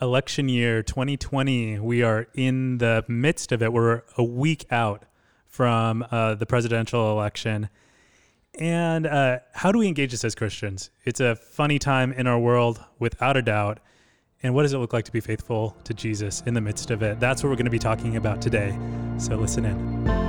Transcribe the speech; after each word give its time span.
election 0.00 0.48
year 0.48 0.82
2020. 0.82 1.78
We 1.78 2.02
are 2.02 2.26
in 2.34 2.78
the 2.78 3.04
midst 3.08 3.52
of 3.52 3.62
it. 3.62 3.72
We're 3.72 4.02
a 4.16 4.24
week 4.24 4.66
out 4.70 5.04
from 5.48 6.04
uh, 6.10 6.34
the 6.34 6.46
presidential 6.46 7.12
election. 7.12 7.68
And 8.58 9.06
uh, 9.06 9.38
how 9.52 9.72
do 9.72 9.78
we 9.78 9.88
engage 9.88 10.10
this 10.12 10.24
as 10.24 10.34
Christians? 10.34 10.90
It's 11.04 11.20
a 11.20 11.36
funny 11.36 11.78
time 11.78 12.12
in 12.12 12.26
our 12.26 12.38
world, 12.38 12.82
without 12.98 13.36
a 13.36 13.42
doubt. 13.42 13.80
And 14.42 14.54
what 14.54 14.62
does 14.62 14.72
it 14.72 14.78
look 14.78 14.92
like 14.92 15.04
to 15.06 15.12
be 15.12 15.20
faithful 15.20 15.76
to 15.84 15.94
Jesus 15.94 16.42
in 16.46 16.54
the 16.54 16.60
midst 16.60 16.90
of 16.90 17.02
it? 17.02 17.20
That's 17.20 17.42
what 17.42 17.50
we're 17.50 17.56
going 17.56 17.66
to 17.66 17.70
be 17.70 17.78
talking 17.78 18.16
about 18.16 18.40
today. 18.40 18.78
So 19.18 19.36
listen 19.36 19.64
in. 19.64 20.25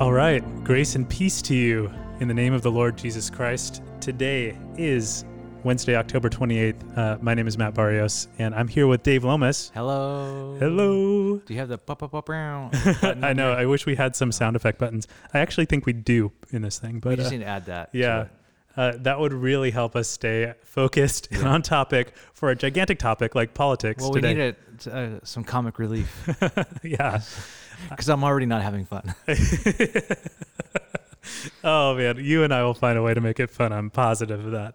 All 0.00 0.12
right. 0.12 0.42
Grace 0.62 0.94
and 0.94 1.08
peace 1.08 1.40
to 1.42 1.54
you 1.54 1.90
in 2.20 2.28
the 2.28 2.34
name 2.34 2.52
of 2.52 2.60
the 2.60 2.70
Lord 2.70 2.98
Jesus 2.98 3.30
Christ. 3.30 3.82
Today 4.00 4.56
is 4.76 5.24
Wednesday, 5.64 5.96
October 5.96 6.28
28th. 6.28 6.98
Uh, 6.98 7.16
my 7.22 7.32
name 7.32 7.46
is 7.46 7.56
Matt 7.56 7.72
Barrios, 7.72 8.28
and 8.38 8.54
I'm 8.54 8.68
here 8.68 8.86
with 8.86 9.02
Dave 9.02 9.24
Lomas. 9.24 9.72
Hello. 9.72 10.56
Hello. 10.60 11.38
Do 11.38 11.54
you 11.54 11.60
have 11.60 11.70
the 11.70 11.78
pop 11.78 12.02
up 12.02 12.14
up 12.14 12.28
round? 12.28 12.74
I 13.02 13.32
know. 13.32 13.52
I 13.52 13.64
wish 13.64 13.86
we 13.86 13.96
had 13.96 14.14
some 14.14 14.32
sound 14.32 14.54
effect 14.54 14.78
buttons. 14.78 15.08
I 15.32 15.38
actually 15.38 15.64
think 15.64 15.86
we 15.86 15.94
do 15.94 16.30
in 16.50 16.60
this 16.60 16.78
thing, 16.78 17.00
but 17.00 17.10
we 17.10 17.16
just 17.16 17.28
uh, 17.28 17.30
need 17.30 17.38
to 17.44 17.46
add 17.48 17.66
that. 17.66 17.88
yeah. 17.92 18.26
Uh, 18.76 18.92
that 18.98 19.18
would 19.18 19.32
really 19.32 19.70
help 19.70 19.96
us 19.96 20.06
stay 20.06 20.52
focused 20.62 21.28
and 21.32 21.48
on 21.48 21.62
topic 21.62 22.12
for 22.34 22.50
a 22.50 22.54
gigantic 22.54 22.98
topic 22.98 23.34
like 23.34 23.54
politics 23.54 24.02
Well, 24.02 24.12
today. 24.12 24.28
we 24.34 24.34
need 24.34 24.56
a, 24.88 24.94
uh, 24.94 25.20
some 25.22 25.44
comic 25.44 25.78
relief 25.78 26.28
yeah. 26.82 27.22
because 27.90 28.08
I'm 28.08 28.24
already 28.24 28.46
not 28.46 28.62
having 28.62 28.84
fun. 28.84 29.14
oh 31.64 31.94
man, 31.94 32.16
you 32.18 32.44
and 32.44 32.52
I 32.52 32.62
will 32.62 32.74
find 32.74 32.98
a 32.98 33.02
way 33.02 33.14
to 33.14 33.20
make 33.20 33.40
it 33.40 33.50
fun. 33.50 33.72
I'm 33.72 33.90
positive 33.90 34.44
of 34.44 34.52
that. 34.52 34.74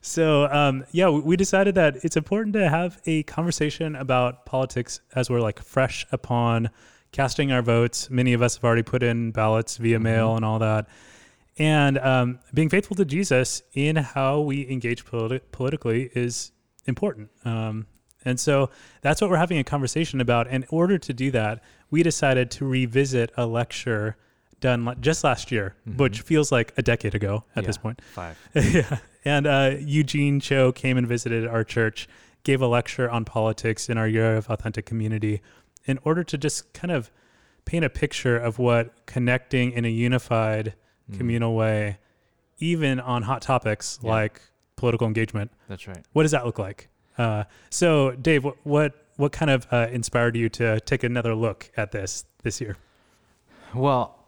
So 0.00 0.46
um, 0.50 0.84
yeah, 0.92 1.08
we- 1.08 1.36
decided 1.36 1.74
that 1.76 2.04
it's 2.04 2.16
important 2.16 2.54
to 2.54 2.68
have 2.68 3.00
a 3.06 3.22
conversation 3.24 3.94
about 3.96 4.46
politics 4.46 5.00
as 5.14 5.30
we're 5.30 5.40
like 5.40 5.62
fresh 5.62 6.06
upon 6.12 6.70
casting 7.12 7.52
our 7.52 7.62
votes. 7.62 8.10
Many 8.10 8.32
of 8.32 8.42
us 8.42 8.56
have 8.56 8.64
already 8.64 8.82
put 8.82 9.02
in 9.02 9.30
ballots 9.30 9.76
via 9.76 10.00
mail 10.00 10.34
and 10.36 10.44
all 10.44 10.58
that. 10.58 10.88
And 11.58 11.98
um, 11.98 12.38
being 12.54 12.70
faithful 12.70 12.96
to 12.96 13.04
Jesus 13.04 13.62
in 13.74 13.96
how 13.96 14.40
we 14.40 14.68
engage 14.70 15.04
politi- 15.04 15.42
politically 15.52 16.10
is 16.14 16.50
important. 16.86 17.30
Um, 17.44 17.86
and 18.24 18.38
so 18.38 18.70
that's 19.00 19.20
what 19.20 19.30
we're 19.30 19.36
having 19.36 19.58
a 19.58 19.64
conversation 19.64 20.20
about. 20.20 20.46
In 20.48 20.64
order 20.70 20.98
to 20.98 21.12
do 21.12 21.30
that, 21.32 21.62
we 21.90 22.02
decided 22.02 22.50
to 22.52 22.64
revisit 22.66 23.30
a 23.36 23.46
lecture 23.46 24.16
done 24.60 24.96
just 25.00 25.24
last 25.24 25.50
year, 25.50 25.74
which 25.96 26.20
feels 26.20 26.52
like 26.52 26.72
a 26.76 26.82
decade 26.82 27.14
ago 27.14 27.44
at 27.56 27.64
this 27.64 27.76
point. 27.76 28.00
Five. 28.12 28.38
yeah. 28.54 28.98
And 29.24 29.46
uh, 29.46 29.72
Eugene 29.78 30.38
Cho 30.40 30.72
came 30.72 30.96
and 30.96 31.06
visited 31.06 31.46
our 31.46 31.64
church, 31.64 32.08
gave 32.44 32.60
a 32.62 32.66
lecture 32.66 33.10
on 33.10 33.24
politics 33.24 33.88
in 33.88 33.98
our 33.98 34.06
Year 34.08 34.36
of 34.36 34.48
Authentic 34.50 34.86
Community 34.86 35.42
in 35.84 35.98
order 36.04 36.22
to 36.24 36.38
just 36.38 36.72
kind 36.72 36.92
of 36.92 37.10
paint 37.64 37.84
a 37.84 37.90
picture 37.90 38.36
of 38.36 38.58
what 38.58 39.06
connecting 39.06 39.72
in 39.72 39.84
a 39.84 39.88
unified 39.88 40.74
communal 41.12 41.54
way, 41.56 41.98
even 42.58 42.98
on 43.00 43.22
hot 43.22 43.42
topics 43.42 43.98
Yeah. 44.02 44.10
like 44.10 44.40
political 44.76 45.06
engagement, 45.06 45.50
That's 45.68 45.86
right. 45.86 45.98
what 46.12 46.22
does 46.22 46.32
that 46.32 46.44
look 46.46 46.58
like? 46.58 46.88
Uh, 47.18 47.44
so, 47.70 48.12
Dave, 48.12 48.44
what, 48.44 48.56
what 48.64 48.94
what 49.16 49.32
kind 49.32 49.50
of 49.50 49.66
uh, 49.70 49.88
inspired 49.90 50.36
you 50.36 50.48
to 50.48 50.80
take 50.80 51.04
another 51.04 51.34
look 51.34 51.70
at 51.76 51.92
this 51.92 52.24
this 52.42 52.60
year? 52.60 52.76
Well, 53.74 54.18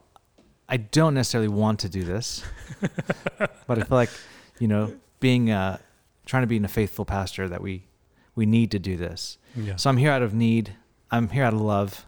I 0.67 0.77
don't 0.77 1.13
necessarily 1.13 1.47
want 1.47 1.79
to 1.79 1.89
do 1.89 2.03
this, 2.03 2.43
but 3.67 3.77
I 3.79 3.83
feel 3.83 3.97
like, 3.97 4.09
you 4.59 4.67
know, 4.67 4.93
being 5.19 5.51
uh, 5.51 5.77
trying 6.25 6.43
to 6.43 6.47
be 6.47 6.57
a 6.57 6.67
faithful 6.67 7.05
pastor 7.05 7.47
that 7.47 7.61
we 7.61 7.83
we 8.35 8.45
need 8.45 8.71
to 8.71 8.79
do 8.79 8.97
this. 8.97 9.37
Yeah, 9.55 9.75
So 9.77 9.89
I'm 9.89 9.97
here 9.97 10.11
out 10.11 10.21
of 10.21 10.33
need. 10.33 10.75
I'm 11.11 11.29
here 11.29 11.43
out 11.43 11.53
of 11.53 11.61
love, 11.61 12.05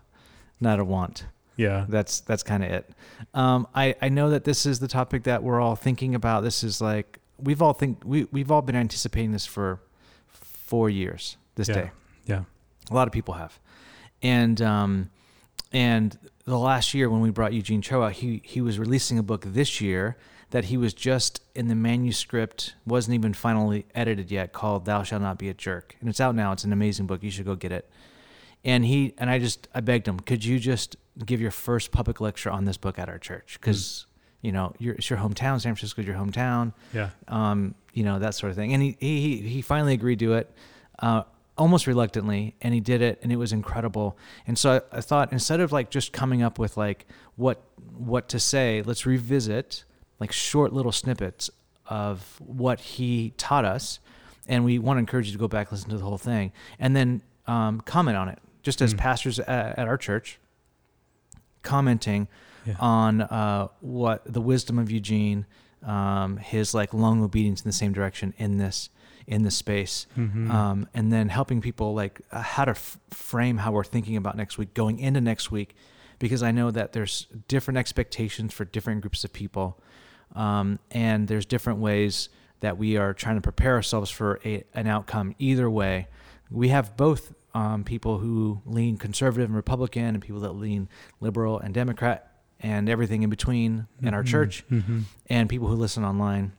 not 0.60 0.74
out 0.74 0.80
of 0.82 0.88
want. 0.88 1.26
yeah, 1.56 1.86
That's 1.88 2.20
that's 2.22 2.44
kind 2.44 2.64
of 2.64 2.72
it. 2.72 2.90
Um, 3.34 3.68
I 3.74 3.96
I 4.02 4.10
know 4.10 4.30
that 4.30 4.44
this 4.44 4.66
is 4.66 4.80
the 4.80 4.88
topic 4.88 5.24
that 5.24 5.44
we're 5.44 5.60
all 5.62 5.76
thinking 5.76 6.16
about. 6.16 6.44
This 6.44 6.64
is 6.64 6.82
like 6.82 7.20
we've 7.38 7.62
all 7.62 7.74
think 7.74 8.00
we 8.04 8.28
we've 8.32 8.52
all 8.52 8.62
been 8.62 8.76
anticipating 8.76 9.32
this 9.32 9.46
for 9.46 9.80
four 10.68 10.90
years. 10.90 11.38
This 11.56 11.70
yeah, 11.70 11.76
day, 11.76 11.92
yeah, 12.26 12.44
a 12.92 12.94
lot 12.94 13.08
of 13.08 13.14
people 13.14 13.34
have, 13.34 13.60
and 14.22 14.62
um, 14.62 15.10
and 15.72 16.18
the 16.46 16.58
last 16.58 16.94
year 16.94 17.10
when 17.10 17.22
we 17.22 17.32
brought 17.32 17.54
Eugene 17.54 17.82
Cho 17.82 18.04
out, 18.04 18.14
he 18.14 18.42
he 18.44 18.62
was 18.62 18.78
releasing 18.78 19.18
a 19.18 19.24
book 19.24 19.44
this 19.46 19.82
year 19.82 20.18
that 20.52 20.66
he 20.66 20.78
was 20.78 20.94
just 20.94 21.42
in 21.56 21.68
the 21.68 21.76
manuscript, 21.76 22.76
wasn't 22.86 23.14
even 23.14 23.34
finally 23.34 23.86
edited 23.94 24.32
yet, 24.32 24.54
called 24.54 24.86
"Thou 24.86 25.04
Shalt 25.04 25.22
Not 25.22 25.38
Be 25.38 25.50
a 25.50 25.54
Jerk," 25.54 25.96
and 26.00 26.10
it's 26.10 26.22
out 26.22 26.36
now. 26.36 26.52
It's 26.52 26.64
an 26.64 26.74
amazing 26.74 27.08
book. 27.08 27.24
You 27.24 27.32
should 27.32 27.46
go 27.46 27.56
get 27.56 27.72
it. 27.72 27.90
And 28.64 28.84
he 28.84 29.14
and 29.18 29.30
I 29.30 29.40
just 29.40 29.68
I 29.74 29.82
begged 29.82 30.08
him, 30.08 30.20
could 30.20 30.44
you 30.44 30.60
just 30.60 30.98
give 31.26 31.40
your 31.40 31.52
first 31.52 31.92
public 31.92 32.20
lecture 32.20 32.50
on 32.50 32.66
this 32.66 32.78
book 32.78 33.00
at 33.00 33.08
our 33.08 33.20
church? 33.20 33.58
Because 33.60 34.07
you 34.42 34.52
know 34.52 34.74
your, 34.80 34.96
it's 34.96 35.10
your 35.10 35.20
hometown, 35.20 35.60
San 35.62 35.74
Francisco's 35.76 36.06
your 36.06 36.16
hometown 36.16 36.74
yeah, 36.94 37.10
um, 37.28 37.74
you 37.94 38.04
know 38.04 38.20
that 38.20 38.36
sort 38.36 38.50
of 38.52 38.56
thing. 38.56 38.74
And 38.74 38.82
he 38.84 38.96
he 39.00 39.38
he 39.42 39.62
finally 39.62 39.94
agreed 39.94 40.20
to 40.20 40.34
it, 40.34 40.52
uh, 41.00 41.24
almost 41.58 41.88
reluctantly, 41.88 42.56
and 42.62 42.74
he 42.74 42.80
did 42.80 43.02
it, 43.02 43.20
and 43.24 43.32
it 43.32 43.38
was 43.38 43.52
incredible. 43.52 44.18
And 44.46 44.58
so 44.58 44.82
I, 44.94 44.98
I 44.98 45.02
thought 45.02 45.32
instead 45.34 45.60
of 45.60 45.72
like 45.72 45.90
just 45.90 46.14
coming 46.14 46.42
up 46.44 46.60
with 46.60 46.78
like 46.78 47.08
what 47.36 47.62
what 47.98 48.30
to 48.30 48.40
say, 48.40 48.82
let's 48.86 49.06
revisit 49.06 49.84
like 50.20 50.32
short 50.32 50.72
little 50.74 50.92
snippets 50.92 51.50
of 51.88 52.40
what 52.46 52.80
he 52.80 53.34
taught 53.38 53.66
us, 53.66 54.00
and 54.48 54.64
we 54.66 54.78
want 54.78 54.98
to 54.98 55.00
encourage 55.00 55.28
you 55.28 55.32
to 55.34 55.40
go 55.40 55.48
back 55.48 55.72
listen 55.72 55.90
to 55.90 55.98
the 55.98 56.04
whole 56.04 56.18
thing, 56.18 56.52
and 56.80 56.96
then 56.96 57.22
um, 57.48 57.82
comment 57.82 58.18
on 58.18 58.28
it, 58.30 58.40
just 58.62 58.82
as 58.82 58.94
Mm. 58.94 58.98
pastors 58.98 59.40
at, 59.40 59.80
at 59.80 59.88
our 59.88 59.98
church, 59.98 60.38
commenting 61.64 62.28
yeah. 62.68 62.76
on 62.80 63.22
uh, 63.22 63.68
what 63.80 64.22
the 64.32 64.42
wisdom 64.42 64.78
of 64.78 64.92
Eugene, 64.92 65.46
um, 65.84 66.38
his 66.38 66.74
like 66.74 66.94
long 66.94 67.24
obedience 67.24 67.62
in 67.62 67.70
the 67.70 67.74
same 67.74 67.94
direction 67.94 68.34
in 68.38 68.58
this 68.58 68.90
in 69.28 69.44
this 69.44 69.56
space, 69.58 70.08
Mhm. 70.18 70.50
um, 70.50 70.88
and 70.94 71.12
then 71.12 71.28
helping 71.30 71.60
people 71.60 71.94
like 71.94 72.22
uh, 72.32 72.42
how 72.42 72.64
to 72.66 72.72
f- 72.72 72.98
frame 73.12 73.58
how 73.58 73.74
we're 73.74 73.84
thinking 73.84 74.16
about 74.16 74.38
next 74.38 74.58
week, 74.58 74.74
going 74.74 75.00
into 75.00 75.20
next 75.20 75.52
week, 75.52 75.76
because 76.18 76.42
I 76.42 76.52
know 76.52 76.72
that 76.72 76.94
there's 76.94 77.28
different 77.50 77.78
expectations 77.78 78.54
for 78.54 78.64
different 78.64 79.02
groups 79.02 79.26
of 79.26 79.34
people, 79.34 79.82
um, 80.34 80.80
and 80.92 81.28
there's 81.28 81.46
different 81.46 81.80
ways 81.80 82.30
that 82.62 82.78
we 82.78 82.96
are 82.96 83.14
trying 83.14 83.36
to 83.36 83.42
prepare 83.42 83.76
ourselves 83.76 84.10
for 84.10 84.40
a, 84.46 84.64
an 84.74 84.88
outcome. 84.88 85.36
Either 85.40 85.70
way, 85.70 86.08
we 86.50 86.70
have 86.70 86.96
both 86.96 87.34
um, 87.54 87.84
people 87.84 88.20
who 88.20 88.62
lean 88.66 88.96
conservative 88.98 89.50
and 89.50 89.56
Republican, 89.58 90.06
and 90.16 90.22
people 90.22 90.40
that 90.42 90.54
lean 90.54 90.88
liberal 91.20 91.60
and 91.60 91.74
Democrat, 91.74 92.32
and 92.60 92.90
everything 92.90 93.24
in 93.24 93.30
between 93.30 93.88
in 94.02 94.14
our 94.14 94.24
Mhm. 94.24 94.28
church, 94.28 94.64
Mhm. 94.72 95.04
and 95.30 95.48
people 95.50 95.68
who 95.68 95.76
listen 95.76 96.04
online. 96.04 96.54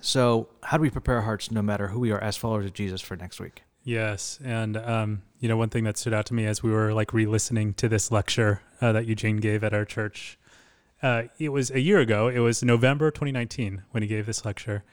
So, 0.00 0.48
how 0.62 0.76
do 0.76 0.82
we 0.82 0.90
prepare 0.90 1.16
our 1.16 1.22
hearts, 1.22 1.50
no 1.50 1.62
matter 1.62 1.88
who 1.88 2.00
we 2.00 2.10
are, 2.12 2.20
as 2.20 2.36
followers 2.36 2.66
of 2.66 2.72
Jesus, 2.72 3.00
for 3.00 3.16
next 3.16 3.40
week? 3.40 3.62
Yes, 3.84 4.38
and 4.44 4.76
um, 4.76 5.22
you 5.40 5.48
know, 5.48 5.56
one 5.56 5.70
thing 5.70 5.84
that 5.84 5.96
stood 5.96 6.12
out 6.12 6.26
to 6.26 6.34
me 6.34 6.44
as 6.46 6.62
we 6.62 6.70
were 6.70 6.92
like 6.92 7.12
re-listening 7.12 7.74
to 7.74 7.88
this 7.88 8.10
lecture 8.12 8.60
uh, 8.80 8.92
that 8.92 9.06
Eugene 9.06 9.38
gave 9.38 9.64
at 9.64 9.72
our 9.74 9.84
church, 9.84 10.38
uh, 11.02 11.24
it 11.38 11.48
was 11.50 11.70
a 11.70 11.80
year 11.80 11.98
ago. 11.98 12.28
It 12.28 12.40
was 12.40 12.62
November 12.62 13.10
2019 13.10 13.82
when 13.92 14.02
he 14.02 14.08
gave 14.08 14.26
this 14.26 14.44
lecture, 14.44 14.84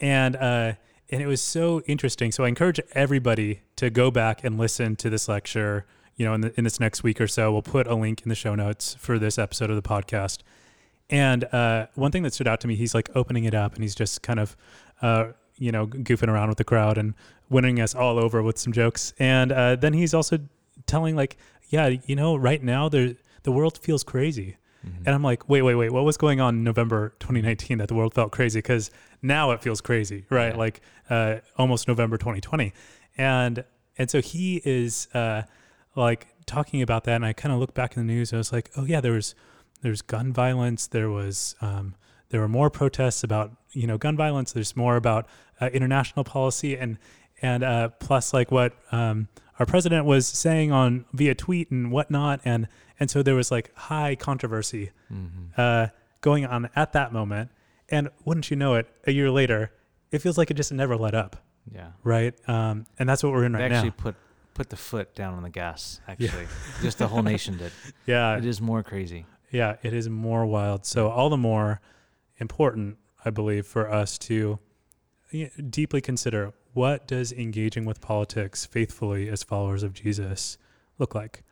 and 0.00 0.36
uh, 0.36 0.74
and 1.10 1.22
it 1.22 1.26
was 1.26 1.40
so 1.40 1.80
interesting. 1.86 2.30
So 2.30 2.44
I 2.44 2.48
encourage 2.48 2.80
everybody 2.92 3.60
to 3.76 3.90
go 3.90 4.10
back 4.10 4.44
and 4.44 4.58
listen 4.58 4.96
to 4.96 5.08
this 5.10 5.28
lecture. 5.28 5.86
You 6.16 6.26
know, 6.26 6.34
in, 6.34 6.40
the, 6.40 6.54
in 6.56 6.64
this 6.64 6.80
next 6.80 7.02
week 7.02 7.20
or 7.20 7.28
so, 7.28 7.52
we'll 7.52 7.62
put 7.62 7.86
a 7.86 7.94
link 7.94 8.22
in 8.22 8.28
the 8.28 8.34
show 8.34 8.54
notes 8.54 8.96
for 8.98 9.18
this 9.18 9.38
episode 9.38 9.70
of 9.70 9.76
the 9.76 9.86
podcast. 9.86 10.38
And 11.10 11.44
uh, 11.52 11.86
one 11.94 12.10
thing 12.10 12.22
that 12.24 12.34
stood 12.34 12.48
out 12.48 12.60
to 12.60 12.68
me, 12.68 12.74
he's 12.74 12.94
like 12.94 13.10
opening 13.14 13.44
it 13.44 13.54
up 13.54 13.74
and 13.74 13.84
he's 13.84 13.94
just 13.94 14.22
kind 14.22 14.40
of, 14.40 14.56
uh, 15.02 15.28
you 15.56 15.70
know, 15.70 15.86
goofing 15.86 16.28
around 16.28 16.48
with 16.48 16.58
the 16.58 16.64
crowd 16.64 16.98
and 16.98 17.14
winning 17.48 17.80
us 17.80 17.94
all 17.94 18.18
over 18.18 18.42
with 18.42 18.58
some 18.58 18.72
jokes. 18.72 19.12
And 19.18 19.52
uh, 19.52 19.76
then 19.76 19.92
he's 19.92 20.14
also 20.14 20.38
telling 20.86 21.14
like, 21.14 21.36
yeah, 21.68 21.94
you 22.06 22.16
know, 22.16 22.34
right 22.36 22.62
now 22.62 22.88
there 22.88 23.14
the 23.42 23.52
world 23.52 23.78
feels 23.78 24.02
crazy. 24.02 24.56
And 25.04 25.08
I'm 25.08 25.22
like, 25.22 25.48
wait, 25.48 25.62
wait, 25.62 25.74
wait, 25.74 25.90
what 25.90 26.04
was 26.04 26.16
going 26.16 26.40
on 26.40 26.56
in 26.56 26.64
November 26.64 27.10
2019 27.18 27.78
that 27.78 27.88
the 27.88 27.94
world 27.94 28.14
felt 28.14 28.30
crazy? 28.30 28.58
Because 28.58 28.92
now 29.20 29.50
it 29.50 29.60
feels 29.60 29.80
crazy, 29.80 30.26
right? 30.30 30.52
Yeah. 30.52 30.58
Like 30.58 30.80
uh, 31.10 31.36
almost 31.58 31.88
November 31.88 32.16
2020. 32.16 32.72
And 33.18 33.64
and 33.98 34.10
so 34.10 34.20
he 34.20 34.62
is 34.64 35.08
uh, 35.14 35.42
like 35.96 36.26
talking 36.46 36.82
about 36.82 37.04
that. 37.04 37.16
And 37.16 37.26
I 37.26 37.32
kind 37.32 37.52
of 37.52 37.58
look 37.60 37.74
back 37.74 37.96
in 37.96 38.06
the 38.06 38.12
news. 38.12 38.32
I 38.32 38.36
was 38.36 38.52
like, 38.52 38.70
oh 38.76 38.84
yeah, 38.84 39.00
there 39.00 39.12
was 39.12 39.34
there's 39.82 40.02
gun 40.02 40.32
violence. 40.32 40.86
There 40.86 41.10
was 41.10 41.54
um, 41.60 41.94
there 42.30 42.40
were 42.40 42.48
more 42.48 42.70
protests 42.70 43.22
about 43.24 43.52
you 43.72 43.86
know 43.86 43.98
gun 43.98 44.16
violence. 44.16 44.52
There's 44.52 44.76
more 44.76 44.96
about 44.96 45.26
uh, 45.60 45.66
international 45.72 46.24
policy, 46.24 46.76
and 46.76 46.98
and 47.42 47.62
uh, 47.64 47.88
plus 48.00 48.32
like 48.32 48.50
what 48.50 48.74
um, 48.92 49.28
our 49.58 49.66
president 49.66 50.04
was 50.06 50.26
saying 50.26 50.72
on 50.72 51.04
via 51.12 51.34
tweet 51.34 51.70
and 51.70 51.90
whatnot, 51.90 52.40
and 52.44 52.68
and 53.00 53.10
so 53.10 53.22
there 53.22 53.34
was 53.34 53.50
like 53.50 53.74
high 53.74 54.14
controversy 54.16 54.90
Mm-hmm. 55.12 55.44
uh, 55.56 55.86
going 56.20 56.44
on 56.46 56.68
at 56.74 56.92
that 56.94 57.12
moment. 57.12 57.50
And 57.88 58.08
wouldn't 58.24 58.50
you 58.50 58.56
know 58.56 58.74
it, 58.74 58.88
a 59.06 59.12
year 59.12 59.30
later, 59.30 59.70
it 60.10 60.18
feels 60.18 60.36
like 60.36 60.50
it 60.50 60.54
just 60.54 60.72
never 60.72 60.96
let 60.96 61.14
up, 61.14 61.36
Yeah. 61.72 61.90
right? 62.02 62.34
Um, 62.48 62.86
and 62.98 63.08
that's 63.08 63.22
what 63.22 63.32
we're 63.32 63.44
in 63.44 63.52
right 63.52 63.58
They 63.60 63.64
right 63.66 63.72
actually 63.74 63.90
now. 63.90 63.94
put 64.02 64.14
put 64.56 64.70
the 64.70 64.76
foot 64.76 65.14
down 65.14 65.34
on 65.34 65.42
the 65.42 65.50
gas. 65.50 66.00
Actually, 66.08 66.46
just 66.82 66.98
the 66.98 67.06
whole 67.08 67.22
nation 67.22 67.56
did. 67.58 67.72
Yeah, 68.06 68.36
It 68.38 68.44
is 68.44 68.60
more 68.60 68.82
crazy. 68.82 69.26
yeah, 69.50 69.76
it 69.82 69.92
is 69.92 70.08
more 70.08 70.46
wild. 70.46 70.86
So 70.86 71.08
all 71.08 71.28
the 71.30 71.36
more 71.36 71.80
important, 72.38 72.96
I 73.24 73.30
believe, 73.30 73.66
for 73.66 73.90
us 73.90 74.18
to 74.18 74.58
deeply 75.70 76.00
consider 76.00 76.52
what 76.72 77.06
does 77.06 77.32
engaging 77.32 77.84
with 77.84 78.00
politics 78.00 78.64
faithfully 78.66 79.28
as 79.28 79.42
followers 79.42 79.82
of 79.82 79.92
Jesus 79.92 80.56
look 80.98 81.14
like. 81.14 81.42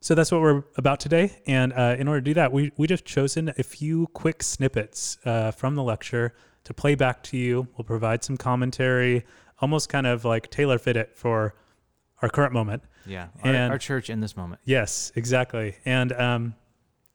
So 0.00 0.14
that's 0.14 0.30
what 0.30 0.40
we're 0.40 0.62
about 0.76 1.00
today. 1.00 1.40
And 1.46 1.72
uh, 1.72 1.96
in 1.98 2.06
order 2.08 2.20
to 2.20 2.24
do 2.24 2.34
that, 2.34 2.52
we 2.52 2.70
we 2.76 2.86
just 2.86 3.04
chosen 3.04 3.52
a 3.58 3.62
few 3.62 4.06
quick 4.08 4.42
snippets 4.42 5.18
uh, 5.24 5.50
from 5.50 5.74
the 5.74 5.82
lecture 5.82 6.34
to 6.64 6.74
play 6.74 6.94
back 6.94 7.22
to 7.24 7.36
you. 7.36 7.66
We'll 7.76 7.84
provide 7.84 8.22
some 8.22 8.36
commentary, 8.36 9.24
almost 9.60 9.88
kind 9.88 10.06
of 10.06 10.24
like 10.24 10.50
tailor 10.50 10.78
fit 10.78 10.96
it 10.96 11.16
for 11.16 11.54
our 12.22 12.28
current 12.28 12.52
moment. 12.52 12.82
Yeah. 13.06 13.28
Our, 13.42 13.54
And- 13.54 13.72
our 13.72 13.78
church 13.78 14.10
in 14.10 14.20
this 14.20 14.36
moment. 14.36 14.60
Yes, 14.64 15.12
exactly. 15.16 15.76
And 15.84 16.12
um, 16.12 16.54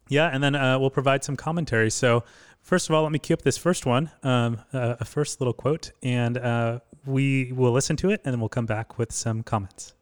yeah, 0.09 0.27
and 0.27 0.43
then 0.43 0.55
uh, 0.55 0.77
we'll 0.79 0.89
provide 0.89 1.23
some 1.23 1.35
commentary. 1.35 1.89
So, 1.89 2.23
first 2.61 2.89
of 2.89 2.95
all, 2.95 3.03
let 3.03 3.11
me 3.11 3.19
cue 3.19 3.33
up 3.33 3.41
this 3.43 3.57
first 3.57 3.85
one, 3.85 4.11
um, 4.23 4.59
uh, 4.73 4.95
a 4.99 5.05
first 5.05 5.39
little 5.39 5.53
quote, 5.53 5.91
and 6.03 6.37
uh, 6.37 6.79
we 7.05 7.51
will 7.53 7.71
listen 7.71 7.95
to 7.97 8.09
it, 8.09 8.21
and 8.25 8.33
then 8.33 8.39
we'll 8.39 8.49
come 8.49 8.65
back 8.65 8.97
with 8.97 9.11
some 9.11 9.41
comments. 9.41 9.93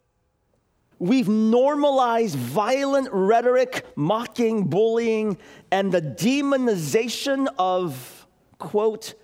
We've 0.98 1.28
normalized 1.28 2.36
violent 2.36 3.08
rhetoric, 3.10 3.86
mocking, 3.96 4.64
bullying, 4.64 5.38
and 5.70 5.90
the 5.92 6.02
demonization 6.02 7.48
of, 7.58 8.26
quote, 8.58 9.14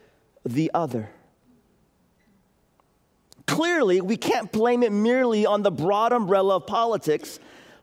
the 0.45 0.71
other. 0.73 1.11
Clearly, 3.47 4.01
we 4.01 4.17
can't 4.17 4.51
blame 4.51 4.83
it 4.83 4.93
merely 4.93 5.47
on 5.47 5.63
the 5.63 5.71
broad 5.71 6.13
umbrella 6.13 6.57
of 6.57 6.67
politics, 6.67 7.39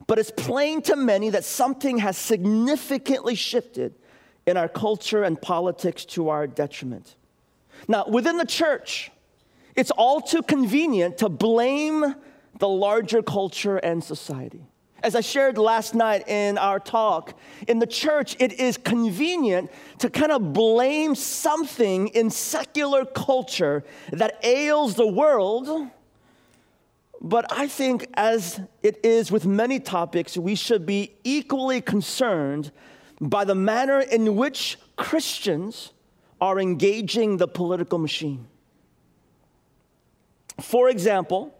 but 0.07 0.19
it's 0.19 0.31
plain 0.31 0.81
to 0.83 0.95
many 0.95 1.29
that 1.29 1.45
something 1.45 1.99
has 1.99 2.17
significantly 2.17 3.35
shifted 3.35 3.95
in 4.45 4.57
our 4.57 4.67
culture 4.67 5.23
and 5.23 5.41
politics 5.41 6.03
to 6.05 6.29
our 6.29 6.47
detriment. 6.47 7.15
Now, 7.87 8.05
within 8.07 8.37
the 8.37 8.45
church, 8.45 9.11
it's 9.75 9.91
all 9.91 10.21
too 10.21 10.43
convenient 10.43 11.17
to 11.19 11.29
blame 11.29 12.15
the 12.59 12.67
larger 12.67 13.23
culture 13.23 13.77
and 13.77 14.03
society. 14.03 14.67
As 15.03 15.15
I 15.15 15.21
shared 15.21 15.57
last 15.57 15.93
night 15.93 16.29
in 16.29 16.57
our 16.57 16.79
talk, 16.79 17.37
in 17.67 17.79
the 17.79 17.85
church, 17.85 18.37
it 18.39 18.53
is 18.53 18.77
convenient 18.77 19.69
to 19.99 20.09
kind 20.09 20.31
of 20.31 20.53
blame 20.53 21.13
something 21.13 22.07
in 22.07 22.29
secular 22.29 23.03
culture 23.05 23.83
that 24.13 24.39
ails 24.43 24.95
the 24.95 25.05
world. 25.05 25.89
But 27.19 27.51
I 27.51 27.67
think, 27.67 28.07
as 28.13 28.61
it 28.81 29.03
is 29.03 29.29
with 29.29 29.45
many 29.45 29.81
topics, 29.81 30.37
we 30.37 30.55
should 30.55 30.85
be 30.85 31.13
equally 31.25 31.81
concerned 31.81 32.71
by 33.19 33.43
the 33.43 33.55
manner 33.55 33.99
in 33.99 34.37
which 34.37 34.77
Christians 34.95 35.91
are 36.39 36.59
engaging 36.59 37.37
the 37.37 37.47
political 37.47 37.97
machine. 37.97 38.47
For 40.61 40.89
example, 40.89 41.53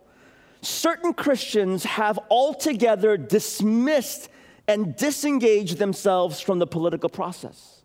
certain 0.66 1.14
Christians 1.14 1.84
have 1.84 2.20
altogether 2.30 3.18
dismissed 3.18 4.30
and 4.68 4.96
disengaged 4.96 5.78
themselves 5.78 6.40
from 6.40 6.60
the 6.60 6.68
political 6.68 7.10
process. 7.10 7.82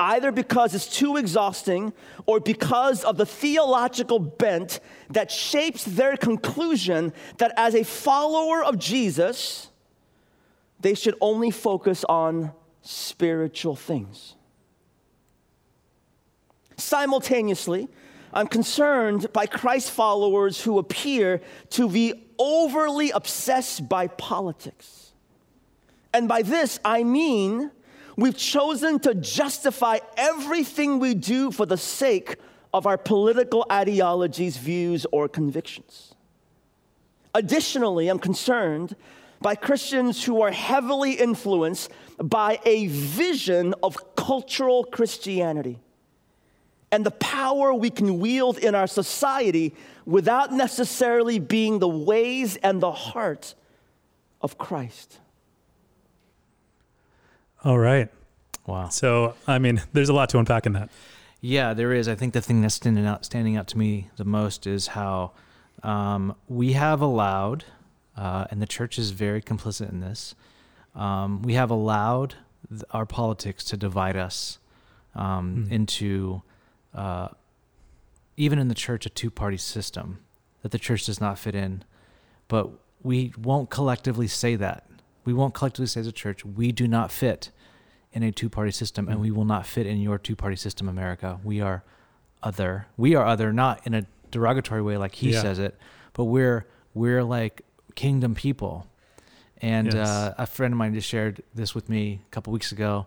Either 0.00 0.32
because 0.32 0.74
it's 0.74 0.88
too 0.88 1.16
exhausting 1.16 1.92
or 2.26 2.40
because 2.40 3.04
of 3.04 3.16
the 3.16 3.26
theological 3.26 4.18
bent 4.18 4.80
that 5.10 5.30
shapes 5.30 5.84
their 5.84 6.16
conclusion 6.16 7.12
that 7.38 7.52
as 7.56 7.76
a 7.76 7.84
follower 7.84 8.64
of 8.64 8.76
Jesus, 8.76 9.70
they 10.80 10.94
should 10.94 11.14
only 11.20 11.50
focus 11.50 12.04
on 12.08 12.52
spiritual 12.82 13.76
things. 13.76 14.34
Simultaneously, 16.76 17.88
I'm 18.34 18.48
concerned 18.48 19.32
by 19.32 19.46
Christ 19.46 19.92
followers 19.92 20.60
who 20.60 20.78
appear 20.78 21.40
to 21.70 21.88
be 21.88 22.14
overly 22.36 23.10
obsessed 23.10 23.88
by 23.88 24.08
politics. 24.08 25.12
And 26.12 26.26
by 26.26 26.42
this, 26.42 26.80
I 26.84 27.04
mean 27.04 27.70
we've 28.16 28.36
chosen 28.36 28.98
to 29.00 29.14
justify 29.14 29.98
everything 30.16 30.98
we 30.98 31.14
do 31.14 31.52
for 31.52 31.64
the 31.64 31.76
sake 31.76 32.36
of 32.72 32.88
our 32.88 32.98
political 32.98 33.64
ideologies, 33.70 34.56
views, 34.56 35.06
or 35.12 35.28
convictions. 35.28 36.12
Additionally, 37.34 38.08
I'm 38.08 38.18
concerned 38.18 38.96
by 39.40 39.54
Christians 39.54 40.24
who 40.24 40.42
are 40.42 40.50
heavily 40.50 41.12
influenced 41.12 41.90
by 42.18 42.58
a 42.64 42.88
vision 42.88 43.74
of 43.80 44.16
cultural 44.16 44.82
Christianity 44.82 45.78
and 46.94 47.04
the 47.04 47.10
power 47.10 47.74
we 47.74 47.90
can 47.90 48.20
wield 48.20 48.56
in 48.58 48.72
our 48.76 48.86
society 48.86 49.74
without 50.06 50.52
necessarily 50.52 51.40
being 51.40 51.80
the 51.80 51.88
ways 51.88 52.54
and 52.58 52.80
the 52.80 52.92
heart 52.92 53.54
of 54.40 54.56
Christ. 54.58 55.18
All 57.64 57.78
right. 57.78 58.08
Wow. 58.64 58.90
So, 58.90 59.34
I 59.46 59.58
mean, 59.58 59.82
there's 59.92 60.08
a 60.08 60.12
lot 60.12 60.28
to 60.30 60.38
unpack 60.38 60.66
in 60.66 60.72
that. 60.74 60.88
Yeah, 61.40 61.74
there 61.74 61.92
is. 61.92 62.06
I 62.06 62.14
think 62.14 62.32
the 62.32 62.40
thing 62.40 62.60
that's 62.62 62.76
standing 62.76 63.04
out, 63.06 63.24
standing 63.24 63.56
out 63.56 63.66
to 63.68 63.78
me 63.78 64.10
the 64.16 64.24
most 64.24 64.64
is 64.66 64.88
how 64.88 65.32
um, 65.82 66.36
we 66.48 66.74
have 66.74 67.00
allowed, 67.00 67.64
uh, 68.16 68.44
and 68.50 68.62
the 68.62 68.66
church 68.66 68.98
is 69.00 69.10
very 69.10 69.42
complicit 69.42 69.90
in 69.90 69.98
this. 69.98 70.36
Um, 70.94 71.42
we 71.42 71.54
have 71.54 71.70
allowed 71.70 72.36
th- 72.70 72.82
our 72.92 73.04
politics 73.04 73.64
to 73.64 73.76
divide 73.76 74.16
us 74.16 74.58
um, 75.16 75.64
Hmm. 75.66 75.72
into, 75.72 76.42
uh, 76.94 77.28
even 78.36 78.58
in 78.58 78.68
the 78.68 78.74
church, 78.74 79.06
a 79.06 79.10
two-party 79.10 79.56
system 79.56 80.18
that 80.62 80.72
the 80.72 80.78
church 80.78 81.06
does 81.06 81.20
not 81.20 81.38
fit 81.38 81.54
in. 81.54 81.84
But 82.48 82.70
we 83.02 83.32
won't 83.40 83.70
collectively 83.70 84.26
say 84.28 84.56
that. 84.56 84.86
We 85.24 85.32
won't 85.32 85.54
collectively 85.54 85.86
say 85.86 86.00
as 86.00 86.06
a 86.06 86.12
church, 86.12 86.44
we 86.44 86.72
do 86.72 86.86
not 86.88 87.10
fit 87.10 87.50
in 88.12 88.22
a 88.22 88.30
two 88.32 88.48
party 88.48 88.70
system, 88.70 89.08
and 89.08 89.20
we 89.20 89.30
will 89.30 89.44
not 89.44 89.66
fit 89.66 89.86
in 89.86 90.00
your 90.00 90.18
two 90.18 90.36
party 90.36 90.56
system, 90.56 90.88
America. 90.88 91.40
We 91.42 91.60
are 91.60 91.82
other. 92.42 92.86
We 92.96 93.14
are 93.14 93.26
other, 93.26 93.52
not 93.52 93.86
in 93.86 93.94
a 93.94 94.06
derogatory 94.30 94.82
way 94.82 94.96
like 94.96 95.14
he 95.16 95.32
Yeah. 95.32 95.42
says 95.42 95.58
it, 95.58 95.76
but 96.12 96.24
we're 96.24 96.66
we're 96.92 97.24
like 97.24 97.62
kingdom 97.96 98.34
people. 98.34 98.86
And 99.60 99.88
Yes. 99.94 100.08
uh, 100.08 100.34
a 100.38 100.46
friend 100.46 100.72
of 100.74 100.78
mine 100.78 100.94
just 100.94 101.08
shared 101.08 101.42
this 101.54 101.74
with 101.74 101.88
me 101.88 102.20
a 102.26 102.30
couple 102.30 102.52
weeks 102.52 102.70
ago. 102.70 103.06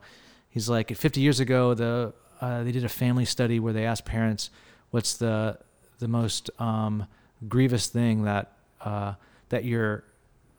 He's 0.49 0.67
like, 0.67 0.93
50 0.95 1.21
years 1.21 1.39
ago, 1.39 1.73
the 1.73 2.13
uh, 2.41 2.63
they 2.63 2.71
did 2.71 2.83
a 2.83 2.89
family 2.89 3.25
study 3.25 3.59
where 3.59 3.73
they 3.73 3.85
asked 3.85 4.05
parents, 4.05 4.49
"What's 4.91 5.15
the 5.17 5.59
the 5.99 6.07
most 6.07 6.49
um, 6.59 7.07
grievous 7.47 7.87
thing 7.87 8.23
that 8.23 8.53
uh, 8.81 9.13
that 9.49 9.65
your 9.65 10.03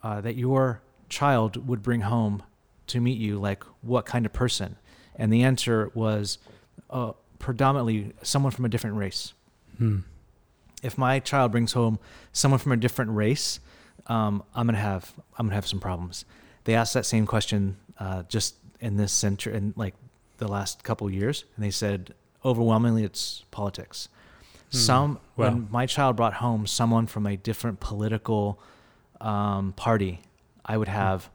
uh, 0.03 0.21
that 0.21 0.37
your 0.37 0.81
child 1.09 1.69
would 1.69 1.83
bring 1.83 2.03
home 2.03 2.43
to 2.89 3.01
meet 3.01 3.19
you? 3.19 3.39
Like, 3.39 3.65
what 3.83 4.07
kind 4.07 4.27
of 4.27 4.33
person?" 4.33 4.77
And 5.17 5.33
the 5.33 5.43
answer 5.43 5.91
was 5.95 6.39
uh, 6.91 7.13
predominantly 7.39 8.13
someone 8.23 8.53
from 8.53 8.65
a 8.65 8.69
different 8.69 8.97
race. 8.97 9.35
Hmm. 9.79 10.01
If 10.83 10.97
my 10.97 11.19
child 11.19 11.53
brings 11.53 11.73
home 11.73 11.99
someone 12.33 12.61
from 12.61 12.73
a 12.73 12.77
different 12.77 13.11
race, 13.13 13.59
um, 14.07 14.43
I'm 14.55 14.67
gonna 14.67 14.79
have 14.79 15.13
I'm 15.37 15.47
gonna 15.47 15.55
have 15.55 15.67
some 15.67 15.81
problems. 15.81 16.25
They 16.65 16.75
asked 16.75 16.95
that 16.95 17.07
same 17.07 17.27
question 17.27 17.77
uh, 17.99 18.25
just 18.29 18.57
in 18.81 18.97
this 18.97 19.13
century, 19.13 19.57
in 19.57 19.75
like 19.77 19.95
the 20.39 20.49
last 20.49 20.83
couple 20.85 21.11
years, 21.11 21.45
and 21.57 21.65
they 21.65 21.71
said 21.71 22.15
overwhelmingly 22.45 23.05
it's 23.05 23.45
politics. 23.51 24.09
Some 24.71 25.17
Hmm. 25.17 25.41
Wow. 25.43 25.49
when 25.51 25.69
my 25.71 25.87
child 25.87 26.17
brought 26.17 26.35
home 26.35 26.67
someone 26.67 27.07
from 27.07 27.27
a 27.27 27.37
different 27.37 27.81
political 27.81 28.59
um, 29.21 29.73
party, 29.73 30.21
I 30.65 30.77
would 30.77 30.89
have 30.89 31.31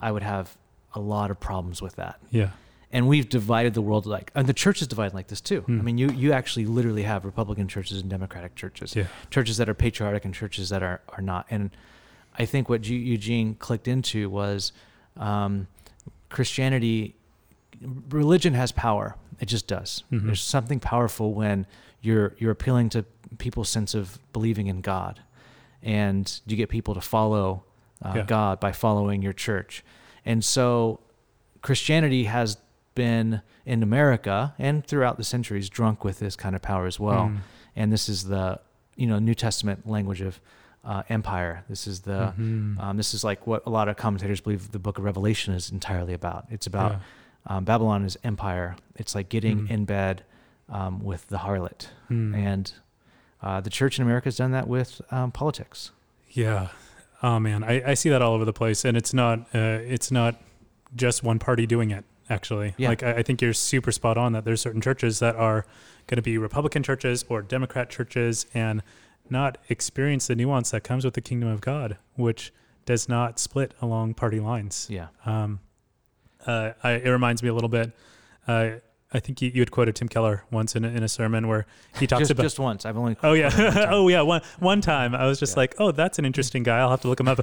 I 0.00 0.10
would 0.12 0.22
have 0.22 0.56
a 0.94 1.00
lot 1.00 1.30
of 1.30 1.38
problems 1.38 1.82
with 1.82 1.96
that 1.96 2.18
Yeah. 2.30 2.50
and 2.90 3.06
we've 3.06 3.28
divided 3.28 3.74
the 3.74 3.82
world 3.82 4.06
like 4.06 4.32
and 4.34 4.46
the 4.48 4.54
church 4.54 4.80
is 4.82 4.88
divided 4.88 5.14
like 5.14 5.28
this 5.28 5.40
too 5.40 5.60
Hmm. 5.60 5.78
i 5.78 5.82
mean 5.82 5.98
you 5.98 6.10
you 6.10 6.32
actually 6.32 6.64
literally 6.66 7.02
have 7.04 7.24
republican 7.24 7.68
churches 7.68 8.00
and 8.00 8.08
democratic 8.10 8.56
churches 8.56 8.96
Yeah. 8.96 9.06
churches 9.30 9.56
that 9.58 9.68
are 9.68 9.74
patriotic 9.74 10.24
and 10.24 10.34
churches 10.34 10.68
that 10.70 10.82
are 10.82 11.00
are 11.10 11.22
not 11.22 11.46
and 11.50 11.70
i 12.38 12.44
think 12.46 12.68
what 12.68 12.88
Eu- 12.88 12.96
eugene 12.98 13.54
clicked 13.54 13.86
into 13.86 14.28
was 14.30 14.72
um, 15.16 15.68
christianity 16.30 17.14
religion 18.10 18.54
has 18.54 18.72
power 18.72 19.16
it 19.38 19.46
just 19.46 19.66
does 19.66 20.04
Mhm. 20.12 20.26
there's 20.26 20.42
something 20.42 20.80
powerful 20.80 21.32
when 21.32 21.66
you're 22.02 22.34
you're 22.38 22.50
appealing 22.50 22.88
to 22.90 23.04
people's 23.38 23.68
sense 23.68 23.94
of 23.94 24.18
believing 24.32 24.66
in 24.66 24.80
God, 24.80 25.20
and 25.82 26.40
you 26.46 26.56
get 26.56 26.68
people 26.68 26.94
to 26.94 27.00
follow 27.00 27.62
uh, 28.02 28.12
Yeah. 28.16 28.22
God 28.24 28.60
by 28.60 28.72
following 28.72 29.20
your 29.22 29.32
church, 29.34 29.84
and 30.24 30.42
so 30.44 31.00
Christianity 31.62 32.24
has 32.24 32.56
been 32.94 33.42
in 33.66 33.82
America 33.82 34.54
and 34.58 34.84
throughout 34.86 35.16
the 35.18 35.24
centuries 35.24 35.68
drunk 35.68 36.02
with 36.04 36.18
this 36.18 36.34
kind 36.36 36.56
of 36.56 36.62
power 36.62 36.86
as 36.86 36.98
well, 36.98 37.28
Mm. 37.28 37.38
and 37.76 37.92
this 37.92 38.08
is 38.08 38.24
the 38.24 38.60
you 38.96 39.06
know 39.06 39.18
New 39.18 39.34
Testament 39.34 39.86
language 39.86 40.20
of 40.22 40.40
uh, 40.82 41.02
empire. 41.10 41.62
This 41.68 41.86
is 41.86 42.00
the 42.00 42.32
Mhm. 42.38 42.80
um, 42.80 42.96
this 42.96 43.12
is 43.12 43.22
like 43.22 43.46
what 43.46 43.62
a 43.66 43.70
lot 43.70 43.88
of 43.88 43.96
commentators 43.98 44.40
believe 44.40 44.72
the 44.72 44.78
Book 44.78 44.96
of 44.96 45.04
Revelation 45.04 45.52
is 45.52 45.70
entirely 45.70 46.14
about. 46.14 46.46
It's 46.50 46.66
about 46.66 46.92
Yeah. 46.92 46.98
Um, 47.46 47.64
Babylon 47.64 48.04
is 48.04 48.16
empire. 48.24 48.76
It's 48.96 49.14
like 49.14 49.28
getting 49.28 49.66
Mhm. 49.66 49.70
in 49.70 49.84
bed 49.84 50.24
um, 50.68 51.02
with 51.02 51.26
the 51.28 51.38
harlot, 51.38 51.88
Mm. 52.10 52.34
and 52.36 52.72
uh, 53.42 53.60
the 53.60 53.70
church 53.70 53.98
in 53.98 54.02
America 54.04 54.26
has 54.26 54.36
done 54.36 54.52
that 54.52 54.68
with 54.68 55.00
um, 55.10 55.32
politics. 55.32 55.90
Yeah. 56.30 56.68
Oh 57.22 57.38
man, 57.40 57.64
I, 57.64 57.90
I 57.90 57.94
see 57.94 58.08
that 58.10 58.22
all 58.22 58.34
over 58.34 58.44
the 58.44 58.52
place, 58.52 58.84
and 58.84 58.96
it's 58.96 59.12
not 59.12 59.40
uh, 59.54 59.78
it's 59.82 60.10
not 60.10 60.36
just 60.94 61.22
one 61.22 61.38
party 61.38 61.66
doing 61.66 61.90
it. 61.90 62.04
Actually, 62.28 62.74
Yeah. 62.76 62.90
like 62.90 63.02
I, 63.02 63.14
I 63.14 63.22
think 63.24 63.42
you're 63.42 63.52
super 63.52 63.90
spot 63.90 64.16
on 64.16 64.32
that 64.34 64.44
there's 64.44 64.60
certain 64.60 64.80
churches 64.80 65.18
that 65.18 65.34
are 65.34 65.66
going 66.06 66.16
to 66.16 66.22
be 66.22 66.38
Republican 66.38 66.82
churches 66.84 67.24
or 67.28 67.42
Democrat 67.42 67.90
churches, 67.90 68.46
and 68.54 68.82
not 69.28 69.58
experience 69.68 70.28
the 70.28 70.36
nuance 70.36 70.70
that 70.70 70.82
comes 70.84 71.04
with 71.04 71.14
the 71.14 71.20
kingdom 71.20 71.48
of 71.48 71.60
God, 71.60 71.96
which 72.14 72.52
does 72.86 73.08
not 73.08 73.38
split 73.40 73.74
along 73.82 74.14
party 74.14 74.38
lines. 74.40 74.86
Yeah, 74.88 75.08
Um, 75.26 75.58
uh, 76.46 76.72
I, 76.82 76.92
it 76.92 77.08
reminds 77.08 77.42
me 77.42 77.48
a 77.48 77.54
little 77.54 77.68
bit. 77.68 77.92
Uh, 78.46 78.70
I 79.12 79.18
think 79.18 79.42
you, 79.42 79.50
you 79.52 79.60
had 79.60 79.72
quoted 79.72 79.96
Tim 79.96 80.08
Keller 80.08 80.44
once 80.52 80.76
in 80.76 80.84
a, 80.84 80.88
in 80.88 81.02
a 81.02 81.08
sermon 81.08 81.48
where 81.48 81.66
he 81.98 82.06
talks 82.06 82.20
just, 82.20 82.30
about 82.30 82.42
just 82.44 82.58
once. 82.60 82.86
I've 82.86 82.96
only 82.96 83.16
Oh 83.24 83.34
quoted 83.34 83.52
him 83.52 83.64
one 83.64 83.74
yeah. 83.76 83.86
oh 83.90 84.08
yeah. 84.08 84.20
One 84.22 84.40
one 84.60 84.80
time 84.80 85.14
I 85.16 85.26
was 85.26 85.40
just 85.40 85.56
Yeah. 85.56 85.60
like, 85.60 85.74
oh, 85.78 85.90
that's 85.90 86.18
an 86.20 86.24
interesting 86.24 86.62
guy. 86.62 86.78
I'll 86.78 86.90
have 86.90 87.00
to 87.00 87.08
look 87.08 87.18
him 87.18 87.26
up. 87.26 87.40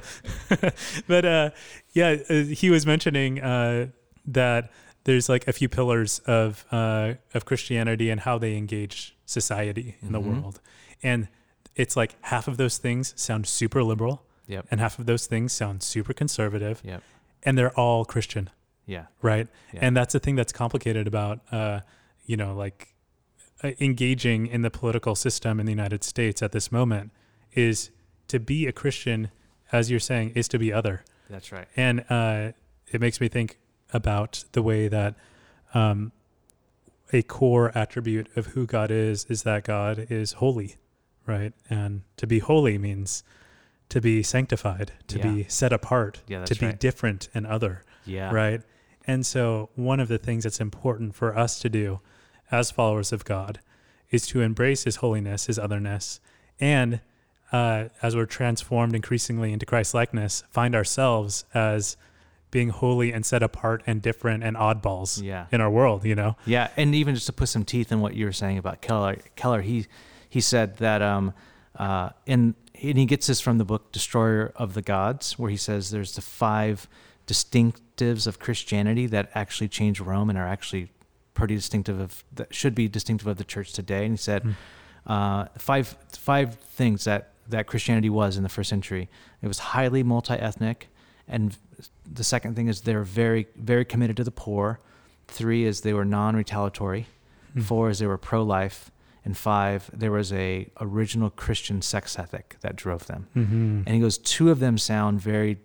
but 1.06 1.24
uh, 1.24 1.50
yeah, 1.92 2.16
uh, 2.30 2.34
he 2.44 2.70
was 2.70 2.86
mentioning 2.86 3.40
uh, 3.40 3.88
that 4.26 4.70
there's 5.04 5.28
like 5.28 5.46
a 5.46 5.52
few 5.52 5.68
pillars 5.68 6.20
of 6.20 6.64
uh, 6.72 7.14
of 7.34 7.44
Christianity 7.44 8.08
and 8.10 8.20
how 8.20 8.38
they 8.38 8.56
engage 8.56 9.14
society 9.26 9.96
in 10.00 10.12
the 10.12 10.20
Mhm. 10.20 10.40
world, 10.42 10.60
and 11.02 11.28
it's 11.76 11.96
like 11.96 12.16
half 12.22 12.48
of 12.48 12.56
those 12.56 12.78
things 12.78 13.12
sound 13.16 13.46
super 13.46 13.82
liberal, 13.84 14.22
Yep. 14.46 14.66
and 14.70 14.80
half 14.80 14.98
of 14.98 15.04
those 15.06 15.26
things 15.26 15.52
sound 15.52 15.82
super 15.82 16.12
conservative, 16.14 16.80
Yep. 16.84 17.02
and 17.42 17.56
they're 17.58 17.78
all 17.78 18.04
Christian 18.06 18.48
Yeah. 18.94 19.06
right 19.22 19.46
Yeah. 19.72 19.80
and 19.84 19.96
that's 19.96 20.12
the 20.14 20.18
thing 20.20 20.34
that's 20.34 20.52
complicated 20.52 21.06
about 21.06 21.40
uh, 21.52 21.80
you 22.24 22.36
know 22.36 22.54
like 22.64 22.94
uh, 23.62 23.72
engaging 23.80 24.46
in 24.46 24.62
the 24.62 24.70
political 24.70 25.14
system 25.14 25.60
in 25.60 25.66
the 25.66 25.72
united 25.72 26.02
states 26.04 26.42
at 26.42 26.52
this 26.52 26.72
moment 26.72 27.10
is 27.52 27.90
to 28.28 28.38
be 28.40 28.66
a 28.66 28.72
christian 28.72 29.30
as 29.72 29.90
you're 29.90 30.00
saying 30.12 30.30
is 30.34 30.48
to 30.48 30.58
be 30.58 30.72
other 30.72 31.04
That's 31.28 31.52
right. 31.52 31.68
and 31.76 32.04
uh, 32.10 32.52
it 32.94 33.00
makes 33.00 33.20
me 33.20 33.28
think 33.28 33.58
about 33.92 34.44
the 34.52 34.62
way 34.62 34.88
that 34.88 35.14
um, 35.74 36.12
a 37.12 37.22
core 37.22 37.70
attribute 37.76 38.28
of 38.36 38.46
who 38.48 38.66
god 38.66 38.90
is 38.90 39.26
is 39.28 39.42
that 39.42 39.64
god 39.64 40.06
is 40.10 40.32
holy 40.34 40.76
right 41.26 41.52
and 41.68 42.02
to 42.16 42.26
be 42.26 42.38
holy 42.38 42.78
means 42.78 43.22
to 43.90 44.00
be 44.00 44.22
sanctified 44.22 44.92
to 45.08 45.18
Yeah. 45.18 45.30
be 45.32 45.44
set 45.48 45.72
apart 45.72 46.20
Yeah, 46.26 46.44
to 46.44 46.54
be 46.54 46.66
right. 46.66 46.80
different 46.80 47.28
and 47.34 47.46
other 47.46 47.82
Yeah. 48.04 48.30
right? 48.32 48.62
And 49.08 49.24
so, 49.26 49.70
one 49.74 49.98
of 50.00 50.08
the 50.08 50.18
things 50.18 50.44
that's 50.44 50.60
important 50.60 51.14
for 51.16 51.36
us 51.36 51.58
to 51.60 51.68
do 51.70 52.00
as 52.52 52.70
followers 52.70 53.10
of 53.12 53.24
God 53.24 53.58
is 54.10 54.26
to 54.28 54.42
embrace 54.42 54.84
His 54.84 54.96
holiness, 54.96 55.46
His 55.46 55.58
otherness, 55.58 56.20
and 56.60 57.00
uh, 57.50 57.84
as 58.02 58.14
we're 58.14 58.26
transformed 58.26 58.94
increasingly 58.94 59.52
into 59.54 59.64
Christ 59.64 59.94
likeness, 59.94 60.44
find 60.50 60.74
ourselves 60.74 61.46
as 61.54 61.96
being 62.50 62.68
holy 62.68 63.10
and 63.12 63.24
set 63.24 63.42
apart 63.42 63.82
and 63.86 64.02
different 64.02 64.44
and 64.44 64.56
oddballs 64.56 65.22
Yeah. 65.22 65.46
in 65.50 65.60
our 65.62 65.70
world, 65.70 66.04
you 66.04 66.14
know? 66.14 66.36
Yeah, 66.44 66.68
and 66.76 66.94
even 66.94 67.14
just 67.14 67.26
to 67.26 67.32
put 67.32 67.48
some 67.48 67.64
teeth 67.64 67.90
in 67.90 68.00
what 68.00 68.14
you 68.14 68.26
were 68.26 68.32
saying 68.32 68.58
about 68.58 68.82
Keller, 68.82 69.16
Keller, 69.36 69.62
he 69.62 69.86
he 70.28 70.42
said 70.42 70.76
that 70.76 71.00
um, 71.00 71.32
uh, 71.76 72.10
in 72.26 72.54
and 72.82 72.98
he 72.98 73.06
gets 73.06 73.26
this 73.26 73.40
from 73.40 73.56
the 73.58 73.64
book 73.64 73.90
Destroyer 73.92 74.52
of 74.54 74.74
the 74.74 74.82
Gods, 74.82 75.38
where 75.38 75.50
he 75.50 75.56
says 75.56 75.90
there's 75.90 76.14
the 76.14 76.20
five 76.22 76.86
distinctives 77.98 78.26
of 78.26 78.38
Christianity 78.38 79.06
that 79.06 79.30
actually 79.34 79.68
change 79.68 80.00
Rome 80.00 80.30
and 80.30 80.38
are 80.38 80.46
actually 80.46 80.90
pretty 81.34 81.54
distinctive 81.54 82.00
of 82.00 82.24
that 82.34 82.54
should 82.54 82.74
be 82.74 82.88
distinctive 82.88 83.26
of 83.26 83.36
the 83.36 83.44
church 83.44 83.72
today. 83.72 84.04
And 84.04 84.12
he 84.12 84.16
said 84.16 84.42
Mm. 84.42 84.54
uh, 85.06 85.44
five 85.58 85.96
five 86.12 86.54
things 86.54 87.04
that 87.04 87.32
that 87.48 87.66
Christianity 87.66 88.10
was 88.10 88.36
in 88.36 88.42
the 88.42 88.48
first 88.48 88.68
century. 88.68 89.08
It 89.40 89.48
was 89.48 89.58
highly 89.58 90.02
multi-ethnic, 90.02 90.88
and 91.26 91.56
the 92.04 92.24
second 92.24 92.56
thing 92.56 92.68
is 92.68 92.82
they're 92.82 93.04
very 93.04 93.46
very 93.56 93.84
committed 93.84 94.16
to 94.18 94.24
the 94.24 94.30
poor. 94.30 94.80
Three 95.28 95.64
is 95.64 95.80
they 95.82 95.92
were 95.92 96.04
non-retaliatory. 96.04 97.06
Mm. 97.56 97.62
Four 97.62 97.90
is 97.90 97.98
they 97.98 98.06
were 98.06 98.18
pro-life, 98.18 98.90
and 99.24 99.36
five 99.36 99.90
there 99.92 100.10
was 100.12 100.32
a 100.32 100.70
original 100.80 101.30
Christian 101.30 101.82
sex 101.82 102.18
ethic 102.18 102.56
that 102.60 102.76
drove 102.76 103.06
them. 103.06 103.28
Mm-hmm. 103.36 103.82
And 103.86 103.88
he 103.88 104.00
goes, 104.00 104.18
two 104.18 104.50
of 104.50 104.58
them 104.58 104.76
sound 104.78 105.20
very 105.20 105.58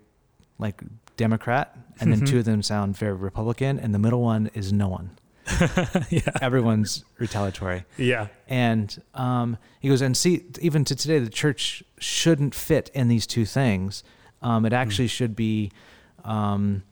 like 0.58 0.82
Democrat, 1.16 1.76
and 2.00 2.12
then 2.12 2.24
two 2.24 2.38
of 2.38 2.44
them 2.44 2.62
sound 2.62 2.96
very 2.96 3.12
Republican, 3.14 3.78
and 3.78 3.94
the 3.94 3.98
middle 3.98 4.22
one 4.22 4.50
is 4.54 4.72
no 4.72 4.88
one. 4.88 5.10
yeah. 6.10 6.20
Everyone's 6.40 7.04
retaliatory. 7.18 7.84
Yeah. 7.98 8.28
And 8.48 9.00
um, 9.14 9.58
he 9.80 9.88
goes, 9.88 10.00
and 10.00 10.16
see, 10.16 10.44
even 10.60 10.84
to 10.86 10.96
today, 10.96 11.18
the 11.18 11.30
church 11.30 11.84
shouldn't 11.98 12.54
fit 12.54 12.90
in 12.94 13.08
these 13.08 13.26
two 13.26 13.44
things. 13.44 14.02
Um, 14.42 14.64
it 14.64 14.72
actually 14.72 15.08
should 15.08 15.36
be, 15.36 15.70
um, 16.24 16.82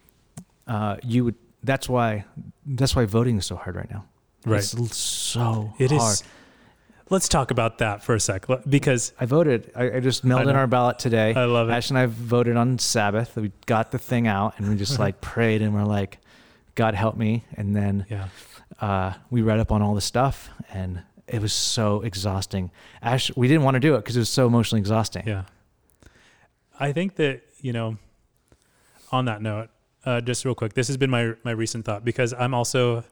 uh, 0.67 0.97
you 1.03 1.25
would. 1.25 1.35
That's 1.63 1.89
why. 1.89 2.25
That's 2.67 2.97
why 2.97 3.05
voting 3.05 3.39
is 3.39 3.47
so 3.47 3.57
hard 3.57 3.77
right 3.77 3.91
now. 3.91 4.05
Right. 4.45 4.59
It's 4.59 4.97
so 4.97 5.73
It 5.79 5.93
is. 5.93 6.25
Let's 7.13 7.29
talk 7.29 7.51
about 7.51 7.77
that 7.79 8.03
for 8.03 8.15
a 8.15 8.21
sec 8.21 8.47
because 8.67 9.13
I 9.21 9.27
voted. 9.27 9.71
I, 9.77 9.97
I 9.97 10.01
just 10.01 10.25
mailed 10.25 10.49
in 10.49 10.57
our 10.57 10.67
ballot 10.67 10.99
today. 10.99 11.35
I 11.35 11.45
love 11.45 11.69
it. 11.69 11.73
Ash 11.73 11.91
and 11.91 11.99
I 11.99 12.07
voted 12.07 12.57
on 12.57 12.79
Sabbath. 12.79 13.37
We 13.37 13.53
got 13.67 13.91
the 13.91 13.99
thing 13.99 14.27
out, 14.27 14.55
and 14.57 14.67
we 14.67 14.77
just 14.77 14.99
like 15.05 15.21
prayed, 15.21 15.61
and 15.61 15.75
we're 15.75 15.85
like, 15.85 16.21
"God 16.75 16.95
help 16.95 17.19
me!" 17.19 17.45
And 17.55 17.77
then 17.77 18.07
Yeah. 18.09 18.29
uh, 18.81 19.13
we 19.29 19.43
read 19.43 19.61
up 19.61 19.71
on 19.71 19.83
all 19.83 19.95
the 19.95 20.01
stuff, 20.01 20.49
and 20.73 21.03
it 21.29 21.43
was 21.43 21.53
so 21.53 22.01
exhausting. 22.01 22.71
Ash, 23.03 23.31
we 23.37 23.47
didn't 23.47 23.65
want 23.65 23.75
to 23.75 23.81
do 23.81 23.95
it 23.95 23.99
because 23.99 24.17
it 24.17 24.21
was 24.21 24.31
so 24.31 24.47
emotionally 24.47 24.81
exhausting. 24.81 25.25
Yeah. 25.27 25.43
I 26.81 26.93
think 26.93 27.17
that, 27.17 27.43
you 27.61 27.75
know, 27.75 27.99
on 29.11 29.27
that 29.27 29.43
note, 29.43 29.69
uh, 30.07 30.23
just 30.23 30.47
real 30.47 30.55
quick, 30.55 30.73
this 30.73 30.87
has 30.89 30.97
been 30.97 31.11
my 31.11 31.35
my 31.45 31.51
recent 31.51 31.85
thought 31.85 32.07
because 32.07 32.33
I'm 32.33 32.55
also 32.55 33.05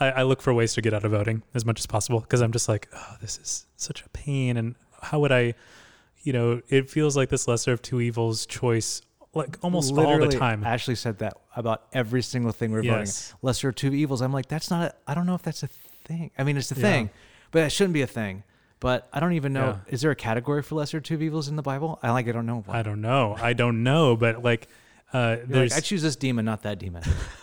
I, 0.00 0.10
I 0.10 0.22
look 0.22 0.40
for 0.40 0.52
ways 0.54 0.74
to 0.74 0.80
get 0.82 0.94
out 0.94 1.04
of 1.04 1.10
voting 1.12 1.42
as 1.54 1.64
much 1.64 1.80
as 1.80 1.86
possible 1.86 2.20
because 2.20 2.40
I'm 2.40 2.52
just 2.52 2.68
like, 2.68 2.88
oh, 2.94 3.16
this 3.20 3.38
is 3.38 3.66
such 3.76 4.02
a 4.02 4.08
pain, 4.10 4.56
and 4.56 4.74
how 5.02 5.20
would 5.20 5.32
I, 5.32 5.54
you 6.22 6.32
know, 6.32 6.60
it 6.68 6.88
feels 6.90 7.16
like 7.16 7.28
this 7.30 7.48
lesser 7.48 7.72
of 7.72 7.82
two 7.82 8.00
evils 8.00 8.46
choice, 8.46 9.02
like 9.34 9.58
almost 9.62 9.90
all 9.90 9.96
the 9.96 10.02
Literally, 10.02 10.36
time. 10.38 10.64
Ashley 10.64 10.94
said 10.94 11.18
that 11.18 11.34
about 11.56 11.84
every 11.92 12.22
single 12.22 12.52
thing 12.52 12.70
we're 12.72 12.82
Yes. 12.82 13.30
voting. 13.30 13.38
Lesser 13.42 13.68
of 13.70 13.74
two 13.74 13.92
evils. 13.92 14.20
I'm 14.20 14.32
like, 14.32 14.46
that's 14.48 14.70
not. 14.70 14.82
A, 14.92 14.94
I 15.10 15.14
don't 15.14 15.26
know 15.26 15.34
if 15.34 15.42
that's 15.42 15.62
a 15.62 15.68
thing. 16.04 16.30
I 16.38 16.44
mean, 16.44 16.56
it's 16.56 16.70
a 16.72 16.74
Yeah. 16.74 16.80
thing, 16.82 17.10
but 17.50 17.62
it 17.62 17.70
shouldn't 17.70 17.94
be 17.94 18.02
a 18.02 18.06
thing. 18.06 18.44
But 18.80 19.08
I 19.12 19.18
don't 19.18 19.32
even 19.32 19.52
know. 19.52 19.80
Yeah. 19.86 19.92
Is 19.92 20.02
there 20.02 20.12
a 20.12 20.16
category 20.16 20.62
for 20.62 20.76
lesser 20.76 20.98
of 20.98 21.02
two 21.02 21.20
evils 21.20 21.48
in 21.48 21.56
the 21.56 21.62
Bible? 21.62 21.98
I 22.00 22.12
like. 22.12 22.28
I 22.28 22.32
don't 22.32 22.46
know. 22.46 22.64
I 22.68 22.82
don't 22.82 23.00
know. 23.00 23.36
I 23.40 23.52
don't 23.52 23.82
know, 23.82 24.16
but 24.16 24.44
like, 24.44 24.68
uh, 25.12 25.38
there's. 25.44 25.72
like, 25.72 25.78
I 25.78 25.80
choose 25.80 26.02
this 26.02 26.14
demon, 26.14 26.44
not 26.44 26.62
that 26.62 26.78
demon. 26.78 27.02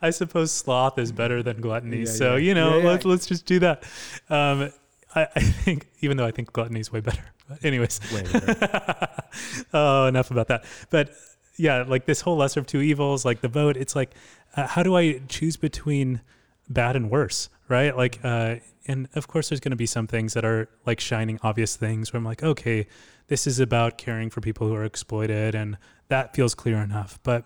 I 0.00 0.10
suppose 0.10 0.50
sloth 0.50 0.98
is 0.98 1.12
better 1.12 1.42
than 1.42 1.60
gluttony. 1.60 2.00
Yeah, 2.00 2.04
so 2.06 2.36
yeah. 2.36 2.48
you 2.48 2.54
know, 2.54 2.78
Yeah, 2.78 2.88
let's 2.88 3.04
let's 3.04 3.26
just 3.26 3.46
do 3.46 3.58
that. 3.60 3.84
Um, 4.28 4.72
I, 5.14 5.28
I 5.36 5.40
think, 5.40 5.88
even 6.00 6.16
though 6.16 6.26
I 6.26 6.30
think 6.30 6.52
gluttony 6.52 6.80
is 6.80 6.92
way 6.92 7.00
better. 7.00 7.24
But 7.48 7.64
anyways, 7.64 8.00
Way 8.12 8.22
better. 8.22 9.08
oh, 9.74 10.06
enough 10.06 10.30
about 10.30 10.48
that. 10.48 10.64
But 10.90 11.14
yeah, 11.56 11.84
like 11.86 12.06
this 12.06 12.20
whole 12.20 12.36
lesser 12.36 12.60
of 12.60 12.66
two 12.66 12.80
evils, 12.80 13.24
like 13.24 13.40
the 13.40 13.48
vote. 13.48 13.76
It's 13.76 13.94
like, 13.94 14.14
uh, 14.56 14.66
how 14.66 14.82
do 14.82 14.96
I 14.96 15.20
choose 15.28 15.56
between 15.56 16.20
bad 16.68 16.96
and 16.96 17.10
worse, 17.10 17.48
right? 17.68 17.96
Like, 17.96 18.20
uh, 18.24 18.56
and 18.86 19.08
of 19.14 19.28
course, 19.28 19.48
there's 19.48 19.60
going 19.60 19.70
to 19.70 19.76
be 19.76 19.86
some 19.86 20.06
things 20.06 20.34
that 20.34 20.44
are 20.44 20.68
like 20.86 21.00
shining 21.00 21.38
obvious 21.42 21.76
things 21.76 22.12
where 22.12 22.18
I'm 22.18 22.24
like, 22.24 22.42
okay, 22.42 22.86
this 23.28 23.46
is 23.46 23.60
about 23.60 23.98
caring 23.98 24.30
for 24.30 24.40
people 24.40 24.66
who 24.68 24.74
are 24.74 24.84
exploited, 24.84 25.54
and 25.54 25.78
that 26.08 26.34
feels 26.34 26.54
clear 26.54 26.78
enough. 26.78 27.18
But 27.22 27.44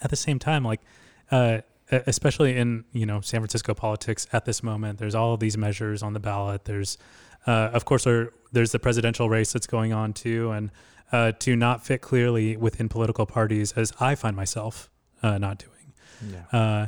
at 0.00 0.10
the 0.10 0.16
same 0.16 0.38
time, 0.38 0.64
like, 0.64 0.80
uh, 1.30 1.60
especially 1.90 2.56
in 2.56 2.84
you 2.92 3.06
know 3.06 3.20
San 3.20 3.40
Francisco 3.40 3.74
politics 3.74 4.26
at 4.32 4.44
this 4.44 4.62
moment, 4.62 4.98
there's 4.98 5.14
all 5.14 5.34
of 5.34 5.40
these 5.40 5.56
measures 5.56 6.02
on 6.02 6.12
the 6.12 6.20
ballot. 6.20 6.64
There's, 6.64 6.98
uh, 7.46 7.70
of 7.72 7.84
course, 7.84 8.04
there, 8.04 8.32
there's 8.52 8.72
the 8.72 8.78
presidential 8.78 9.28
race 9.28 9.52
that's 9.52 9.66
going 9.66 9.92
on 9.92 10.12
too, 10.12 10.50
and 10.50 10.70
uh, 11.12 11.32
to 11.40 11.56
not 11.56 11.84
fit 11.84 12.00
clearly 12.00 12.56
within 12.56 12.88
political 12.88 13.26
parties, 13.26 13.72
as 13.72 13.92
I 14.00 14.14
find 14.14 14.36
myself 14.36 14.90
uh, 15.22 15.38
not 15.38 15.58
doing 15.58 15.70
yeah. 16.28 16.58
uh, 16.58 16.86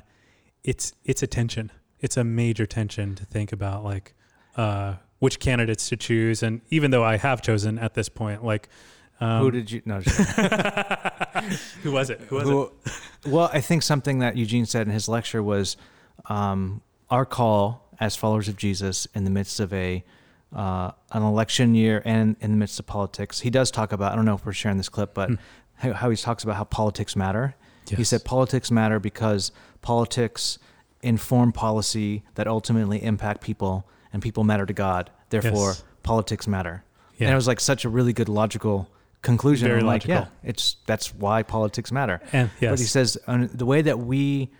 it's 0.64 0.92
it's 1.04 1.22
a 1.22 1.26
tension. 1.26 1.70
It's 2.00 2.16
a 2.16 2.24
major 2.24 2.66
tension 2.66 3.14
to 3.14 3.24
think 3.24 3.52
about 3.52 3.84
like 3.84 4.14
uh, 4.56 4.94
which 5.18 5.38
candidates 5.38 5.88
to 5.90 5.96
choose. 5.96 6.42
And 6.42 6.60
even 6.70 6.90
though 6.90 7.04
I 7.04 7.16
have 7.16 7.42
chosen 7.42 7.78
at 7.78 7.94
this 7.94 8.08
point, 8.08 8.44
like, 8.44 8.68
um, 9.22 9.42
Who 9.42 9.50
did 9.50 9.70
you? 9.70 9.82
No. 9.84 10.00
who 11.82 11.92
was 11.92 12.10
it? 12.10 12.20
Who 12.28 12.36
was 12.36 12.44
Who- 12.48 12.72
well, 13.26 13.50
I 13.52 13.60
think 13.60 13.82
something 13.82 14.18
that 14.20 14.36
Eugene 14.36 14.66
said 14.66 14.86
in 14.86 14.92
his 14.92 15.08
lecture 15.08 15.42
was 15.42 15.76
um, 16.26 16.82
our 17.10 17.24
call 17.24 17.88
as 18.00 18.16
followers 18.16 18.48
of 18.48 18.56
Jesus 18.56 19.06
in 19.14 19.24
the 19.24 19.30
midst 19.30 19.60
of 19.60 19.72
a 19.72 20.04
uh, 20.54 20.90
an 21.12 21.22
election 21.22 21.74
year 21.74 22.02
and 22.04 22.36
in 22.40 22.50
the 22.50 22.56
midst 22.56 22.78
of 22.78 22.86
politics. 22.86 23.40
He 23.40 23.50
does 23.50 23.70
talk 23.70 23.92
about. 23.92 24.12
I 24.12 24.16
don't 24.16 24.24
know 24.24 24.34
if 24.34 24.44
we're 24.44 24.52
sharing 24.52 24.76
this 24.76 24.88
clip, 24.88 25.14
but 25.14 25.30
how, 25.76 25.92
how 25.94 26.10
he 26.10 26.16
talks 26.16 26.44
about 26.44 26.56
how 26.56 26.64
politics 26.64 27.16
matter. 27.16 27.54
He 27.88 28.04
said 28.04 28.24
politics 28.24 28.70
matter 28.70 28.98
because 28.98 29.50
politics 29.82 30.58
inform 31.02 31.52
policy 31.52 32.22
that 32.36 32.46
ultimately 32.46 33.02
impact 33.02 33.42
people, 33.42 33.86
and 34.12 34.22
people 34.22 34.44
matter 34.44 34.64
to 34.66 34.72
God. 34.72 35.10
Therefore, 35.30 35.68
Yes. 35.70 35.84
politics 36.02 36.46
matter. 36.46 36.84
Yeah. 37.18 37.26
And 37.26 37.32
it 37.32 37.36
was 37.36 37.46
like 37.46 37.60
such 37.60 37.84
a 37.84 37.88
really 37.88 38.12
good 38.12 38.28
logical 38.28 38.88
conclusion. 39.22 39.68
Very 39.68 39.82
like, 39.82 40.04
yeah, 40.06 40.26
it's 40.42 40.76
that's 40.86 41.14
why 41.14 41.42
politics 41.42 41.90
matter. 41.90 42.20
And 42.32 42.50
But 42.70 42.78
he 42.80 42.84
says 42.86 43.16
uh, 43.26 43.46
the 43.52 43.66
way 43.66 43.82
that 43.82 43.98
we 43.98 44.50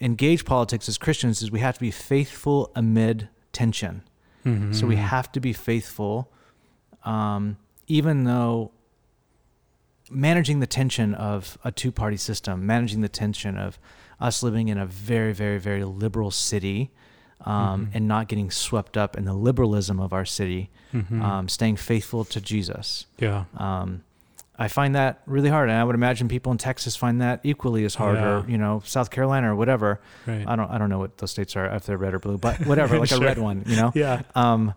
engage 0.00 0.44
politics 0.44 0.88
as 0.88 0.98
Christians 0.98 1.42
is 1.42 1.50
we 1.50 1.60
have 1.60 1.74
to 1.74 1.80
be 1.80 1.90
faithful 1.90 2.72
amid 2.74 3.28
tension. 3.52 4.02
Mm-hmm. 4.44 4.72
So 4.72 4.86
we 4.86 4.96
have 4.96 5.30
to 5.32 5.40
be 5.40 5.52
faithful, 5.52 6.32
um, 7.04 7.56
even 7.86 8.24
though 8.24 8.72
managing 10.10 10.60
the 10.60 10.66
tension 10.66 11.14
of 11.14 11.58
a 11.64 11.72
two 11.72 11.92
party 11.92 12.16
system, 12.16 12.66
managing 12.66 13.00
the 13.00 13.08
tension 13.08 13.58
of 13.58 13.78
us 14.20 14.42
living 14.42 14.68
in 14.68 14.78
a 14.78 14.86
very, 14.86 15.32
very, 15.32 15.58
very 15.58 15.84
liberal 15.84 16.30
city. 16.30 16.90
Um, 17.48 17.88
And 17.94 18.06
not 18.06 18.28
getting 18.28 18.50
swept 18.50 18.96
up 18.96 19.16
in 19.16 19.24
the 19.24 19.32
liberalism 19.34 19.98
of 20.00 20.12
our 20.12 20.24
city, 20.24 20.70
Mhm. 20.92 21.22
um, 21.22 21.48
staying 21.48 21.76
faithful 21.76 22.24
to 22.26 22.40
Jesus. 22.40 23.06
yeah. 23.18 23.44
Um, 23.56 24.02
I 24.60 24.66
find 24.66 24.92
that 24.96 25.20
really 25.24 25.50
hard, 25.50 25.68
and 25.70 25.78
I 25.78 25.84
would 25.84 25.94
imagine 25.94 26.26
people 26.26 26.50
in 26.50 26.58
Texas 26.58 26.96
find 26.96 27.20
that 27.20 27.38
equally 27.44 27.84
as 27.84 27.94
hard, 27.94 28.18
or 28.18 28.44
you 28.48 28.58
know, 28.58 28.82
South 28.84 29.08
Carolina 29.10 29.52
or 29.52 29.54
whatever. 29.54 30.00
Right. 30.26 30.44
I 30.48 30.56
don't, 30.56 30.68
I 30.68 30.78
don't 30.78 30.88
know 30.90 30.98
what 30.98 31.18
those 31.18 31.30
states 31.30 31.54
are 31.54 31.66
if 31.76 31.86
they're 31.86 31.96
red 31.96 32.12
or 32.12 32.18
blue, 32.18 32.38
but 32.38 32.66
whatever, 32.66 32.98
like 33.04 33.12
a 33.12 33.18
red 33.20 33.38
one, 33.38 33.62
you 33.66 33.76
know. 33.76 33.92
Yeah. 33.94 34.22
Um, 34.34 34.74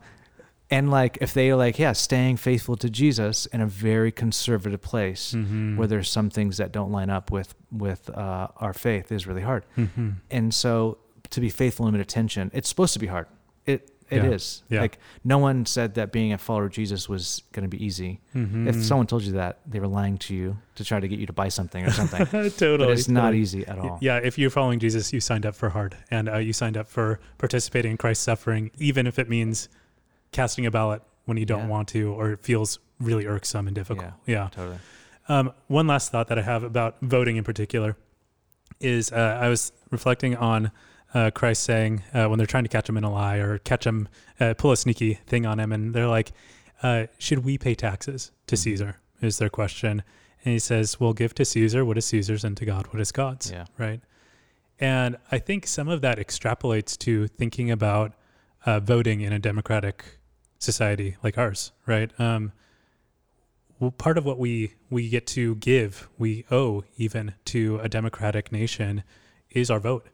and 0.69 0.91
like 0.91 1.17
if 1.19 1.33
they 1.33 1.49
are 1.49 1.55
like, 1.55 1.79
yeah, 1.79 1.93
staying 1.93 2.37
faithful 2.37 2.77
to 2.77 2.89
Jesus 2.91 3.47
in 3.47 3.59
a 3.59 3.65
very 3.65 4.11
conservative 4.11 4.81
place 4.83 5.33
Mhm. 5.35 5.77
where 5.77 5.87
there's 5.87 6.09
some 6.11 6.29
things 6.29 6.57
that 6.57 6.71
don't 6.71 6.91
line 6.91 7.09
up 7.09 7.31
with 7.31 7.55
with 7.71 8.09
uh, 8.11 8.47
our 8.57 8.73
faith 8.73 9.11
is 9.11 9.25
really 9.25 9.41
hard. 9.41 9.65
Mhm. 9.77 10.17
And 10.29 10.53
so 10.53 10.99
to 11.31 11.41
be 11.41 11.49
faithful 11.49 11.87
in 11.87 11.95
attention, 11.95 12.51
it's 12.53 12.69
supposed 12.69 12.93
to 12.93 12.99
be 12.99 13.07
hard. 13.07 13.27
It 13.65 13.89
it 14.09 14.25
is 14.25 14.63
Yeah. 14.67 14.75
Yeah. 14.75 14.81
like 14.81 14.97
no 15.23 15.37
one 15.37 15.65
said 15.65 15.93
that 15.93 16.11
being 16.11 16.33
a 16.33 16.37
follower 16.37 16.65
of 16.65 16.71
Jesus 16.73 17.07
was 17.07 17.43
going 17.53 17.63
to 17.63 17.69
be 17.69 17.81
easy. 17.83 18.19
Mhm. 18.35 18.67
If 18.67 18.83
someone 18.83 19.07
told 19.07 19.23
you 19.23 19.31
that, 19.33 19.59
they 19.65 19.79
were 19.79 19.87
lying 19.87 20.17
to 20.17 20.35
you 20.35 20.57
to 20.75 20.83
try 20.83 20.99
to 20.99 21.07
get 21.07 21.17
you 21.17 21.25
to 21.27 21.31
buy 21.33 21.47
something 21.47 21.85
or 21.85 21.91
something. 21.91 22.25
totally. 22.25 22.77
but 22.77 22.89
it's 22.89 23.07
not 23.07 23.21
totally. 23.27 23.39
easy 23.41 23.65
at 23.65 23.79
all. 23.79 23.97
Yeah, 24.01 24.17
if 24.17 24.37
you're 24.37 24.49
following 24.49 24.79
Jesus, 24.79 25.13
you 25.13 25.21
signed 25.21 25.45
up 25.45 25.55
for 25.55 25.69
hard, 25.69 25.95
and 26.09 26.27
uh, 26.27 26.37
you 26.39 26.51
signed 26.51 26.75
up 26.75 26.87
for 26.89 27.21
participating 27.37 27.91
in 27.91 27.97
Christ's 27.97 28.25
suffering, 28.25 28.69
even 28.77 29.07
if 29.07 29.17
it 29.17 29.29
means 29.29 29.69
casting 30.33 30.65
a 30.65 30.71
ballot 30.71 31.01
when 31.23 31.37
you 31.37 31.45
don't 31.45 31.61
Yeah. 31.61 31.67
want 31.75 31.87
to, 31.89 32.11
or 32.11 32.31
it 32.31 32.43
feels 32.43 32.79
really 32.99 33.25
irksome 33.25 33.65
and 33.67 33.75
difficult. 33.75 34.11
Yeah. 34.25 34.49
Totally. 34.51 34.79
Um, 35.29 35.53
one 35.67 35.87
last 35.87 36.11
thought 36.11 36.27
that 36.27 36.37
I 36.37 36.41
have 36.41 36.63
about 36.63 36.97
voting 37.01 37.37
in 37.37 37.45
particular 37.45 37.95
is 38.81 39.09
uh, 39.13 39.39
I 39.41 39.47
was 39.47 39.71
reflecting 39.89 40.35
on 40.35 40.71
uh, 41.13 41.31
Christ 41.31 41.63
saying 41.63 42.03
uh, 42.13 42.27
when 42.27 42.37
they're 42.37 42.47
trying 42.47 42.63
to 42.63 42.69
catch 42.69 42.87
him 42.87 42.97
in 42.97 43.03
a 43.03 43.11
lie 43.11 43.37
or 43.37 43.57
catch 43.59 43.85
him, 43.85 44.07
uh, 44.39 44.53
pull 44.57 44.71
a 44.71 44.77
sneaky 44.77 45.15
thing 45.25 45.45
on 45.45 45.59
him, 45.59 45.71
and 45.71 45.93
they're 45.93 46.07
like, 46.07 46.31
uh, 46.83 47.07
"Should 47.17 47.43
we 47.43 47.57
pay 47.57 47.75
taxes 47.75 48.31
to 48.47 48.55
Mm-hmm. 48.55 48.61
Caesar?" 48.63 48.95
Is 49.21 49.37
their 49.37 49.49
question, 49.49 50.03
and 50.43 50.51
he 50.53 50.59
says, 50.59 50.99
"Well, 50.99 51.13
give 51.13 51.35
to 51.35 51.45
Caesar 51.45 51.85
what 51.85 51.97
is 51.97 52.05
Caesar's, 52.05 52.43
and 52.43 52.57
to 52.57 52.65
God 52.65 52.87
what 52.87 52.99
is 53.01 53.11
God's." 53.11 53.51
Yeah. 53.51 53.65
Right. 53.77 54.01
And 54.79 55.17
I 55.31 55.37
think 55.37 55.67
some 55.67 55.87
of 55.87 56.01
that 56.01 56.17
extrapolates 56.17 56.97
to 56.99 57.27
thinking 57.27 57.69
about 57.69 58.13
uh, 58.65 58.79
voting 58.79 59.21
in 59.21 59.31
a 59.31 59.37
democratic 59.37 60.03
society 60.57 61.17
like 61.23 61.37
ours, 61.37 61.71
right? 61.85 62.11
Um, 62.19 62.51
well, 63.79 63.91
part 63.91 64.17
of 64.17 64.25
what 64.25 64.39
we 64.39 64.73
we 64.89 65.09
get 65.09 65.27
to 65.27 65.55
give, 65.55 66.09
we 66.17 66.45
owe 66.49 66.83
even 66.97 67.33
to 67.45 67.79
a 67.79 67.89
democratic 67.89 68.51
nation, 68.51 69.03
is 69.51 69.69
our 69.69 69.79
vote. 69.79 70.07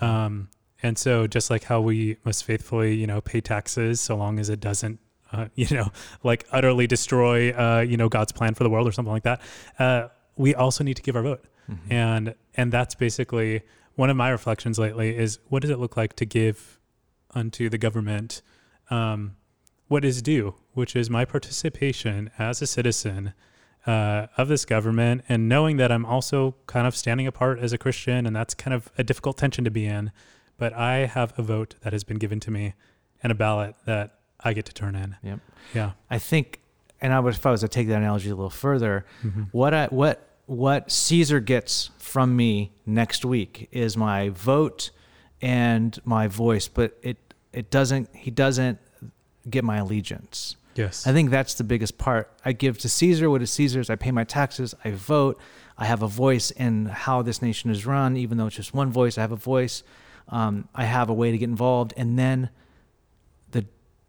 Um, 0.00 0.48
and 0.82 0.96
so, 0.96 1.26
just 1.26 1.50
like 1.50 1.64
how 1.64 1.80
we 1.80 2.16
must 2.24 2.44
faithfully, 2.44 2.94
you 2.94 3.06
know, 3.06 3.20
pay 3.20 3.40
taxes 3.40 4.00
so 4.00 4.16
long 4.16 4.38
as 4.38 4.48
it 4.48 4.60
doesn't, 4.60 4.98
uh, 5.32 5.46
you 5.54 5.66
know, 5.74 5.88
like 6.22 6.46
utterly 6.52 6.86
destroy, 6.86 7.50
uh, 7.52 7.80
you 7.80 7.96
know, 7.96 8.08
God's 8.08 8.32
plan 8.32 8.54
for 8.54 8.64
the 8.64 8.70
world 8.70 8.88
or 8.88 8.92
something 8.92 9.12
like 9.12 9.24
that, 9.24 9.40
uh, 9.78 10.08
we 10.36 10.54
also 10.54 10.82
need 10.82 10.96
to 10.96 11.02
give 11.02 11.16
our 11.16 11.22
vote. 11.22 11.44
Mm-hmm. 11.70 11.92
And 11.92 12.34
and 12.54 12.72
that's 12.72 12.94
basically 12.94 13.62
one 13.94 14.10
of 14.10 14.16
my 14.16 14.30
reflections 14.30 14.78
lately 14.78 15.16
is 15.16 15.38
what 15.48 15.62
does 15.62 15.70
it 15.70 15.78
look 15.78 15.96
like 15.96 16.14
to 16.16 16.24
give 16.24 16.78
unto 17.34 17.68
the 17.68 17.78
government 17.78 18.42
um, 18.90 19.36
what 19.88 20.04
is 20.04 20.22
due, 20.22 20.54
which 20.72 20.96
is 20.96 21.10
my 21.10 21.24
participation 21.24 22.30
as 22.38 22.62
a 22.62 22.66
citizen 22.66 23.34
uh, 23.86 24.26
of 24.36 24.48
this 24.48 24.64
government, 24.64 25.22
and 25.28 25.48
knowing 25.48 25.76
that 25.78 25.90
I'm 25.90 26.04
also 26.04 26.54
kind 26.66 26.86
of 26.86 26.94
standing 26.96 27.26
apart 27.26 27.58
as 27.58 27.72
a 27.72 27.78
Christian, 27.78 28.26
and 28.26 28.34
that's 28.36 28.54
kind 28.54 28.74
of 28.74 28.90
a 28.98 29.02
difficult 29.04 29.38
tension 29.38 29.64
to 29.64 29.70
be 29.70 29.86
in. 29.86 30.12
But 30.58 30.72
I 30.74 31.06
have 31.06 31.32
a 31.38 31.42
vote 31.42 31.76
that 31.82 31.92
has 31.92 32.04
been 32.04 32.18
given 32.18 32.40
to 32.40 32.50
me, 32.50 32.74
and 33.22 33.30
a 33.32 33.34
ballot 33.34 33.74
that 33.86 34.18
I 34.42 34.52
get 34.52 34.66
to 34.66 34.72
turn 34.74 34.94
in. 34.94 35.16
Yep. 35.22 35.40
Yeah. 35.74 35.90
I 36.10 36.18
think, 36.18 36.60
and 37.00 37.12
I 37.12 37.20
would, 37.20 37.34
if 37.34 37.44
I 37.46 37.50
was 37.50 37.60
to 37.60 37.68
take 37.68 37.88
that 37.88 37.96
analogy 37.96 38.28
a 38.30 38.34
little 38.34 38.50
further, 38.50 39.04
Mm-hmm. 39.24 39.42
what 39.52 39.72
I 39.74 39.86
what 39.86 40.26
what 40.46 40.90
Caesar 40.90 41.38
gets 41.40 41.90
from 41.98 42.34
me 42.36 42.72
next 42.84 43.24
week 43.24 43.68
is 43.72 43.96
my 43.96 44.30
vote 44.30 44.90
and 45.40 45.98
my 46.04 46.26
voice, 46.26 46.68
but 46.68 46.98
it 47.02 47.16
it 47.52 47.70
doesn't. 47.70 48.14
He 48.14 48.30
doesn't 48.30 48.78
get 49.48 49.64
my 49.64 49.78
allegiance. 49.78 50.56
Yes. 50.74 51.06
I 51.06 51.12
think 51.12 51.30
that's 51.30 51.54
the 51.54 51.64
biggest 51.64 51.98
part. 51.98 52.30
I 52.44 52.52
give 52.52 52.78
to 52.78 52.88
Caesar 52.88 53.28
what 53.30 53.42
is 53.42 53.50
Caesar's. 53.52 53.90
I 53.90 53.96
pay 53.96 54.10
my 54.12 54.24
taxes. 54.24 54.74
I 54.84 54.90
vote. 54.92 55.38
I 55.76 55.84
have 55.86 56.02
a 56.02 56.06
voice 56.08 56.50
in 56.50 56.86
how 56.86 57.22
this 57.22 57.40
nation 57.42 57.70
is 57.70 57.86
run, 57.86 58.16
even 58.16 58.38
though 58.38 58.46
it's 58.46 58.56
just 58.56 58.74
one 58.74 58.90
voice. 58.92 59.18
I 59.18 59.22
have 59.22 59.32
a 59.32 59.36
voice. 59.36 59.82
Um, 60.28 60.68
I 60.74 60.84
have 60.84 61.08
a 61.08 61.14
way 61.14 61.32
to 61.32 61.38
get 61.38 61.48
involved, 61.48 61.92
and 61.96 62.18
then 62.18 62.50
the 63.50 63.64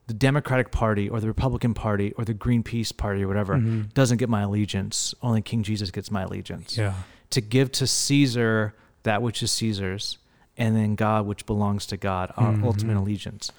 the 0.08 0.14
Democratic 0.14 0.72
Party 0.72 1.10
or 1.10 1.20
the 1.20 1.28
Republican 1.28 1.74
Party 1.74 2.12
or 2.18 2.26
the 2.26 2.34
Greenpeace 2.34 2.96
Party 2.96 3.24
or 3.24 3.28
whatever 3.28 3.56
Mhm. 3.58 3.94
doesn't 3.94 4.18
get 4.18 4.30
my 4.30 4.42
allegiance. 4.42 5.16
Only 5.22 5.42
King 5.42 5.64
Jesus 5.64 5.90
gets 5.90 6.12
my 6.12 6.24
allegiance. 6.24 6.78
Yeah. 6.78 6.94
To 7.32 7.42
give 7.42 7.72
to 7.74 7.88
Caesar 7.88 8.76
that 9.04 9.22
which 9.22 9.42
is 9.42 9.52
Caesar's, 9.52 10.18
and 10.58 10.76
then 10.76 10.96
God 10.96 11.26
which 11.26 11.46
belongs 11.46 11.86
to 11.88 11.98
God, 11.98 12.32
our 12.38 12.54
Mhm. 12.54 12.64
ultimate 12.66 12.98
allegiance. 12.98 13.52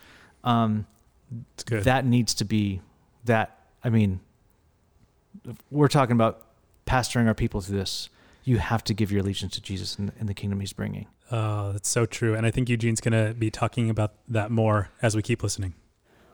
Um, 0.44 0.86
good. 1.64 1.84
that 1.84 2.04
needs 2.04 2.34
to 2.34 2.44
be 2.44 2.82
that 3.24 3.58
i 3.84 3.88
mean 3.88 4.20
we're 5.70 5.88
talking 5.88 6.14
about 6.14 6.42
pastoring 6.86 7.26
our 7.26 7.34
people 7.34 7.60
through 7.60 7.78
this 7.78 8.08
you 8.44 8.58
have 8.58 8.82
to 8.82 8.92
give 8.92 9.12
your 9.12 9.20
allegiance 9.20 9.54
to 9.54 9.60
jesus 9.60 9.96
and, 9.98 10.12
and 10.18 10.28
the 10.28 10.34
kingdom 10.34 10.60
he's 10.60 10.72
bringing 10.72 11.06
Oh, 11.32 11.72
that's 11.72 11.88
so 11.88 12.04
true. 12.04 12.34
And 12.34 12.44
I 12.44 12.50
think 12.50 12.68
Eugene's 12.68 13.00
going 13.00 13.12
to 13.12 13.32
be 13.32 13.50
talking 13.50 13.88
about 13.88 14.12
that 14.28 14.50
more 14.50 14.90
as 15.00 15.16
we 15.16 15.22
keep 15.22 15.42
listening. 15.42 15.72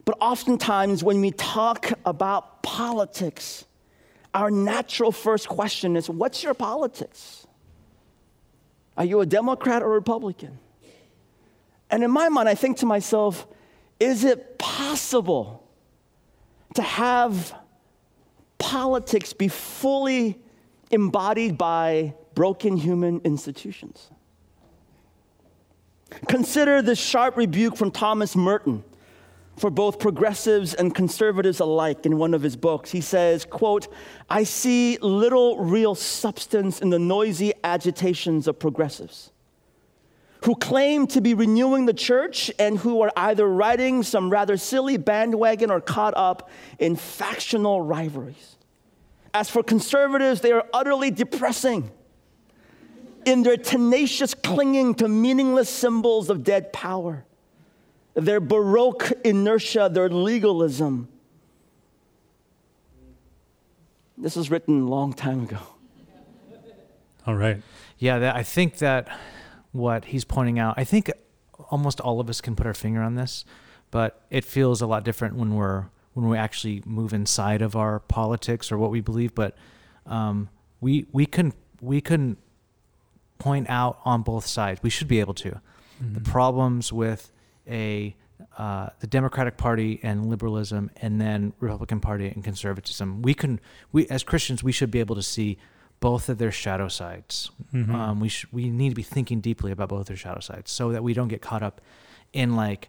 But 0.05 0.17
oftentimes, 0.21 1.05
when 1.05 1.21
we 1.21 1.31
talk 1.31 1.93
about 2.05 2.65
politics, 2.65 3.65
our 4.35 4.51
natural 4.51 5.13
first 5.13 5.49
question 5.49 5.97
is 5.97 6.11
What's 6.11 6.43
your 6.43 6.55
politics? 6.55 7.47
Are 8.97 9.05
you 9.05 9.21
a 9.21 9.27
Democrat 9.27 9.83
or 9.83 9.91
Republican? 9.91 10.59
And 11.91 12.03
in 12.03 12.11
my 12.11 12.29
mind, 12.29 12.49
I 12.49 12.57
think 12.57 12.79
to 12.79 12.87
myself, 12.87 13.47
Is 14.01 14.25
it 14.25 14.59
possible 14.59 15.68
to 16.75 16.83
have 16.83 17.55
politics 18.59 19.33
be 19.33 19.49
fully 19.49 20.39
embodied 20.91 21.59
by 21.59 22.15
broken 22.35 22.77
human 22.77 23.21
institutions? 23.25 24.11
Consider 26.29 26.81
this 26.83 26.99
sharp 26.99 27.37
rebuke 27.37 27.77
from 27.77 27.91
Thomas 27.91 28.35
Merton 28.35 28.83
for 29.57 29.71
both 29.71 29.99
progressives 29.99 30.73
and 30.73 30.95
conservatives 30.95 31.61
alike 31.61 32.07
in 32.07 32.17
one 32.17 32.33
of 32.33 32.43
his 32.43 32.57
books. 32.57 32.91
He 32.91 33.01
says, 33.01 33.45
quote, 33.45 33.89
I 34.31 34.45
see 34.45 34.99
little 34.99 35.59
real 35.59 35.95
substance 35.95 36.81
in 36.81 36.91
the 36.91 36.99
noisy 36.99 37.53
agitations 37.65 38.47
of 38.47 38.59
progressives 38.59 39.33
who 40.45 40.55
claim 40.55 41.07
to 41.09 41.21
be 41.21 41.35
renewing 41.35 41.87
the 41.87 41.93
church 41.93 42.51
and 42.59 42.79
who 42.79 43.01
are 43.03 43.11
either 43.17 43.49
riding 43.49 44.03
some 44.03 44.31
rather 44.31 44.57
silly 44.57 44.97
bandwagon 44.97 45.71
or 45.71 45.81
caught 45.81 46.15
up 46.17 46.49
in 46.79 46.97
factional 46.97 47.83
rivalries. 47.83 48.57
As 49.35 49.51
for 49.51 49.63
conservatives, 49.63 50.41
they 50.41 50.53
are 50.53 50.65
utterly 50.73 51.11
depressing 51.11 51.91
in 53.25 53.43
their 53.43 53.57
tenacious 53.57 54.33
clinging 54.35 54.95
to 54.95 55.09
meaningless 55.09 55.69
symbols 55.69 56.31
of 56.31 56.45
dead 56.45 56.73
power. 56.73 57.25
their 58.15 58.41
Baroque 58.41 59.13
inertia, 59.25 59.89
their 59.93 60.09
legalism. 60.09 61.09
This 64.17 64.35
was 64.35 64.51
written 64.51 64.83
a 64.83 64.89
long 64.89 65.13
time 65.13 65.45
ago. 65.45 65.59
All 67.27 67.37
right. 67.37 67.63
Yeah, 67.99 68.19
that, 68.19 68.35
I 68.35 68.43
think 68.43 68.79
that 68.79 69.09
what 69.73 70.07
he's 70.07 70.25
pointing 70.25 70.59
out, 70.59 70.75
I 70.77 70.85
think 70.85 71.11
almost 71.71 72.01
all 72.01 72.21
of 72.21 72.29
us 72.29 72.41
can 72.41 72.57
put 72.57 72.67
our 72.67 72.75
finger 72.75 73.03
on 73.03 73.15
this, 73.15 73.45
but 73.91 74.23
it 74.31 74.45
feels 74.45 74.81
a 74.81 74.87
lot 74.87 75.05
different 75.05 75.37
when 75.37 75.55
we're 75.55 75.87
when 76.15 76.29
we 76.29 76.37
actually 76.37 76.83
move 76.85 77.13
inside 77.13 77.63
of 77.63 77.77
our 77.77 78.01
politics 78.01 78.73
or 78.73 78.79
what 78.79 78.91
we 78.91 79.01
believe. 79.01 79.35
But 79.35 79.57
um, 80.07 80.49
we 80.81 81.07
we 81.13 81.27
can 81.27 81.53
we 81.81 82.01
can 82.01 82.37
point 83.39 83.69
out 83.69 84.01
on 84.05 84.23
both 84.23 84.47
sides. 84.47 84.83
We 84.83 84.91
should 84.91 85.09
be 85.09 85.21
able 85.21 85.35
to 85.35 85.61
Mm-hmm. 86.03 86.15
the 86.15 86.21
problems 86.21 86.93
with 86.93 87.33
a 87.69 88.15
uh, 88.57 88.91
the 89.01 89.07
Democratic 89.09 89.57
Party 89.57 89.99
and 90.05 90.27
liberalism, 90.27 90.93
and 91.03 91.21
then 91.21 91.53
Republican 91.59 91.99
Party 91.99 92.29
and 92.29 92.45
conservatism. 92.45 93.21
We 93.21 93.35
can 93.35 93.59
we 93.91 94.07
as 94.07 94.23
Christians 94.23 94.63
we 94.63 94.71
should 94.71 94.93
be 94.93 95.01
able 95.01 95.17
to 95.17 95.23
see 95.23 95.59
both 96.01 96.29
of 96.29 96.39
their 96.39 96.53
shadow 96.53 96.89
sides. 96.89 97.51
Mhm. 97.73 97.93
Um, 97.93 98.21
we 98.21 98.29
sh- 98.29 98.47
we 98.53 98.71
need 98.71 98.91
to 98.91 98.95
be 98.95 99.03
thinking 99.03 99.41
deeply 99.41 99.73
about 99.73 99.89
both 99.89 100.07
their 100.07 100.17
shadow 100.17 100.41
sides, 100.41 100.71
so 100.71 100.93
that 100.93 101.03
we 101.03 101.13
don't 101.15 101.29
get 101.29 101.43
caught 101.43 101.63
up 101.63 101.81
in 102.33 102.55
like 102.57 102.89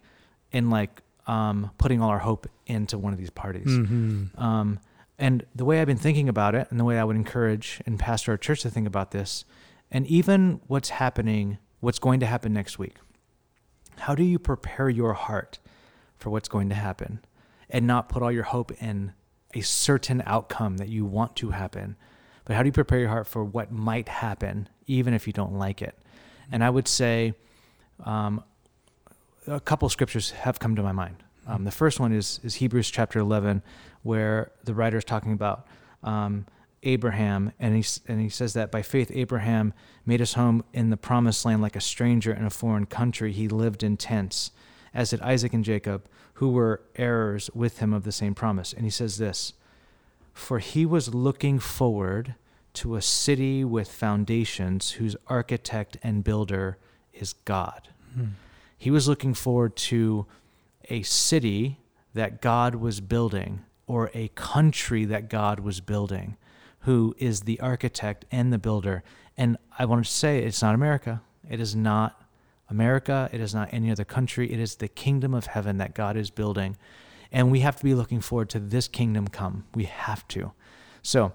in 0.51 0.69
like 0.69 1.01
um, 1.27 1.69
putting 1.77 2.01
all 2.01 2.09
our 2.09 2.19
hope 2.19 2.47
into 2.65 2.97
one 2.97 3.13
of 3.13 3.19
these 3.19 3.29
parties. 3.29 3.67
Mhm. 3.67 4.39
Um, 4.39 4.79
and 5.19 5.45
the 5.53 5.63
way 5.65 5.79
I've 5.79 5.85
been 5.87 5.97
thinking 5.97 6.27
about 6.29 6.55
it, 6.55 6.67
and 6.71 6.79
the 6.79 6.83
way 6.83 6.97
I 6.97 7.03
would 7.03 7.15
encourage 7.15 7.81
and 7.85 7.99
pastor 7.99 8.31
our 8.31 8.37
church 8.37 8.61
to 8.63 8.69
think 8.71 8.87
about 8.87 9.11
this, 9.11 9.45
and 9.91 10.07
even 10.07 10.59
what's 10.67 10.89
happening, 10.89 11.57
what's 11.81 11.99
going 11.99 12.19
to 12.21 12.25
happen 12.25 12.51
next 12.53 12.79
week. 12.79 12.95
How 13.99 14.15
do 14.15 14.23
you 14.23 14.39
prepare 14.39 14.89
your 14.89 15.13
heart 15.13 15.59
for 16.17 16.29
what's 16.29 16.47
going 16.49 16.69
to 16.69 16.75
happen 16.75 17.19
and 17.69 17.85
not 17.85 18.09
put 18.09 18.23
all 18.23 18.31
your 18.31 18.43
hope 18.43 18.71
in 18.81 19.13
a 19.53 19.61
certain 19.61 20.23
outcome 20.25 20.77
that 20.77 20.89
you 20.89 21.05
want 21.05 21.35
to 21.37 21.51
happen? 21.51 21.95
But 22.49 22.55
how 22.55 22.63
do 22.63 22.67
you 22.67 22.73
prepare 22.73 22.97
your 22.97 23.09
heart 23.09 23.27
for 23.27 23.43
what 23.43 23.71
might 23.71 24.09
happen, 24.09 24.69
even 24.87 25.13
if 25.13 25.27
you 25.27 25.33
don't 25.33 25.59
like 25.59 25.83
it? 25.83 25.95
And 26.51 26.63
I 26.63 26.71
would 26.71 26.87
say 26.87 27.35
um, 28.03 28.43
a 29.45 29.59
couple 29.59 29.87
scriptures 29.89 30.31
have 30.31 30.57
come 30.57 30.75
to 30.75 30.81
my 30.81 30.91
mind. 30.91 31.17
Um, 31.45 31.63
the 31.63 31.69
first 31.69 31.99
one 31.99 32.11
is, 32.11 32.39
is 32.43 32.55
Hebrews 32.55 32.89
chapter 32.89 33.19
11, 33.19 33.61
where 34.01 34.51
the 34.63 34.73
writer 34.73 34.97
is 34.97 35.03
talking 35.03 35.31
about 35.31 35.67
um, 36.01 36.47
Abraham, 36.81 37.53
and 37.59 37.75
he, 37.75 37.85
and 38.07 38.19
he 38.19 38.29
says 38.29 38.53
that 38.53 38.71
by 38.71 38.81
faith, 38.81 39.11
Abraham 39.13 39.71
made 40.07 40.19
his 40.19 40.33
home 40.33 40.63
in 40.73 40.89
the 40.89 40.97
promised 40.97 41.45
land 41.45 41.61
like 41.61 41.75
a 41.75 41.81
stranger 41.81 42.33
in 42.33 42.45
a 42.45 42.49
foreign 42.49 42.87
country. 42.87 43.31
He 43.31 43.47
lived 43.47 43.83
in 43.83 43.95
tents, 43.95 44.49
as 44.91 45.11
did 45.11 45.21
Isaac 45.21 45.53
and 45.53 45.63
Jacob, 45.63 46.07
who 46.33 46.49
were 46.49 46.81
heirs 46.95 47.51
with 47.53 47.77
him 47.77 47.93
of 47.93 48.05
the 48.05 48.11
same 48.11 48.33
promise. 48.33 48.73
And 48.73 48.85
he 48.85 48.89
says 48.89 49.19
this 49.19 49.53
For 50.39 50.59
he 50.59 50.85
was 50.85 51.13
looking 51.13 51.59
forward 51.59 52.35
to 52.75 52.95
a 52.95 53.01
city 53.01 53.65
with 53.65 53.91
foundations, 53.91 54.91
whose 54.91 55.17
architect 55.27 55.97
and 56.01 56.23
builder 56.23 56.77
is 57.13 57.33
God. 57.33 57.89
Hmm. 58.15 58.29
He 58.77 58.89
was 58.89 59.07
looking 59.07 59.33
forward 59.33 59.75
to 59.75 60.25
a 60.89 61.03
city 61.03 61.81
that 62.13 62.41
God 62.41 62.75
was 62.75 63.01
building 63.01 63.65
or 63.85 64.09
a 64.13 64.29
country 64.29 65.03
that 65.03 65.29
God 65.29 65.59
was 65.59 65.81
building, 65.81 66.37
who 66.79 67.13
is 67.17 67.41
the 67.41 67.59
architect 67.59 68.23
and 68.31 68.53
the 68.53 68.57
builder. 68.57 69.03
And 69.37 69.57
I 69.77 69.83
want 69.83 70.05
to 70.05 70.09
say 70.09 70.39
it's 70.39 70.61
not 70.61 70.73
America. 70.73 71.21
It 71.49 71.59
is 71.59 71.75
not 71.75 72.23
America. 72.69 73.29
It 73.33 73.41
is 73.41 73.53
not 73.53 73.73
any 73.73 73.91
other 73.91 74.05
country. 74.05 74.51
It 74.53 74.59
is 74.59 74.77
the 74.77 74.87
kingdom 74.87 75.33
of 75.33 75.47
heaven 75.47 75.77
that 75.79 75.93
God 75.93 76.15
is 76.15 76.29
building. 76.29 76.77
And 77.31 77.51
we 77.51 77.59
have 77.59 77.75
to 77.77 77.83
be 77.83 77.93
looking 77.93 78.21
forward 78.21 78.49
to 78.49 78.59
this 78.59 78.87
kingdom 78.87 79.27
come. 79.27 79.65
We 79.75 79.83
have 79.85 80.27
to. 80.29 80.51
So 81.03 81.33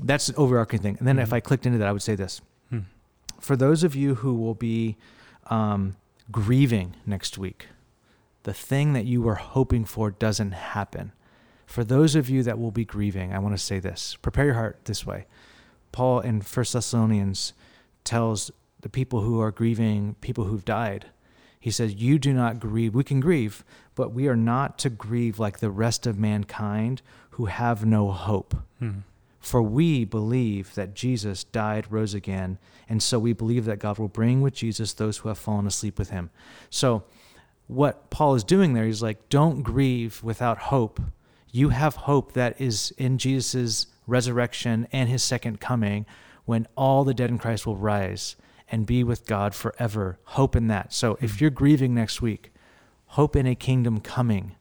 that's 0.00 0.28
an 0.28 0.34
overarching 0.36 0.80
thing. 0.80 0.96
And 0.98 1.06
then 1.08 1.18
if 1.18 1.32
I 1.32 1.40
clicked 1.40 1.66
into 1.66 1.78
that, 1.78 1.88
I 1.88 1.92
would 1.92 2.02
say 2.02 2.14
this 2.14 2.40
Hmm. 2.70 2.80
for 3.40 3.56
those 3.56 3.82
of 3.82 3.94
you 3.94 4.16
who 4.16 4.34
will 4.34 4.54
be 4.54 4.96
um, 5.50 5.96
grieving 6.30 6.94
next 7.04 7.38
week, 7.38 7.68
the 8.44 8.54
thing 8.54 8.92
that 8.92 9.04
you 9.04 9.22
were 9.22 9.34
hoping 9.36 9.84
for 9.84 10.10
doesn't 10.10 10.52
happen. 10.52 11.12
For 11.66 11.82
those 11.82 12.14
of 12.14 12.30
you 12.30 12.44
that 12.44 12.58
will 12.58 12.70
be 12.70 12.84
grieving, 12.84 13.32
I 13.32 13.40
want 13.40 13.56
to 13.56 13.62
say 13.62 13.80
this 13.80 14.16
prepare 14.22 14.44
your 14.46 14.54
heart 14.54 14.84
this 14.84 15.04
way. 15.04 15.26
Paul 15.90 16.20
in 16.20 16.40
1 16.40 16.64
Thessalonians 16.72 17.52
tells 18.04 18.50
the 18.82 18.88
people 18.88 19.22
who 19.22 19.40
are 19.40 19.50
grieving, 19.50 20.14
people 20.20 20.44
who've 20.44 20.64
died, 20.64 21.06
he 21.60 21.70
says, 21.70 21.94
You 21.94 22.18
do 22.18 22.32
not 22.32 22.60
grieve. 22.60 22.94
We 22.94 23.04
can 23.04 23.20
grieve, 23.20 23.64
but 23.94 24.12
we 24.12 24.28
are 24.28 24.36
not 24.36 24.78
to 24.78 24.90
grieve 24.90 25.38
like 25.38 25.58
the 25.58 25.70
rest 25.70 26.06
of 26.06 26.18
mankind 26.18 27.02
who 27.30 27.46
have 27.46 27.84
no 27.84 28.10
hope. 28.10 28.54
Hmm. 28.78 29.00
For 29.40 29.62
we 29.62 30.04
believe 30.04 30.74
that 30.74 30.94
Jesus 30.94 31.44
died, 31.44 31.86
rose 31.90 32.14
again, 32.14 32.58
and 32.88 33.02
so 33.02 33.18
we 33.18 33.32
believe 33.32 33.64
that 33.66 33.78
God 33.78 33.98
will 33.98 34.08
bring 34.08 34.42
with 34.42 34.54
Jesus 34.54 34.92
those 34.92 35.18
who 35.18 35.28
have 35.28 35.38
fallen 35.38 35.66
asleep 35.66 35.98
with 35.98 36.10
him. 36.10 36.30
So, 36.70 37.04
what 37.68 38.10
Paul 38.10 38.34
is 38.34 38.44
doing 38.44 38.74
there, 38.74 38.84
he's 38.84 39.02
like, 39.02 39.28
don't 39.28 39.62
grieve 39.62 40.22
without 40.22 40.58
hope. 40.58 41.00
You 41.50 41.70
have 41.70 41.96
hope 41.96 42.32
that 42.32 42.60
is 42.60 42.92
in 42.96 43.18
Jesus' 43.18 43.86
resurrection 44.06 44.86
and 44.92 45.08
his 45.08 45.22
second 45.22 45.60
coming 45.60 46.06
when 46.44 46.66
all 46.76 47.02
the 47.02 47.14
dead 47.14 47.30
in 47.30 47.38
Christ 47.38 47.66
will 47.66 47.76
rise 47.76 48.36
and 48.70 48.86
be 48.86 49.04
with 49.04 49.26
God 49.26 49.54
forever. 49.54 50.18
Hope 50.24 50.56
in 50.56 50.68
that. 50.68 50.92
So, 50.92 51.18
if 51.20 51.40
you're 51.40 51.50
grieving 51.50 51.94
next 51.94 52.20
week, 52.20 52.52
hope 53.06 53.36
in 53.36 53.46
a 53.46 53.54
kingdom 53.54 54.00
coming. 54.00 54.56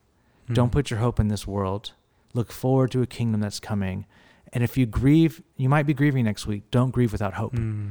Don't 0.53 0.71
put 0.71 0.91
your 0.91 0.99
hope 0.99 1.19
in 1.19 1.27
this 1.27 1.47
world. 1.47 1.93
Look 2.33 2.51
forward 2.51 2.91
to 2.91 3.01
a 3.01 3.07
kingdom 3.07 3.41
that's 3.41 3.59
coming. 3.59 4.05
And 4.53 4.63
if 4.63 4.77
you 4.77 4.85
grieve, 4.85 5.41
you 5.57 5.69
might 5.69 5.87
be 5.87 5.93
grieving 5.93 6.25
next 6.25 6.45
week. 6.45 6.69
Don't 6.69 6.91
grieve 6.91 7.11
without 7.11 7.33
hope. 7.33 7.55
Hmm. 7.55 7.89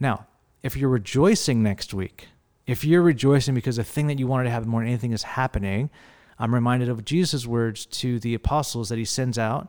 Now, 0.00 0.26
if 0.62 0.76
you're 0.76 0.90
rejoicing 0.90 1.62
next 1.62 1.94
week, 1.94 2.28
if 2.66 2.84
you're 2.84 3.02
rejoicing 3.02 3.54
because 3.54 3.76
the 3.76 3.84
thing 3.84 4.06
that 4.08 4.18
you 4.18 4.26
wanted 4.26 4.44
to 4.44 4.50
happen 4.50 4.68
more 4.68 4.80
than 4.80 4.88
anything 4.88 5.12
is 5.12 5.22
happening, 5.22 5.90
I'm 6.38 6.54
reminded 6.54 6.88
of 6.88 7.04
Jesus' 7.04 7.46
words 7.46 7.86
to 7.86 8.18
the 8.18 8.34
apostles 8.34 8.88
that 8.88 8.98
he 8.98 9.04
sends 9.04 9.38
out 9.38 9.68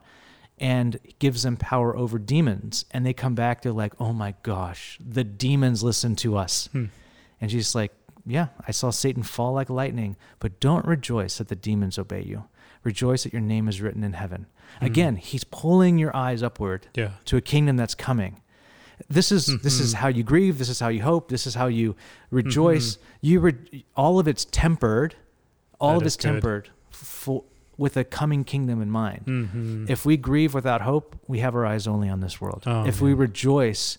and 0.58 1.00
gives 1.20 1.44
them 1.44 1.58
power 1.58 1.96
over 1.96 2.18
demons. 2.18 2.86
And 2.92 3.06
they 3.06 3.14
come 3.14 3.36
back, 3.36 3.62
they're 3.62 3.72
like, 3.72 3.94
oh 4.00 4.14
my 4.14 4.36
gosh, 4.44 4.98
the 5.06 5.24
demons 5.24 5.84
listen 5.84 6.16
to 6.18 6.38
us. 6.38 6.70
Hmm. 6.72 6.86
And 7.42 7.52
she's 7.52 7.76
like, 7.76 7.92
yeah, 8.26 8.48
I 8.68 8.72
saw 8.72 8.90
Satan 8.90 9.24
fall 9.24 9.54
like 9.54 9.70
lightning, 9.70 10.16
but 10.40 10.60
don't 10.60 10.86
rejoice 10.86 11.38
that 11.38 11.48
the 11.50 11.56
demons 11.56 12.00
obey 12.00 12.24
you. 12.24 12.46
Rejoice 12.84 13.24
that 13.24 13.34
your 13.34 13.42
name 13.42 13.68
is 13.68 13.82
written 13.82 14.04
in 14.04 14.14
heaven. 14.14 14.48
Hmm. 14.80 14.86
Again, 14.86 15.16
he's 15.18 15.44
pulling 15.44 15.98
your 15.98 16.16
eyes 16.16 16.42
upward 16.42 16.88
Yeah. 16.96 17.12
to 17.26 17.38
a 17.38 17.42
kingdom 17.42 17.76
that's 17.78 17.96
coming. 17.96 18.42
This 19.10 19.30
is 19.32 19.48
hmm, 19.48 19.56
this 19.62 19.82
is 19.82 19.94
Mhm. 19.94 19.98
how 19.98 20.08
you 20.08 20.24
grieve. 20.24 20.58
This 20.58 20.70
is 20.70 20.80
how 20.80 20.88
you 20.88 21.02
hope. 21.04 21.28
This 21.28 21.46
is 21.46 21.56
how 21.56 21.68
you 21.68 21.98
rejoice. 22.32 22.96
Hmm, 22.96 23.02
you 23.22 23.40
re- 23.42 23.86
all 23.96 24.20
of 24.20 24.28
it's 24.28 24.46
tempered. 24.46 25.16
All 25.82 25.96
That 25.96 25.98
of 25.98 26.08
it's 26.08 26.16
good. 26.16 26.32
tempered 26.32 26.70
for, 26.90 27.44
with 27.78 27.98
a 27.98 28.04
coming 28.04 28.44
kingdom 28.44 28.82
in 28.82 28.90
mind. 28.90 29.24
Mhm. 29.26 29.90
If 29.90 30.06
we 30.06 30.18
grieve 30.18 30.54
without 30.54 30.82
hope, 30.82 31.16
we 31.28 31.40
have 31.40 31.56
our 31.56 31.66
eyes 31.66 31.88
only 31.88 32.08
on 32.10 32.20
this 32.22 32.40
world. 32.40 32.64
Oh, 32.66 32.86
if 32.86 33.02
we 33.02 33.14
rejoice, 33.14 33.98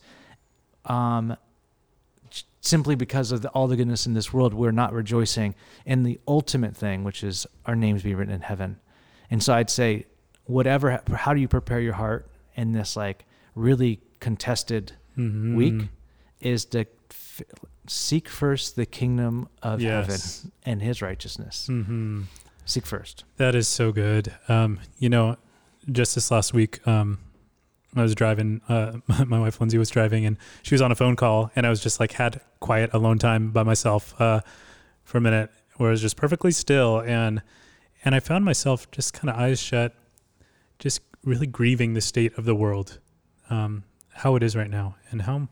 um, 0.87 1.37
simply 2.61 2.95
because 2.97 3.33
of 3.33 3.43
the, 3.43 3.49
all 3.51 3.69
the 3.69 3.77
goodness 3.77 4.07
in 4.07 4.15
this 4.15 4.33
world, 4.33 4.53
we're 4.55 4.73
not 4.73 4.93
rejoicing 4.93 5.55
in 5.85 6.03
the 6.03 6.19
ultimate 6.27 6.77
thing, 6.77 7.05
which 7.05 7.23
is 7.23 7.47
our 7.67 7.77
names 7.77 8.03
be 8.03 8.15
written 8.15 8.35
in 8.35 8.41
heaven. 8.41 8.79
And 9.31 9.43
so 9.43 9.55
I'd 9.55 9.71
say, 9.71 10.07
whatever, 10.45 11.01
how 11.15 11.33
do 11.35 11.41
you 11.41 11.49
prepare 11.49 11.81
your 11.81 11.95
heart 11.95 12.29
in 12.57 12.73
this 12.73 12.97
like 12.97 13.25
really 13.55 14.01
contested 14.21 14.93
Mhm. 15.17 15.55
week? 15.57 15.89
Is 16.41 16.65
to 16.67 16.87
f- 17.11 17.43
seek 17.87 18.29
first 18.29 18.77
the 18.77 18.85
kingdom 18.87 19.49
of 19.63 19.81
Yes. 19.81 20.43
heaven 20.43 20.53
and 20.65 20.83
His 20.83 21.01
righteousness. 21.03 21.67
Mhm. 21.71 22.25
Seek 22.67 22.85
first. 22.85 23.25
That 23.37 23.55
is 23.55 23.69
so 23.69 23.93
good. 23.93 24.35
Um, 24.49 24.81
you 24.99 25.09
know, 25.09 25.37
just 25.91 26.17
this 26.17 26.33
last 26.33 26.53
week, 26.53 26.87
um, 26.87 27.21
I 27.95 28.03
was 28.03 28.17
driving. 28.17 28.61
Uh, 28.69 28.99
my 29.25 29.39
wife 29.39 29.61
Lindsay 29.61 29.79
was 29.79 29.89
driving, 29.89 30.27
and 30.27 30.37
she 30.65 30.75
was 30.75 30.83
on 30.83 30.91
a 30.91 30.97
phone 30.97 31.15
call, 31.15 31.53
and 31.55 31.65
I 31.65 31.71
was 31.71 31.81
just 31.81 32.01
like 32.01 32.13
had 32.13 32.41
quiet, 32.59 32.91
alone 32.93 33.19
time 33.19 33.53
by 33.53 33.63
myself 33.63 34.21
uh, 34.21 34.41
for 35.05 35.19
a 35.19 35.21
minute, 35.21 35.51
where 35.77 35.91
I 35.91 35.93
was 35.93 36.03
just 36.03 36.17
perfectly 36.17 36.51
still, 36.51 37.01
and 37.01 37.41
and 38.05 38.17
I 38.17 38.21
found 38.21 38.45
myself 38.45 38.91
just 38.91 39.15
kind 39.15 39.31
of 39.31 39.37
eyes 39.37 39.61
shut, 39.61 39.95
just 40.81 41.03
really 41.23 41.47
grieving 41.47 41.95
the 41.95 42.01
state 42.01 42.37
of 42.37 42.47
the 42.47 42.55
world, 42.55 42.99
um, 43.49 43.85
how 44.13 44.35
it 44.35 44.43
is 44.43 44.57
right 44.57 44.71
now, 44.71 44.97
and 45.13 45.23
how 45.23 45.49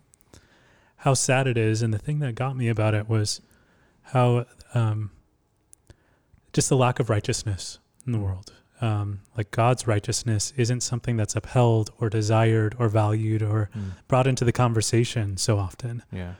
how 0.96 1.14
sad 1.14 1.46
it 1.46 1.56
is. 1.56 1.80
And 1.80 1.94
the 1.94 1.98
thing 1.98 2.18
that 2.18 2.34
got 2.34 2.56
me 2.56 2.68
about 2.68 2.92
it 2.92 3.08
was 3.08 3.40
how 4.02 4.46
um, 4.74 5.12
just 6.54 6.68
the 6.70 6.76
lack 6.76 6.98
of 7.00 7.10
righteousness 7.10 7.78
in 8.06 8.12
the 8.12 8.18
world. 8.18 8.52
Um, 8.80 9.20
like 9.36 9.50
God's 9.50 9.86
righteousness 9.86 10.52
isn't 10.56 10.82
something 10.82 11.16
that's 11.16 11.36
upheld 11.36 11.90
or 12.00 12.08
desired 12.10 12.74
or 12.78 12.88
valued 12.88 13.42
or 13.42 13.70
brought 14.08 14.26
into 14.26 14.44
the 14.44 14.52
conversation 14.52 15.36
so 15.36 15.58
often. 15.58 16.02
Yeah. 16.10 16.34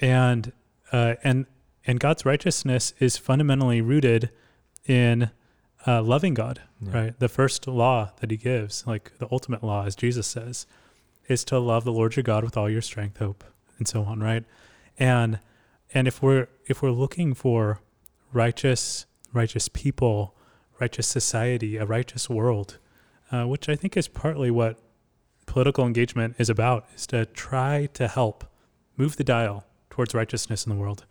And 0.00 0.52
uh, 0.92 1.14
and 1.22 1.46
and 1.86 2.00
God's 2.00 2.24
righteousness 2.24 2.94
is 2.98 3.16
fundamentally 3.16 3.80
rooted 3.80 4.30
in 4.86 5.30
uh, 5.86 6.02
loving 6.02 6.32
God, 6.34 6.62
Yeah. 6.80 6.92
right? 6.98 7.18
The 7.18 7.28
first 7.28 7.66
law 7.66 8.10
that 8.20 8.30
He 8.30 8.36
gives, 8.38 8.86
like 8.86 9.12
the 9.18 9.28
ultimate 9.30 9.62
law, 9.62 9.84
as 9.84 9.94
Jesus 9.94 10.26
says, 10.26 10.66
is 11.28 11.44
to 11.46 11.58
love 11.58 11.84
the 11.84 11.92
Lord 11.92 12.16
your 12.16 12.22
God 12.22 12.42
with 12.42 12.56
all 12.56 12.70
your 12.70 12.80
strength, 12.82 13.18
hope, 13.18 13.44
and 13.78 13.86
so 13.86 14.02
on, 14.04 14.20
right? 14.20 14.44
And 14.98 15.38
and 15.92 16.08
if 16.08 16.22
we're 16.22 16.48
if 16.66 16.82
we're 16.82 16.90
looking 16.90 17.34
for 17.34 17.80
righteous 18.32 19.06
righteous 19.34 19.68
people, 19.68 20.34
righteous 20.80 21.06
society, 21.06 21.76
a 21.76 21.84
righteous 21.84 22.30
world, 22.30 22.78
uh, 23.30 23.44
which 23.44 23.68
I 23.68 23.76
think 23.76 23.96
is 23.96 24.08
partly 24.08 24.50
what 24.50 24.78
political 25.46 25.86
engagement 25.86 26.36
is 26.38 26.48
about, 26.48 26.86
is 26.94 27.06
to 27.08 27.26
try 27.26 27.86
to 27.94 28.08
help 28.08 28.44
move 28.96 29.16
the 29.16 29.24
dial 29.24 29.66
towards 29.90 30.14
righteousness 30.14 30.64
in 30.64 30.70
the 30.70 30.78
world. 30.78 31.04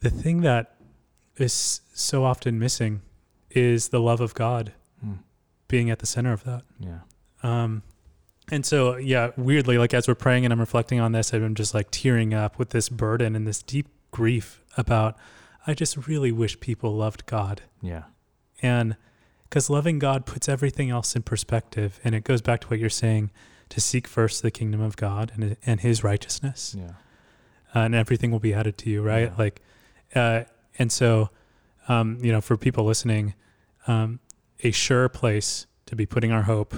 The 0.00 0.10
thing 0.10 0.40
that 0.42 0.76
is 1.36 1.80
so 1.94 2.24
often 2.24 2.58
missing 2.58 3.02
is 3.50 3.88
the 3.88 4.00
love 4.00 4.20
of 4.20 4.34
God 4.34 4.72
Hmm. 5.00 5.14
being 5.68 5.90
at 5.90 5.98
the 5.98 6.06
center 6.06 6.32
of 6.32 6.44
that. 6.44 6.62
Yeah. 6.78 7.00
Um, 7.42 7.82
and 8.50 8.66
so, 8.66 8.96
yeah, 8.96 9.30
weirdly, 9.36 9.78
like 9.78 9.94
as 9.94 10.06
we're 10.08 10.14
praying 10.14 10.44
and 10.44 10.52
I'm 10.52 10.60
reflecting 10.60 11.00
on 11.00 11.12
this, 11.12 11.32
I'm 11.32 11.54
just 11.54 11.72
like 11.72 11.90
tearing 11.90 12.34
up 12.34 12.58
with 12.58 12.70
this 12.70 12.88
burden 12.88 13.34
and 13.36 13.46
this 13.46 13.62
deep 13.62 13.88
grief 14.10 14.62
about, 14.76 15.16
I 15.66 15.74
just 15.74 16.06
really 16.08 16.32
wish 16.32 16.58
people 16.60 16.94
loved 16.96 17.26
God. 17.26 17.62
Yeah. 17.82 18.04
And 18.62 18.96
because 19.44 19.68
loving 19.68 19.98
God 19.98 20.26
puts 20.26 20.48
everything 20.48 20.90
else 20.90 21.16
in 21.16 21.22
perspective. 21.22 21.98
And 22.04 22.14
it 22.14 22.22
goes 22.24 22.40
back 22.40 22.60
to 22.62 22.68
what 22.68 22.78
you're 22.78 22.88
saying 22.88 23.30
to 23.70 23.80
seek 23.80 24.06
first 24.06 24.42
the 24.42 24.50
kingdom 24.50 24.80
of 24.80 24.96
God 24.96 25.32
and, 25.34 25.56
and 25.66 25.80
his 25.80 26.02
righteousness, 26.04 26.74
Yeah. 26.78 26.90
uh, 27.74 27.80
and 27.80 27.94
everything 27.94 28.30
will 28.30 28.38
be 28.40 28.54
added 28.54 28.78
to 28.78 28.90
you, 28.90 29.02
right? 29.02 29.28
Yeah. 29.30 29.34
Like, 29.38 29.60
uh, 30.14 30.44
and 30.78 30.90
so, 30.90 31.30
um, 31.88 32.18
you 32.22 32.30
know, 32.32 32.40
for 32.40 32.56
people 32.56 32.84
listening, 32.84 33.34
um, 33.86 34.20
a 34.60 34.70
sure 34.70 35.08
place 35.08 35.66
to 35.86 35.96
be 35.96 36.06
putting 36.06 36.30
our 36.32 36.42
hope, 36.42 36.74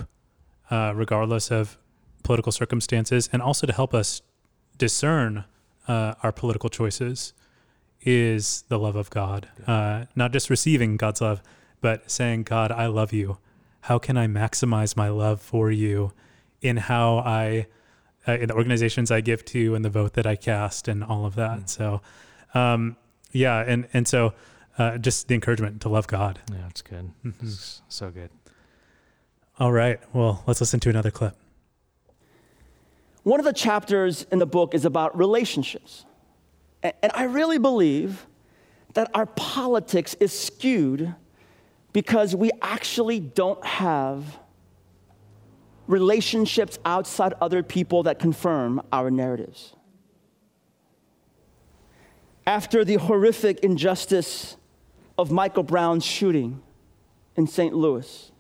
uh, 0.71 0.93
regardless 0.95 1.51
of 1.51 1.79
political 2.23 2.53
circumstances, 2.53 3.29
and 3.33 3.43
also 3.43 3.67
to 3.67 3.73
help 3.73 3.93
us 3.95 4.23
discern 4.79 5.45
uh, 5.89 6.15
our 6.23 6.33
political 6.33 6.71
choices, 6.71 7.33
is 8.05 8.65
the 8.69 8.79
love 8.79 8.97
of 8.97 9.11
God. 9.11 9.49
Uh, 9.67 10.07
not 10.17 10.33
just 10.33 10.51
receiving 10.51 10.97
God's 10.97 11.21
love, 11.21 11.43
but 11.81 12.11
saying, 12.11 12.45
God, 12.45 12.71
I 12.73 12.87
love 12.87 13.13
you. 13.13 13.39
How 13.83 13.99
can 13.99 14.17
I 14.17 14.27
maximize 14.27 14.97
my 14.97 15.09
love 15.09 15.41
for 15.41 15.71
you 15.71 16.13
in 16.61 16.77
how 16.77 17.19
I, 17.19 17.67
uh, 18.27 18.33
in 18.33 18.49
the 18.49 18.55
organizations 18.55 19.11
I 19.11 19.21
give 19.21 19.45
to 19.47 19.75
and 19.75 19.85
the 19.85 19.91
vote 19.91 20.13
that 20.15 20.27
I 20.27 20.37
cast 20.37 20.89
and 20.89 21.03
all 21.03 21.27
of 21.27 21.35
that? 21.35 21.61
Mm. 21.61 21.69
So, 21.69 22.01
um, 22.55 22.97
yeah, 23.33 23.65
and 23.67 23.89
and 23.93 24.07
so 24.07 24.35
uh, 24.79 24.99
just 24.99 25.29
the 25.29 25.35
encouragement 25.35 25.81
to 25.83 25.89
love 25.89 26.07
God. 26.07 26.39
Yeah. 26.51 26.69
It's 26.69 26.83
good. 26.83 27.11
Mhm. 27.25 27.35
It's 27.43 27.83
so 27.89 28.11
good. 28.11 28.31
All 29.59 29.73
right, 29.73 30.01
well, 30.15 30.43
let's 30.47 30.61
listen 30.61 30.81
to 30.81 30.91
another 30.91 31.11
clip. 31.11 31.37
One 33.23 33.39
of 33.39 33.45
the 33.45 33.53
chapters 33.53 34.27
in 34.33 34.39
the 34.39 34.47
book 34.47 34.75
is 34.75 34.85
about 34.85 35.17
relationships. 35.17 36.05
And 36.83 37.13
I 37.15 37.25
really 37.25 37.59
believe 37.59 38.27
that 38.95 39.11
our 39.15 39.27
politics 39.27 40.15
is 40.21 40.39
skewed 40.39 41.15
because 41.93 42.35
we 42.35 42.51
actually 42.61 43.21
don't 43.21 43.65
have 43.65 44.39
relationships 45.87 46.79
outside 46.85 47.35
other 47.41 47.63
people 47.63 48.05
that 48.05 48.19
confirm 48.19 48.83
our 48.93 49.11
narratives. 49.11 49.75
After 52.47 52.85
the 52.85 52.97
horrific 52.97 53.61
injustice 53.61 54.57
of 55.17 55.31
Michael 55.31 55.63
Brown's 55.63 56.05
shooting 56.05 56.63
in 57.37 57.47
St. 57.47 57.75
Louis, 57.75 58.33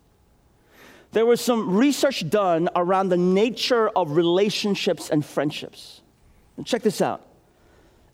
there 1.13 1.27
was 1.27 1.41
some 1.41 1.77
research 1.77 2.29
done 2.29 2.69
around 2.75 3.11
the 3.11 3.17
nature 3.17 3.89
of 3.91 4.13
relationships 4.13 5.11
and 5.11 5.25
friendships. 5.25 6.01
Check 6.65 6.83
this 6.83 7.01
out. 7.01 7.27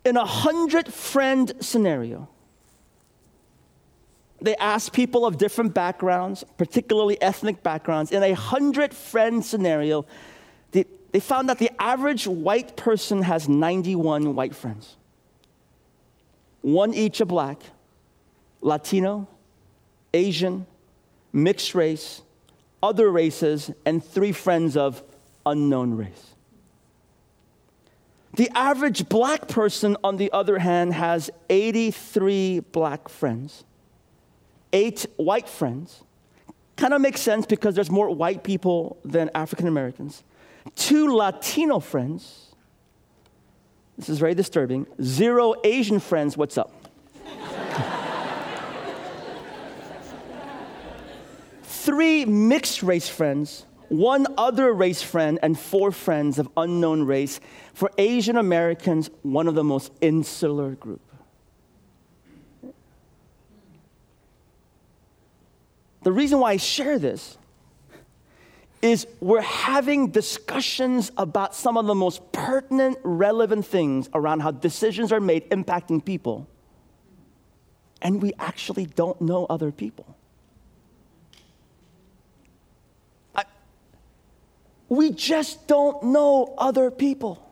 In 0.09 0.17
a 0.17 0.25
hundred 0.25 0.91
friend 0.91 1.53
scenario, 1.61 2.31
they 4.41 4.57
asked 4.57 4.95
people 4.95 5.27
of 5.27 5.37
different 5.37 5.75
backgrounds, 5.75 6.45
particularly 6.57 7.21
ethnic 7.21 7.63
backgrounds. 7.63 8.11
In 8.11 8.23
a 8.23 8.33
hundred 8.33 8.95
friend 8.95 9.45
scenario, 9.45 10.07
they, 10.71 10.87
they 11.13 11.21
found 11.21 11.51
that 11.51 11.59
the 11.59 11.71
average 11.79 12.27
white 12.27 12.75
person 12.75 13.21
has 13.21 13.51
91 13.51 14.35
white 14.35 14.55
friends. 14.55 14.97
One 16.63 16.95
each 16.95 17.21
are 17.21 17.27
black, 17.27 17.61
Latino, 18.63 19.29
Asian, 20.15 20.67
mixed 21.35 21.75
race, 21.75 22.23
other 22.83 23.11
races, 23.11 23.71
and 23.85 24.03
three 24.03 24.33
friends 24.33 24.75
of 24.75 25.03
unknown 25.45 25.99
race. 25.99 26.35
The 28.39 28.49
average 28.55 29.07
black 29.09 29.49
person, 29.49 29.97
on 30.05 30.17
the 30.17 30.31
other 30.31 30.61
hand, 30.61 30.95
has 30.95 31.29
83 31.51 32.61
black 32.61 33.09
friends, 33.09 33.65
eight 34.73 35.07
white 35.17 35.49
friends. 35.49 36.05
Kind 36.77 36.95
of 36.95 37.01
makes 37.01 37.21
sense 37.21 37.47
because 37.47 37.75
there's 37.75 37.91
more 37.91 38.15
white 38.15 38.45
people 38.45 38.97
than 39.05 39.29
African 39.35 39.67
Americans. 39.67 40.23
Two 40.77 41.17
Latino 41.17 41.81
friends. 41.81 42.55
This 43.97 44.09
is 44.09 44.21
very 44.21 44.37
disturbing. 44.37 44.87
Zero 45.03 45.57
Asian 45.65 45.99
friends. 45.99 46.37
What's 46.37 46.57
up? 46.57 46.73
three 51.65 52.25
mixed 52.25 52.85
race 52.85 53.09
friends, 53.09 53.67
one 53.89 54.27
other 54.37 54.73
race 54.73 55.03
friend, 55.03 55.39
and 55.43 55.59
four 55.59 55.93
friends 55.93 56.39
of 56.39 56.49
unknown 56.57 57.03
race. 57.05 57.41
For 57.75 57.91
Asian 57.99 58.37
Americans, 58.37 59.11
one 59.23 59.49
of 59.49 59.55
the 59.55 59.65
most 59.65 59.93
insular 60.01 60.73
group. 60.73 61.01
The 66.03 66.13
reason 66.13 66.39
why 66.39 66.53
I 66.53 66.57
share 66.57 66.99
this 66.99 67.37
is 68.81 69.07
we're 69.21 69.41
having 69.41 70.09
discussions 70.09 71.11
about 71.17 71.55
some 71.55 71.77
of 71.77 71.87
the 71.87 71.95
most 71.95 72.33
pertinent, 72.33 72.99
relevant 73.03 73.67
things 73.67 74.09
around 74.15 74.41
how 74.41 74.53
decisions 74.53 75.11
are 75.13 75.21
made 75.21 75.49
impacting 75.51 76.05
people, 76.05 76.47
and 78.01 78.23
we 78.23 78.33
actually 78.39 78.87
don't 78.87 79.21
know 79.21 79.47
other 79.51 79.73
people. 79.73 80.18
We 84.89 85.11
just 85.11 85.67
don't 85.67 86.03
know 86.03 86.55
other 86.59 86.91
people. 86.91 87.45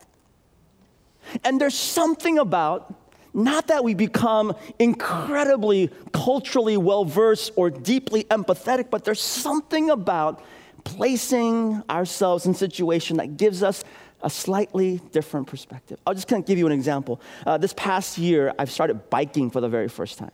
And 1.45 1.61
there's 1.61 1.75
something 1.75 2.39
about, 2.39 2.95
not 3.35 3.67
that 3.67 3.85
we 3.85 3.95
become 3.95 4.55
incredibly 4.79 5.91
culturally 6.13 6.77
well 6.77 7.05
versed 7.05 7.53
or 7.57 7.71
deeply 7.71 8.25
empathetic, 8.25 8.91
but 8.91 9.05
there's 9.05 9.21
something 9.21 9.91
about 9.91 10.43
placing 10.85 11.83
ourselves 11.91 12.47
in 12.47 12.55
situation 12.55 13.17
that 13.17 13.37
gives 13.37 13.63
us 13.63 13.85
a 14.23 14.31
slightly 14.31 15.01
different 15.13 15.47
perspective. 15.47 15.99
I'll 16.07 16.15
just 16.15 16.29
kind 16.29 16.43
of 16.43 16.47
give 16.47 16.59
you 16.59 16.67
an 16.67 16.73
example. 16.73 17.21
Uh, 17.45 17.59
this 17.59 17.75
past 17.75 18.19
year, 18.19 18.55
I've 18.59 18.71
started 18.71 19.11
biking 19.11 19.51
for 19.51 19.61
the 19.61 19.69
very 19.69 19.89
first 19.89 20.19
time 20.19 20.31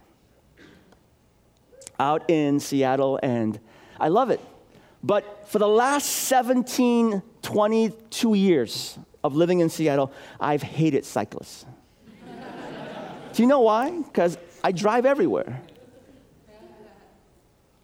out 1.99 2.29
in 2.29 2.59
Seattle, 2.59 3.19
and 3.23 3.61
I 4.01 4.09
love 4.09 4.31
it. 4.31 4.41
But 5.03 5.49
for 5.49 5.59
the 5.59 5.69
last 5.69 6.07
17, 6.07 7.23
22 7.43 8.35
years 8.35 8.99
of 9.25 9.35
living 9.35 9.61
in 9.61 9.69
Seattle, 9.69 10.12
I've 10.38 10.62
hated 10.62 11.05
cyclists. 11.05 11.67
Do 13.33 13.43
you 13.43 13.49
know 13.49 13.61
why? 13.61 13.91
Because 13.91 14.38
I 14.62 14.73
drive 14.73 15.07
everywhere. 15.07 15.61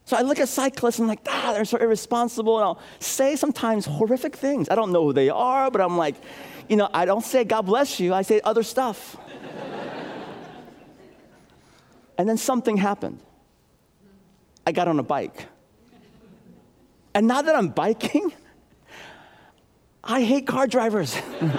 So 0.05 0.17
I 0.17 0.23
look 0.23 0.39
at 0.39 0.49
cyclists 0.49 0.99
and 0.99 1.05
I'm 1.05 1.09
like, 1.09 1.27
ah, 1.29 1.53
they're 1.53 1.65
so 1.65 1.77
irresponsible. 1.77 2.57
And 2.59 2.65
I'll 2.65 2.81
say 2.99 3.37
sometimes 3.37 3.85
horrific 3.85 4.37
things. 4.37 4.69
I 4.71 4.75
don't 4.75 4.93
know 4.93 5.05
who 5.05 5.13
they 5.13 5.29
are, 5.29 5.71
but 5.71 5.81
I'm 5.81 5.99
like, 5.99 6.15
you 6.69 6.77
know, 6.77 6.89
I 6.95 7.05
don't 7.05 7.25
say 7.25 7.45
God 7.45 7.63
bless 7.63 7.99
you, 8.01 8.15
I 8.15 8.23
say 8.23 8.41
other 8.43 8.63
stuff. 8.63 9.17
and 12.17 12.29
then 12.29 12.37
something 12.37 12.77
happened. 12.77 13.21
I 14.67 14.73
got 14.73 14.89
on 14.89 14.99
a 14.99 15.03
bike. 15.03 15.47
And 17.19 17.27
now 17.27 17.43
that 17.43 17.53
I'm 17.57 17.71
biking, 17.71 18.33
I 20.05 20.23
hate 20.23 20.47
car 20.47 20.69
drivers. 20.69 21.19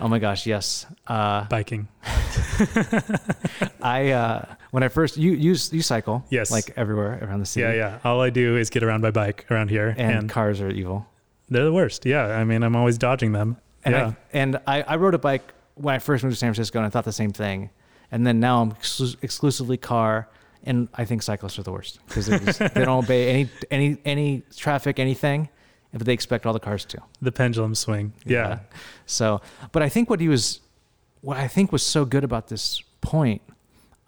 Oh 0.00 0.08
my 0.08 0.18
gosh, 0.18 0.44
yes. 0.46 0.86
Uh, 1.06 1.44
Biking. 1.44 1.86
I 3.80 4.10
uh, 4.10 4.44
when 4.70 4.82
I 4.82 4.88
first 4.88 5.16
you 5.16 5.30
you 5.32 5.50
you 5.70 5.82
cycle 5.82 6.24
Yes. 6.30 6.50
like 6.50 6.72
everywhere 6.76 7.20
around 7.22 7.40
the 7.40 7.46
city. 7.46 7.62
Yeah, 7.62 7.72
yeah. 7.74 7.98
All 8.04 8.20
I 8.20 8.28
do 8.28 8.56
is 8.56 8.68
get 8.70 8.82
around 8.82 9.00
by 9.02 9.12
bike 9.12 9.46
around 9.50 9.70
here, 9.70 9.94
And, 9.96 10.18
and, 10.18 10.28
cars 10.28 10.60
are 10.60 10.68
evil. 10.68 11.06
they're 11.48 11.64
the 11.64 11.72
worst. 11.72 12.04
Yeah, 12.04 12.26
I 12.26 12.44
mean, 12.44 12.62
I'm 12.64 12.76
always 12.76 12.98
dodging 12.98 13.32
them. 13.32 13.56
And 13.84 13.94
yeah, 13.94 14.06
I, 14.08 14.16
and 14.32 14.60
I, 14.66 14.82
I 14.82 14.96
rode 14.96 15.14
a 15.14 15.18
bike 15.18 15.54
when 15.76 15.94
I 15.94 16.00
first 16.00 16.22
moved 16.24 16.34
to 16.34 16.38
San 16.38 16.48
Francisco, 16.52 16.80
and 16.80 16.86
I 16.86 16.90
thought 16.90 17.04
the 17.04 17.12
same 17.12 17.32
thing, 17.32 17.70
and 18.10 18.26
then 18.26 18.40
now 18.40 18.60
I'm 18.62 18.72
exclu- 18.72 19.16
exclusively 19.22 19.76
car, 19.78 20.28
and 20.64 20.88
I 20.94 21.04
think 21.04 21.22
cyclists 21.22 21.58
are 21.58 21.62
the 21.62 21.72
worst 21.72 22.00
because 22.06 22.26
they, 22.26 22.38
they 22.38 22.84
don't 22.84 23.04
obey 23.04 23.28
any 23.28 23.50
any 23.70 23.98
any 24.04 24.42
traffic, 24.56 24.98
anything, 24.98 25.48
but 25.92 26.06
they 26.06 26.12
expect 26.12 26.46
all 26.46 26.52
the 26.52 26.60
cars 26.60 26.84
to. 26.86 27.02
The 27.22 27.32
pendulum 27.32 27.74
swing. 27.74 28.12
Yeah. 28.24 28.60
So, 29.06 29.40
but 29.72 29.82
I 29.82 29.88
think 29.88 30.10
what 30.10 30.20
he 30.20 30.28
was, 30.28 30.60
what 31.20 31.36
I 31.36 31.48
think 31.48 31.70
was 31.72 31.82
so 31.82 32.04
good 32.04 32.24
about 32.24 32.48
this 32.48 32.82
point, 33.00 33.42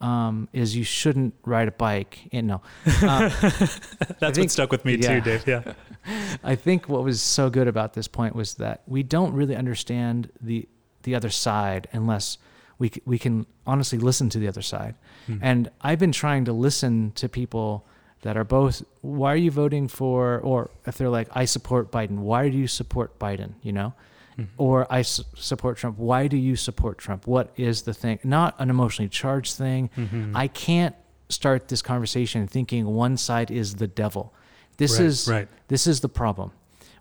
um, 0.01 0.49
is 0.53 0.77
you 0.77 0.85
shouldn't 0.85 1.35
ride 1.45 1.69
a 1.69 1.73
bike. 1.73 2.29
And 2.33 2.49
no, 2.49 2.55
um, 2.55 2.63
That's 3.41 4.19
think- 4.19 4.37
what 4.37 4.51
stuck 4.51 4.73
with 4.73 4.85
me 4.85 4.97
yeah. 4.97 5.15
too, 5.15 5.21
Dave. 5.21 5.47
Yeah. 5.47 5.75
I 6.45 6.55
think 6.55 6.89
what 6.89 7.03
was 7.03 7.21
so 7.21 7.51
good 7.51 7.69
about 7.69 7.95
this 7.95 8.09
point 8.09 8.35
was 8.35 8.55
that 8.55 8.83
we 8.87 9.03
don't 9.03 9.33
really 9.33 9.57
understand 9.57 10.31
the 10.41 10.69
the 11.03 11.15
other 11.15 11.31
side 11.31 11.89
unless 11.93 12.39
we 12.79 12.91
we 13.05 13.19
can 13.19 13.47
honestly 13.67 13.99
listen 13.99 14.29
to 14.31 14.39
the 14.39 14.49
other 14.49 14.63
side. 14.63 14.95
Hmm. 15.27 15.39
And 15.43 15.71
I've 15.81 15.99
been 15.99 16.13
trying 16.13 16.45
to 16.47 16.53
listen 16.53 17.13
to 17.17 17.29
people 17.29 17.87
that 18.23 18.37
are 18.37 18.45
both 18.45 18.83
why 19.03 19.33
are 19.33 19.37
you 19.37 19.51
voting 19.51 19.89
for 19.89 20.39
or 20.41 20.71
if 20.87 20.97
they're 20.99 21.09
like 21.11 21.29
I 21.33 21.45
support 21.47 21.91
Biden, 21.91 22.19
why 22.19 22.49
do 22.49 22.57
you 22.57 22.67
support 22.67 23.19
Biden, 23.19 23.53
you 23.63 23.73
know? 23.73 23.93
Mhm. 24.39 24.49
Or 24.59 24.87
I 24.91 25.01
s- 25.01 25.23
support 25.35 25.79
Trump. 25.79 25.97
Why 25.99 26.27
do 26.29 26.37
you 26.37 26.57
support 26.57 26.99
Trump? 26.99 27.27
What 27.27 27.53
is 27.57 27.83
the 27.83 27.95
thing? 27.95 28.19
Not 28.25 28.55
an 28.59 28.69
emotionally 28.71 29.09
charged 29.09 29.55
thing. 29.57 29.89
Mhm. 29.97 30.33
I 30.35 30.49
can't 30.49 30.95
start 31.29 31.69
this 31.69 31.81
conversation 31.83 32.47
thinking 32.47 32.87
one 32.87 33.17
side 33.17 33.51
is 33.51 33.77
the 33.77 33.87
devil. 33.89 34.33
This 34.77 34.99
Right, 34.99 35.07
is 35.07 35.29
right. 35.29 35.49
this 35.69 35.87
is 35.87 36.01
the 36.01 36.09
problem. 36.09 36.51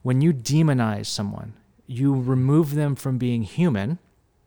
When 0.02 0.22
you 0.22 0.32
demonize 0.34 1.08
someone, 1.08 1.54
you 1.88 2.14
remove 2.14 2.74
them 2.76 2.96
from 2.96 3.18
being 3.18 3.44
human, 3.44 4.00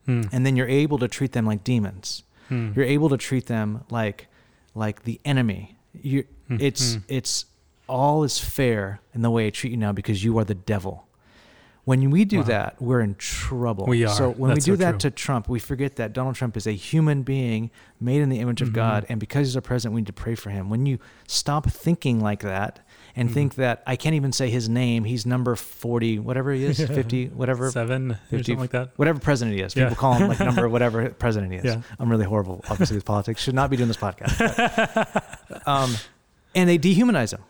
Hmm. 0.08 0.22
and 0.32 0.46
then 0.46 0.56
you're 0.56 0.66
able 0.68 0.96
to 0.98 1.06
treat 1.08 1.32
them 1.32 1.44
like 1.44 1.62
demons. 1.64 2.22
Hmm. 2.48 2.72
You're 2.74 2.86
able 2.86 3.10
to 3.10 3.18
treat 3.18 3.44
them 3.46 3.84
like 3.90 4.26
like 4.74 5.02
the 5.04 5.20
enemy. 5.24 5.76
You, 6.00 6.24
Hmm, 6.48 6.56
it's 6.60 6.96
it's 7.08 7.44
all 7.88 8.24
is 8.24 8.38
fair 8.38 9.00
in 9.14 9.20
the 9.22 9.30
way 9.30 9.46
I 9.46 9.50
treat 9.50 9.70
you 9.70 9.76
now 9.76 9.92
because 9.92 10.24
you 10.24 10.38
are 10.38 10.44
the 10.44 10.54
devil. 10.54 11.04
When 11.84 12.10
we 12.10 12.24
do 12.26 12.38
Wow. 12.38 12.44
that, 12.44 12.82
we're 12.82 13.00
in 13.00 13.14
trouble. 13.16 13.86
We 13.86 14.04
are. 14.04 14.08
So 14.14 14.30
when 14.30 14.50
That's 14.50 14.66
we 14.66 14.72
do 14.72 14.76
so 14.78 14.84
that 14.84 14.90
true. 15.00 15.10
to 15.10 15.10
Trump, 15.10 15.48
we 15.48 15.58
forget 15.58 15.96
that 15.96 16.12
Donald 16.12 16.34
Trump 16.36 16.56
is 16.56 16.66
a 16.66 16.72
human 16.72 17.22
being 17.22 17.70
made 18.00 18.20
in 18.22 18.28
the 18.28 18.40
image 18.40 18.60
of 18.62 18.68
Mhm. 18.70 18.74
God, 18.74 19.06
and 19.08 19.18
because 19.20 19.48
he's 19.48 19.56
our 19.56 19.62
president, 19.62 19.94
we 19.94 20.00
need 20.02 20.06
to 20.06 20.12
pray 20.12 20.34
for 20.34 20.50
him. 20.50 20.68
When 20.70 20.84
you 20.86 20.98
stop 21.26 21.70
thinking 21.70 22.20
like 22.20 22.40
that 22.40 22.80
and 23.18 23.28
Mhm. 23.28 23.34
think 23.34 23.54
that 23.56 23.82
I 23.86 23.96
can't 23.96 24.14
even 24.14 24.32
say 24.32 24.48
his 24.50 24.68
name, 24.68 25.04
he's 25.04 25.26
number 25.26 25.54
forty, 25.56 26.18
whatever 26.18 26.52
he 26.52 26.64
is, 26.64 26.78
fifty, 26.86 27.26
whatever, 27.26 27.70
Seven 27.70 28.12
or 28.12 28.20
50 28.30 28.36
something 28.52 28.58
like 28.60 28.70
that. 28.70 28.90
whatever 28.96 29.18
president 29.18 29.56
he 29.56 29.62
is. 29.62 29.74
Yeah. 29.76 29.84
People 29.88 29.96
call 29.96 30.14
him 30.14 30.28
like 30.28 30.40
number 30.40 30.68
whatever 30.76 31.08
president 31.10 31.52
he 31.52 31.58
is. 31.58 31.64
Yeah. 31.64 31.82
I'm 31.98 32.08
really 32.10 32.24
horrible, 32.24 32.64
obviously, 32.70 32.96
with 32.96 33.04
politics. 33.04 33.42
Should 33.42 33.54
not 33.54 33.70
be 33.70 33.76
doing 33.76 33.88
this 33.88 33.96
podcast. 33.96 34.38
but- 35.48 35.66
um, 35.68 35.94
and 36.54 36.68
they 36.68 36.78
dehumanize 36.78 37.32
him. 37.32 37.42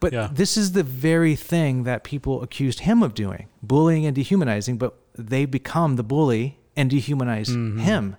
But 0.00 0.12
Yeah. 0.12 0.28
this 0.32 0.56
is 0.56 0.72
the 0.72 0.82
very 0.82 1.34
thing 1.36 1.84
that 1.84 2.04
people 2.04 2.42
accused 2.42 2.80
him 2.80 3.02
of 3.02 3.14
doing 3.14 3.46
bullying 3.62 4.06
and 4.06 4.14
dehumanizing, 4.14 4.76
but 4.76 4.96
they 5.16 5.44
become 5.44 5.96
the 5.96 6.02
bully 6.04 6.58
and 6.76 6.90
dehumanize 6.90 7.48
Mhm. 7.48 7.80
him. 7.80 8.16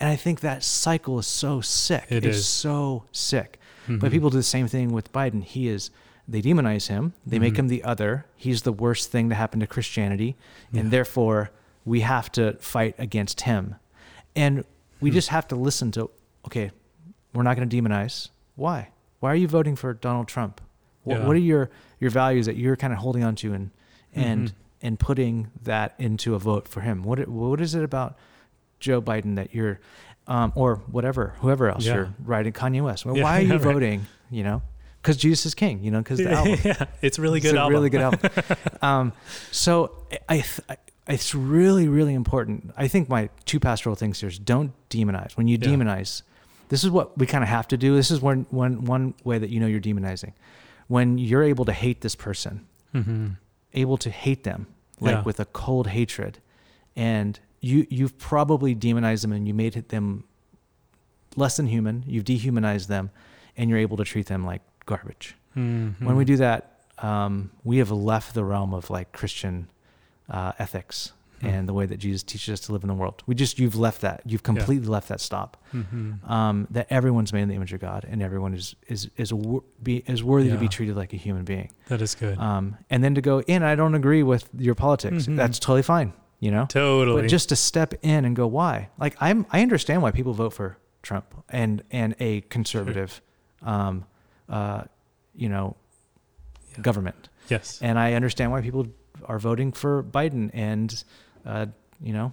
And 0.00 0.10
I 0.10 0.16
think 0.16 0.40
that 0.40 0.62
cycle 0.64 1.18
is 1.18 1.26
so 1.26 1.60
sick. 1.60 2.06
It 2.10 2.24
it's 2.24 2.38
is. 2.38 2.46
so 2.46 3.04
sick. 3.12 3.58
But 3.86 4.08
Mhm. 4.08 4.12
people 4.12 4.30
do 4.30 4.36
the 4.38 4.42
same 4.42 4.66
thing 4.66 4.92
with 4.92 5.12
Biden. 5.12 5.42
He 5.44 5.68
is, 5.68 5.90
they 6.26 6.40
demonize 6.40 6.88
him, 6.88 7.12
they 7.26 7.38
make 7.38 7.54
Mhm. 7.54 7.58
him 7.58 7.68
the 7.68 7.84
other. 7.84 8.26
He's 8.36 8.62
the 8.62 8.72
worst 8.72 9.10
thing 9.10 9.28
to 9.28 9.34
happen 9.34 9.60
to 9.60 9.66
Christianity. 9.66 10.36
And 10.72 10.90
therefore, 10.90 11.50
we 11.84 12.00
have 12.00 12.32
to 12.32 12.54
fight 12.60 12.94
against 12.98 13.42
him. 13.42 13.76
And 14.34 14.64
we 15.00 15.10
Hmm. 15.10 15.14
just 15.14 15.28
have 15.28 15.46
to 15.48 15.56
listen 15.56 15.90
to, 15.92 16.10
okay, 16.46 16.70
we're 17.34 17.42
not 17.42 17.56
going 17.56 17.68
to 17.68 17.76
demonize. 17.82 18.30
Why? 18.56 18.88
Why 19.20 19.32
are 19.32 19.36
you 19.36 19.48
voting 19.48 19.76
for 19.76 19.92
Donald 19.92 20.28
Trump? 20.28 20.60
What, 21.02 21.18
Yeah. 21.20 21.26
what 21.26 21.36
are 21.36 21.40
your, 21.40 21.70
your 22.00 22.10
values 22.10 22.46
that 22.46 22.56
you're 22.56 22.76
kind 22.76 22.92
of 22.92 23.00
holding 23.00 23.22
on 23.22 23.34
to 23.36 23.52
and, 23.52 23.70
and, 24.14 24.48
Mhm. 24.48 24.54
and 24.82 24.98
putting 24.98 25.50
that 25.62 25.94
into 25.98 26.34
a 26.34 26.38
vote 26.38 26.66
for 26.68 26.80
him? 26.80 27.02
What, 27.02 27.26
what 27.28 27.60
is 27.60 27.74
it 27.74 27.84
about 27.84 28.16
Joe 28.80 29.02
Biden 29.02 29.36
that 29.36 29.54
you're, 29.54 29.78
um, 30.26 30.52
or 30.54 30.76
whatever, 30.90 31.34
whoever 31.40 31.70
else 31.70 31.84
Yeah. 31.84 31.94
you're 31.94 32.14
writing 32.24 32.52
Kanye 32.54 32.82
West? 32.82 33.04
Well, 33.04 33.16
Yeah, 33.16 33.24
why 33.24 33.38
are 33.38 33.40
you 33.42 33.48
yeah, 33.48 33.52
right. 33.54 33.62
voting? 33.62 34.06
You 34.30 34.42
know, 34.44 34.62
because 35.04 35.16
Jesus 35.18 35.46
is 35.46 35.54
King. 35.54 35.82
You 35.84 35.90
know, 35.90 35.98
because 35.98 36.18
the 36.18 36.30
album. 36.40 36.58
yeah, 36.64 36.84
it's 37.02 37.18
a 37.18 37.22
really 37.22 37.40
good 37.40 37.54
album. 37.54 37.84
It's 37.84 37.90
good 37.90 38.00
a 38.00 38.04
album. 38.04 38.20
really 38.22 38.40
good 38.40 38.48
album. 38.48 38.66
um, 38.82 39.12
so 39.52 39.92
I, 40.28 40.36
th- 40.36 40.60
I, 40.68 40.76
it's 41.06 41.34
really, 41.34 41.86
really 41.88 42.14
important. 42.14 42.72
I 42.76 42.88
think 42.88 43.08
my 43.10 43.28
two 43.44 43.60
pastoral 43.60 43.94
things 43.96 44.20
here 44.20 44.28
is 44.30 44.38
don't 44.38 44.72
demonize. 44.88 45.32
When 45.36 45.46
you 45.48 45.58
Yeah. 45.60 45.68
demonize, 45.68 46.22
this 46.70 46.82
is 46.82 46.90
what 46.90 47.16
we 47.18 47.26
kind 47.26 47.44
of 47.44 47.48
have 47.50 47.68
to 47.68 47.76
do. 47.76 47.94
This 47.94 48.10
is 48.10 48.20
one, 48.22 48.46
one, 48.50 48.84
one 48.86 49.12
way 49.22 49.38
that 49.38 49.50
you 49.50 49.60
know 49.60 49.66
you're 49.66 49.80
demonizing. 49.80 50.32
When 50.88 51.18
you're 51.18 51.42
able 51.42 51.64
to 51.66 51.72
hate 51.72 52.00
this 52.00 52.14
person, 52.14 52.66
hmm 52.92 53.28
able 53.76 53.96
to 53.98 54.08
hate 54.10 54.44
them 54.44 54.66
like 55.00 55.14
Yeah. 55.16 55.22
with 55.24 55.40
a 55.40 55.44
cold 55.46 55.88
hatred, 55.88 56.38
and 56.96 57.38
you 57.60 57.86
you've 57.90 58.16
probably 58.18 58.72
demonized 58.74 59.24
them 59.24 59.32
and 59.32 59.46
you 59.48 59.52
made 59.54 59.74
them 59.88 60.24
less 61.36 61.56
than 61.56 61.66
human. 61.66 62.04
You've 62.06 62.24
dehumanized 62.24 62.88
them, 62.88 63.10
and 63.56 63.68
you're 63.68 63.78
able 63.80 63.96
to 63.98 64.04
treat 64.04 64.26
them 64.26 64.44
like 64.46 64.62
garbage 64.86 65.36
when 65.54 65.94
Mm-hmm. 66.00 66.16
we 66.16 66.24
do 66.24 66.36
that, 66.38 66.80
um, 66.98 67.50
we 67.62 67.78
have 67.78 67.90
left 67.92 68.34
the 68.34 68.42
realm 68.44 68.74
of 68.74 68.90
like 68.90 69.12
Christian 69.12 69.68
uh, 70.28 70.52
ethics 70.58 71.12
Hmm. 71.40 71.46
and 71.48 71.68
the 71.68 71.72
way 71.74 71.84
that 71.84 71.96
Jesus 71.98 72.22
teaches 72.22 72.52
us 72.54 72.60
to 72.66 72.72
live 72.72 72.82
in 72.84 72.88
the 72.88 72.94
world. 72.94 73.22
We 73.26 73.34
just 73.34 73.58
you've 73.58 73.74
left 73.76 74.00
that. 74.02 74.22
You've 74.24 74.44
completely 74.44 74.86
left 74.86 75.08
that 75.08 75.20
stop. 75.20 75.56
hmm 75.72 76.12
Um, 76.26 76.66
that 76.70 76.86
everyone's 76.90 77.32
made 77.32 77.42
in 77.42 77.48
the 77.48 77.56
image 77.56 77.72
of 77.72 77.80
God 77.80 78.04
and 78.08 78.22
everyone 78.22 78.54
is 78.54 78.76
is 78.88 79.10
is 79.16 79.32
be 79.82 80.04
is 80.06 80.22
worthy 80.22 80.50
to 80.50 80.56
be 80.58 80.68
treated 80.68 80.96
like 80.96 81.12
a 81.12 81.16
human 81.16 81.44
being. 81.44 81.70
That 81.88 82.00
is 82.00 82.14
good. 82.14 82.38
Um, 82.38 82.76
and 82.88 83.02
then 83.02 83.14
to 83.16 83.20
go 83.20 83.40
in, 83.42 83.62
I 83.64 83.74
don't 83.74 83.94
agree 83.96 84.22
with 84.22 84.48
your 84.56 84.74
politics. 84.76 85.26
Mhm. 85.26 85.36
That's 85.36 85.58
totally 85.58 85.82
fine. 85.82 86.12
You 86.40 86.50
know. 86.52 86.66
totally. 86.66 87.22
But 87.22 87.30
just 87.30 87.48
to 87.48 87.56
step 87.56 87.94
in 88.02 88.24
and 88.24 88.36
go, 88.36 88.46
why? 88.46 88.90
Like 88.98 89.16
I'm, 89.20 89.44
I 89.52 89.62
understand 89.62 90.02
why 90.02 90.10
people 90.12 90.34
vote 90.34 90.52
for 90.52 90.78
Trump 91.02 91.26
and 91.48 91.82
and 91.90 92.14
a 92.20 92.42
conservative, 92.42 93.20
um, 93.62 94.04
uh, 94.48 94.84
you 95.34 95.48
know, 95.48 95.76
Yeah. 96.74 96.80
government, 96.82 97.28
yes. 97.48 97.78
and 97.82 97.98
I 97.98 98.14
understand 98.14 98.50
why 98.52 98.60
people 98.60 98.86
are 99.26 99.38
voting 99.38 99.72
for 99.72 100.02
Biden 100.02 100.50
and, 100.52 101.04
uh, 101.46 101.66
you 102.00 102.12
know, 102.12 102.32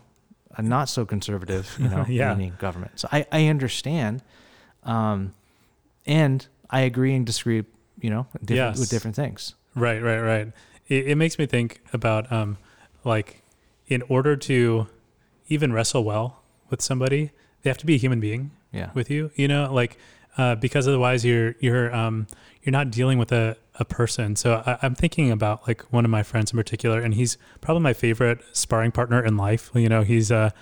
a 0.58 0.62
not 0.62 0.89
so 0.89 1.06
conservative, 1.06 1.76
you 1.80 1.88
know, 1.89 2.06
Yeah. 2.10 2.34
leaning 2.34 2.54
government. 2.60 3.00
So 3.00 3.08
I 3.12 3.26
I 3.32 3.47
understand, 3.47 4.21
um, 4.84 5.34
and 6.06 6.45
I 6.69 6.82
agree 6.82 7.15
and 7.15 7.26
disagree, 7.26 7.63
you 8.02 8.10
know, 8.10 8.26
different, 8.43 8.50
Yes. 8.76 8.80
with 8.80 8.89
different 8.89 9.15
things. 9.15 9.56
Right, 9.76 10.02
right, 10.02 10.19
right. 10.19 10.47
It, 10.88 11.08
it 11.12 11.15
makes 11.15 11.38
me 11.39 11.45
think 11.45 11.82
about 11.93 12.32
um, 12.32 12.58
like 13.04 13.41
in 13.88 14.02
order 14.10 14.36
to 14.36 14.88
even 15.47 15.71
wrestle 15.74 16.04
well 16.04 16.41
with 16.69 16.82
somebody, 16.82 17.32
they 17.62 17.69
have 17.69 17.78
to 17.78 17.86
be 17.86 17.95
a 17.95 17.97
human 17.97 18.19
being 18.19 18.52
Yeah. 18.74 18.89
with 18.93 19.10
you. 19.10 19.32
You 19.36 19.47
know, 19.47 19.74
like 19.74 19.97
uh, 20.38 20.56
because 20.56 20.88
otherwise 20.88 21.26
you're 21.26 21.56
you're 21.60 21.94
um, 21.96 22.28
you're 22.63 22.72
not 22.72 22.91
dealing 22.91 23.17
with 23.17 23.32
a, 23.32 23.58
a 23.76 23.86
person. 23.86 24.36
So 24.36 24.63
I, 24.65 24.78
I'm 24.82 24.96
thinking 24.96 25.32
about 25.32 25.67
like 25.67 25.82
one 25.91 26.06
of 26.06 26.12
my 26.12 26.24
friends 26.24 26.52
in 26.52 26.58
particular, 26.58 27.02
and 27.02 27.13
he's 27.13 27.38
probably 27.60 27.84
my 27.84 27.94
favorite 27.94 28.39
sparring 28.52 28.91
partner 28.91 29.24
in 29.24 29.38
life. 29.38 29.72
You 29.74 29.89
know, 29.89 30.04
he's 30.04 30.32
a 30.32 30.54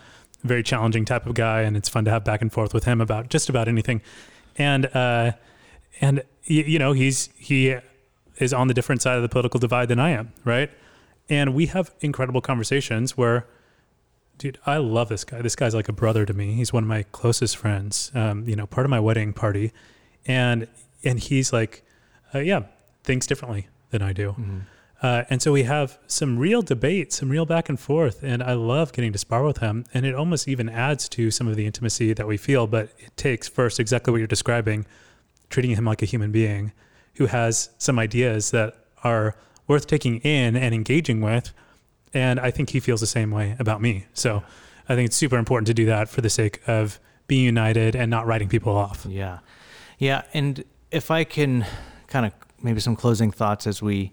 very 0.43 0.63
challenging 0.63 1.05
type 1.05 1.25
of 1.25 1.33
guy, 1.33 1.61
and 1.61 1.75
it's 1.75 1.89
fun 1.89 2.05
to 2.05 2.11
have 2.11 2.23
back 2.23 2.41
and 2.41 2.51
forth 2.51 2.73
with 2.73 2.85
him 2.85 3.01
about 3.01 3.29
just 3.29 3.49
about 3.49 3.67
anything. 3.67 4.01
And 4.57 4.85
uh, 4.95 5.33
and 6.01 6.23
you 6.43 6.79
know, 6.79 6.93
he's 6.93 7.29
he 7.35 7.75
is 8.37 8.53
on 8.53 8.67
the 8.67 8.73
different 8.73 9.01
side 9.01 9.17
of 9.17 9.21
the 9.21 9.29
political 9.29 9.59
divide 9.59 9.89
than 9.89 9.99
I 9.99 10.11
am, 10.11 10.33
right? 10.45 10.71
And 11.29 11.53
we 11.53 11.67
have 11.67 11.93
incredible 12.01 12.41
conversations 12.41 13.15
where, 13.17 13.45
dude, 14.39 14.57
I 14.65 14.77
love 14.77 15.09
this 15.09 15.23
guy. 15.23 15.41
This 15.41 15.55
guy's 15.55 15.75
like 15.75 15.89
a 15.89 15.93
brother 15.93 16.25
to 16.25 16.33
me. 16.33 16.53
He's 16.53 16.73
one 16.73 16.83
of 16.83 16.89
my 16.89 17.03
closest 17.11 17.57
friends. 17.57 18.11
Um, 18.15 18.47
you 18.47 18.55
know, 18.55 18.65
part 18.65 18.85
of 18.85 18.89
my 18.89 18.99
wedding 18.99 19.33
party, 19.33 19.71
and 20.25 20.67
and 21.03 21.19
he's 21.19 21.53
like, 21.53 21.83
uh, 22.33 22.39
yeah, 22.39 22.61
thinks 23.03 23.27
differently 23.27 23.67
than 23.91 24.01
I 24.01 24.13
do. 24.13 24.35
Mhm. 24.39 24.61
Uh, 25.01 25.23
and 25.29 25.41
so 25.41 25.53
we 25.53 25.63
have 25.63 25.97
some 26.07 26.37
real 26.37 26.61
debate, 26.61 27.13
some 27.13 27.29
real 27.29 27.45
back 27.45 27.69
and 27.69 27.79
forth, 27.79 28.21
and 28.21 28.43
I 28.43 28.53
love 28.53 28.91
getting 28.91 29.13
to 29.13 29.17
spar 29.17 29.43
with 29.43 29.59
him. 29.59 29.85
And 29.93 30.05
it 30.05 30.13
almost 30.13 30.47
even 30.47 30.67
adds 30.67 31.07
to 31.09 31.31
some 31.31 31.47
of 31.47 31.55
the 31.55 31.65
intimacy 31.65 32.11
that 32.13 32.27
we 32.27 32.35
feel. 32.35 32.67
But 32.67 32.89
it 32.97 33.15
takes 33.15 33.47
first 33.47 33.79
exactly 33.79 34.11
what 34.11 34.17
you're 34.17 34.27
describing, 34.27 34.85
treating 35.49 35.71
him 35.75 35.85
like 35.85 36.01
a 36.01 36.05
human 36.05 36.31
being 36.31 36.73
who 37.15 37.27
has 37.27 37.69
some 37.77 37.97
ideas 37.97 38.51
that 38.51 38.75
are 39.03 39.35
worth 39.67 39.87
taking 39.87 40.17
in 40.17 40.55
and 40.55 40.73
engaging 40.75 41.21
with. 41.21 41.53
And 42.13 42.39
I 42.39 42.51
think 42.51 42.69
he 42.71 42.79
feels 42.79 42.99
the 43.01 43.07
same 43.07 43.31
way 43.31 43.55
about 43.59 43.81
me. 43.81 44.05
So 44.13 44.43
I 44.87 44.95
think 44.95 45.07
it's 45.07 45.15
super 45.15 45.37
important 45.37 45.67
to 45.67 45.73
do 45.73 45.85
that 45.85 46.09
for 46.09 46.21
the 46.21 46.29
sake 46.29 46.61
of 46.67 46.99
being 47.27 47.45
united 47.45 47.95
and 47.95 48.09
not 48.09 48.25
writing 48.25 48.49
people 48.49 48.75
off. 48.75 49.05
Yeah. 49.07 49.39
Yeah. 49.99 50.23
And 50.33 50.63
if 50.91 51.11
I 51.11 51.23
can 51.23 51.65
kind 52.07 52.25
of 52.25 52.33
maybe 52.63 52.79
some 52.79 52.95
closing 52.95 53.31
thoughts 53.31 53.67
as 53.67 53.81
we 53.81 54.11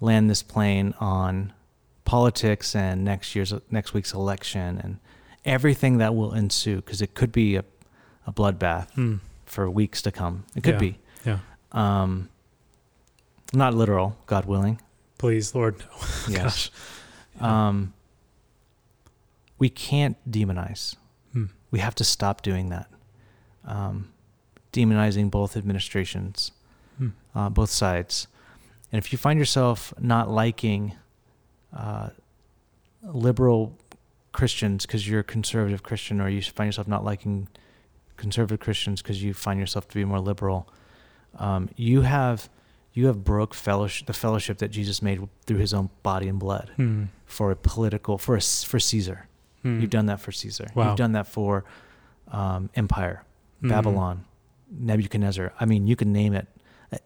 land 0.00 0.28
this 0.28 0.42
plane 0.42 0.94
on 1.00 1.52
politics 2.04 2.74
and 2.76 3.04
next 3.04 3.34
year's 3.34 3.54
next 3.70 3.94
week's 3.94 4.12
election 4.12 4.78
and 4.82 4.98
everything 5.44 5.98
that 5.98 6.14
will 6.14 6.34
ensue, 6.34 6.76
because 6.76 7.00
it 7.00 7.14
could 7.14 7.32
be 7.32 7.56
a, 7.56 7.64
a 8.26 8.32
bloodbath 8.32 8.92
Mm. 8.94 9.20
for 9.46 9.70
weeks 9.70 10.02
to 10.02 10.12
come. 10.12 10.44
It 10.54 10.62
could 10.62 10.74
Yeah. 10.74 10.78
be. 10.78 10.98
Yeah. 11.24 11.38
Um, 11.72 12.28
not 13.52 13.74
literal, 13.74 14.16
God 14.26 14.44
willing. 14.44 14.80
Please, 15.18 15.54
Lord. 15.54 15.78
no. 15.78 15.86
Yes. 16.28 16.42
Gosh. 16.42 16.70
Yeah. 17.36 17.68
Um, 17.68 17.94
we 19.58 19.68
can't 19.68 20.16
demonize. 20.30 20.96
Hmm. 21.32 21.46
We 21.70 21.78
have 21.80 21.94
to 21.96 22.04
stop 22.04 22.42
doing 22.42 22.70
that. 22.70 22.88
Um, 23.64 24.12
demonizing 24.72 25.30
both 25.30 25.56
administrations, 25.56 26.52
Hmm. 26.98 27.08
uh, 27.34 27.48
both 27.50 27.70
sides. 27.70 28.26
And 28.92 28.98
if 28.98 29.12
you 29.12 29.18
find 29.18 29.38
yourself 29.38 29.92
not 30.00 30.30
liking 30.30 30.94
uh, 31.76 32.10
liberal 33.02 33.76
Christians 34.32 34.86
because 34.86 35.08
you're 35.08 35.20
a 35.20 35.24
conservative 35.24 35.82
Christian, 35.82 36.20
or 36.20 36.28
you 36.28 36.42
find 36.42 36.68
yourself 36.68 36.88
not 36.88 37.04
liking 37.04 37.48
conservative 38.16 38.60
Christians 38.60 39.02
because 39.02 39.22
you 39.22 39.32
find 39.34 39.58
yourself 39.60 39.88
to 39.88 39.94
be 39.94 40.04
more 40.04 40.20
liberal, 40.20 40.68
um, 41.38 41.68
you 41.76 42.02
have 42.02 42.48
you 42.92 43.06
have 43.06 43.22
broke 43.22 43.54
fellowship, 43.54 44.06
the 44.08 44.12
fellowship 44.12 44.58
that 44.58 44.68
Jesus 44.72 45.00
made 45.00 45.20
through 45.46 45.58
His 45.58 45.72
own 45.72 45.90
body 46.02 46.26
and 46.28 46.38
blood 46.40 46.70
Hmm. 46.76 47.04
For 47.30 47.50
a 47.50 47.56
political 47.56 48.18
for 48.18 48.36
a, 48.36 48.40
for 48.40 48.78
Caesar. 48.80 49.28
Hmm. 49.62 49.80
You've 49.80 49.90
done 49.90 50.06
that 50.06 50.20
for 50.20 50.32
Caesar. 50.32 50.66
Wow. 50.74 50.88
You've 50.88 50.96
done 50.96 51.12
that 51.12 51.26
for 51.26 51.64
um, 52.32 52.70
empire, 52.74 53.24
Hmm. 53.60 53.68
Babylon, 53.68 54.24
Nebuchadnezzar. 54.70 55.52
I 55.60 55.64
mean, 55.66 55.86
you 55.86 55.96
can 55.96 56.12
name 56.12 56.34
it. 56.34 56.46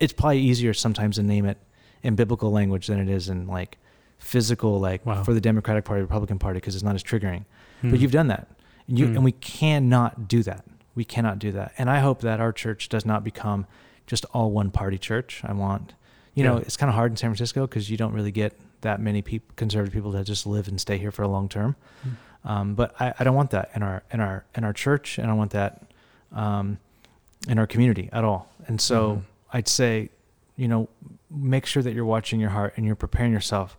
It's 0.00 0.12
probably 0.12 0.40
easier 0.40 0.72
sometimes 0.74 1.16
to 1.16 1.22
name 1.22 1.44
it 1.46 1.58
in 2.02 2.14
biblical 2.14 2.50
language 2.52 2.86
than 2.86 3.00
it 3.00 3.08
is 3.08 3.28
in 3.28 3.46
like 3.46 3.78
physical, 4.18 4.78
like 4.80 5.04
Wow. 5.04 5.22
for 5.24 5.34
the 5.34 5.40
Democratic 5.40 5.84
Party, 5.84 6.02
Republican 6.02 6.38
Party, 6.38 6.58
because 6.58 6.74
it's 6.74 6.84
not 6.84 6.94
as 6.94 7.02
triggering. 7.02 7.44
Hmm. 7.80 7.90
But 7.90 8.00
you've 8.00 8.12
done 8.12 8.28
that, 8.28 8.48
and, 8.88 8.98
you, 8.98 9.06
Hmm. 9.08 9.16
and 9.16 9.24
we 9.24 9.32
cannot 9.32 10.28
do 10.28 10.42
that. 10.44 10.64
We 10.94 11.04
cannot 11.04 11.38
do 11.38 11.50
that. 11.52 11.72
And 11.76 11.90
I 11.90 11.98
hope 12.00 12.20
that 12.20 12.40
our 12.40 12.52
church 12.52 12.88
does 12.88 13.04
not 13.04 13.24
become 13.24 13.66
just 14.06 14.24
all 14.32 14.50
one 14.52 14.70
party 14.70 14.96
church. 14.98 15.42
I 15.44 15.52
want, 15.52 15.94
you 16.34 16.44
know, 16.44 16.58
it's 16.58 16.76
kind 16.76 16.88
of 16.88 16.94
hard 16.94 17.10
in 17.12 17.16
San 17.16 17.30
Francisco 17.30 17.66
because 17.66 17.90
you 17.90 17.96
don't 17.96 18.12
really 18.12 18.30
get 18.30 18.56
that 18.84 19.00
many 19.00 19.20
people, 19.20 19.52
conservative 19.56 19.92
people 19.92 20.12
that 20.12 20.24
just 20.24 20.46
live 20.46 20.68
and 20.68 20.80
stay 20.80 20.96
here 20.96 21.10
for 21.10 21.22
a 21.22 21.28
long 21.28 21.48
term. 21.48 21.76
Hmm. 22.02 22.48
Um, 22.48 22.74
but 22.74 22.94
I, 23.00 23.12
I 23.18 23.24
don't 23.24 23.34
want 23.34 23.50
that 23.50 23.70
in 23.74 23.82
our 23.82 24.02
in 24.12 24.20
our 24.20 24.44
in 24.56 24.64
our 24.64 24.72
church, 24.72 25.18
and 25.18 25.30
I 25.30 25.34
want 25.34 25.50
that 25.50 25.82
um, 26.32 26.78
in 27.48 27.58
our 27.58 27.66
community 27.66 28.08
at 28.12 28.24
all. 28.24 28.48
And 28.66 28.80
so 28.80 28.98
Mhm. 29.16 29.22
I'd 29.52 29.68
say, 29.68 30.10
you 30.56 30.68
know, 30.68 30.88
make 31.30 31.66
sure 31.66 31.82
that 31.82 31.92
you're 31.94 32.04
watching 32.04 32.40
your 32.40 32.50
heart 32.50 32.74
and 32.76 32.86
you're 32.86 32.96
preparing 32.96 33.32
yourself 33.32 33.76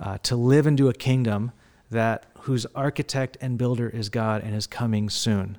uh, 0.00 0.18
to 0.24 0.36
live 0.36 0.66
into 0.66 0.88
a 0.88 0.92
kingdom 0.92 1.52
that 1.90 2.26
whose 2.40 2.66
architect 2.74 3.36
and 3.40 3.56
builder 3.58 3.88
is 3.88 4.08
God 4.08 4.42
and 4.42 4.54
is 4.54 4.66
coming 4.66 5.08
soon. 5.10 5.58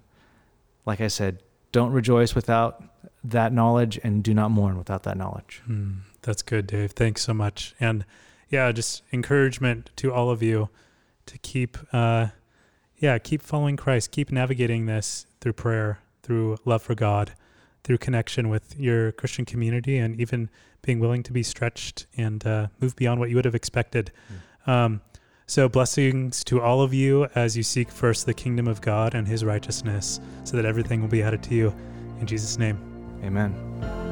Like 0.85 0.99
I 1.01 1.07
said, 1.07 1.41
don't 1.71 1.91
rejoice 1.93 2.35
without 2.35 2.83
that 3.23 3.51
knowledge, 3.53 3.99
and 4.03 4.23
do 4.23 4.33
not 4.33 4.51
mourn 4.51 4.77
without 4.77 5.03
that 5.03 5.17
knowledge. 5.17 5.61
Hmm, 5.65 5.93
that's 6.21 6.41
good, 6.43 6.67
Dave. 6.67 6.91
Thanks 6.91 7.21
so 7.23 7.33
much. 7.33 7.73
And 7.79 8.05
yeah, 8.49 8.71
just 8.71 9.03
encouragement 9.11 9.89
to 9.97 10.13
all 10.13 10.29
of 10.29 10.41
you 10.41 10.69
to 11.25 11.37
keep, 11.39 11.77
uh, 11.91 12.27
yeah, 12.97 13.17
keep 13.17 13.41
following 13.41 13.77
Christ, 13.77 14.11
keep 14.11 14.31
navigating 14.31 14.85
this 14.85 15.25
through 15.41 15.53
prayer, 15.53 15.99
through 16.23 16.57
love 16.65 16.81
for 16.81 16.95
God, 16.95 17.33
through 17.83 17.97
connection 17.97 18.49
with 18.49 18.79
your 18.79 19.11
Christian 19.13 19.45
community, 19.45 19.97
and 19.97 20.19
even 20.19 20.49
being 20.81 20.99
willing 20.99 21.23
to 21.23 21.33
be 21.33 21.43
stretched 21.43 22.05
and 22.15 22.45
uh, 22.45 22.67
move 22.79 22.95
beyond 22.95 23.19
what 23.19 23.29
you 23.29 23.35
would 23.35 23.45
have 23.45 23.55
expected. 23.55 24.11
Um, 24.67 25.01
so, 25.47 25.69
blessings 25.69 26.43
to 26.45 26.61
all 26.61 26.81
of 26.81 26.93
you 26.93 27.27
as 27.35 27.55
you 27.55 27.61
seek 27.61 27.91
first 27.91 28.25
the 28.25 28.33
kingdom 28.33 28.67
of 28.67 28.81
God 28.81 29.13
and 29.13 29.27
his 29.27 29.45
righteousness, 29.45 30.19
so 30.43 30.57
that 30.57 30.65
everything 30.65 31.01
will 31.01 31.07
be 31.07 31.21
added 31.21 31.43
to 31.43 31.55
you. 31.55 31.75
In 32.19 32.25
Jesus' 32.25 32.57
name. 32.57 32.79
Amen. 33.23 34.04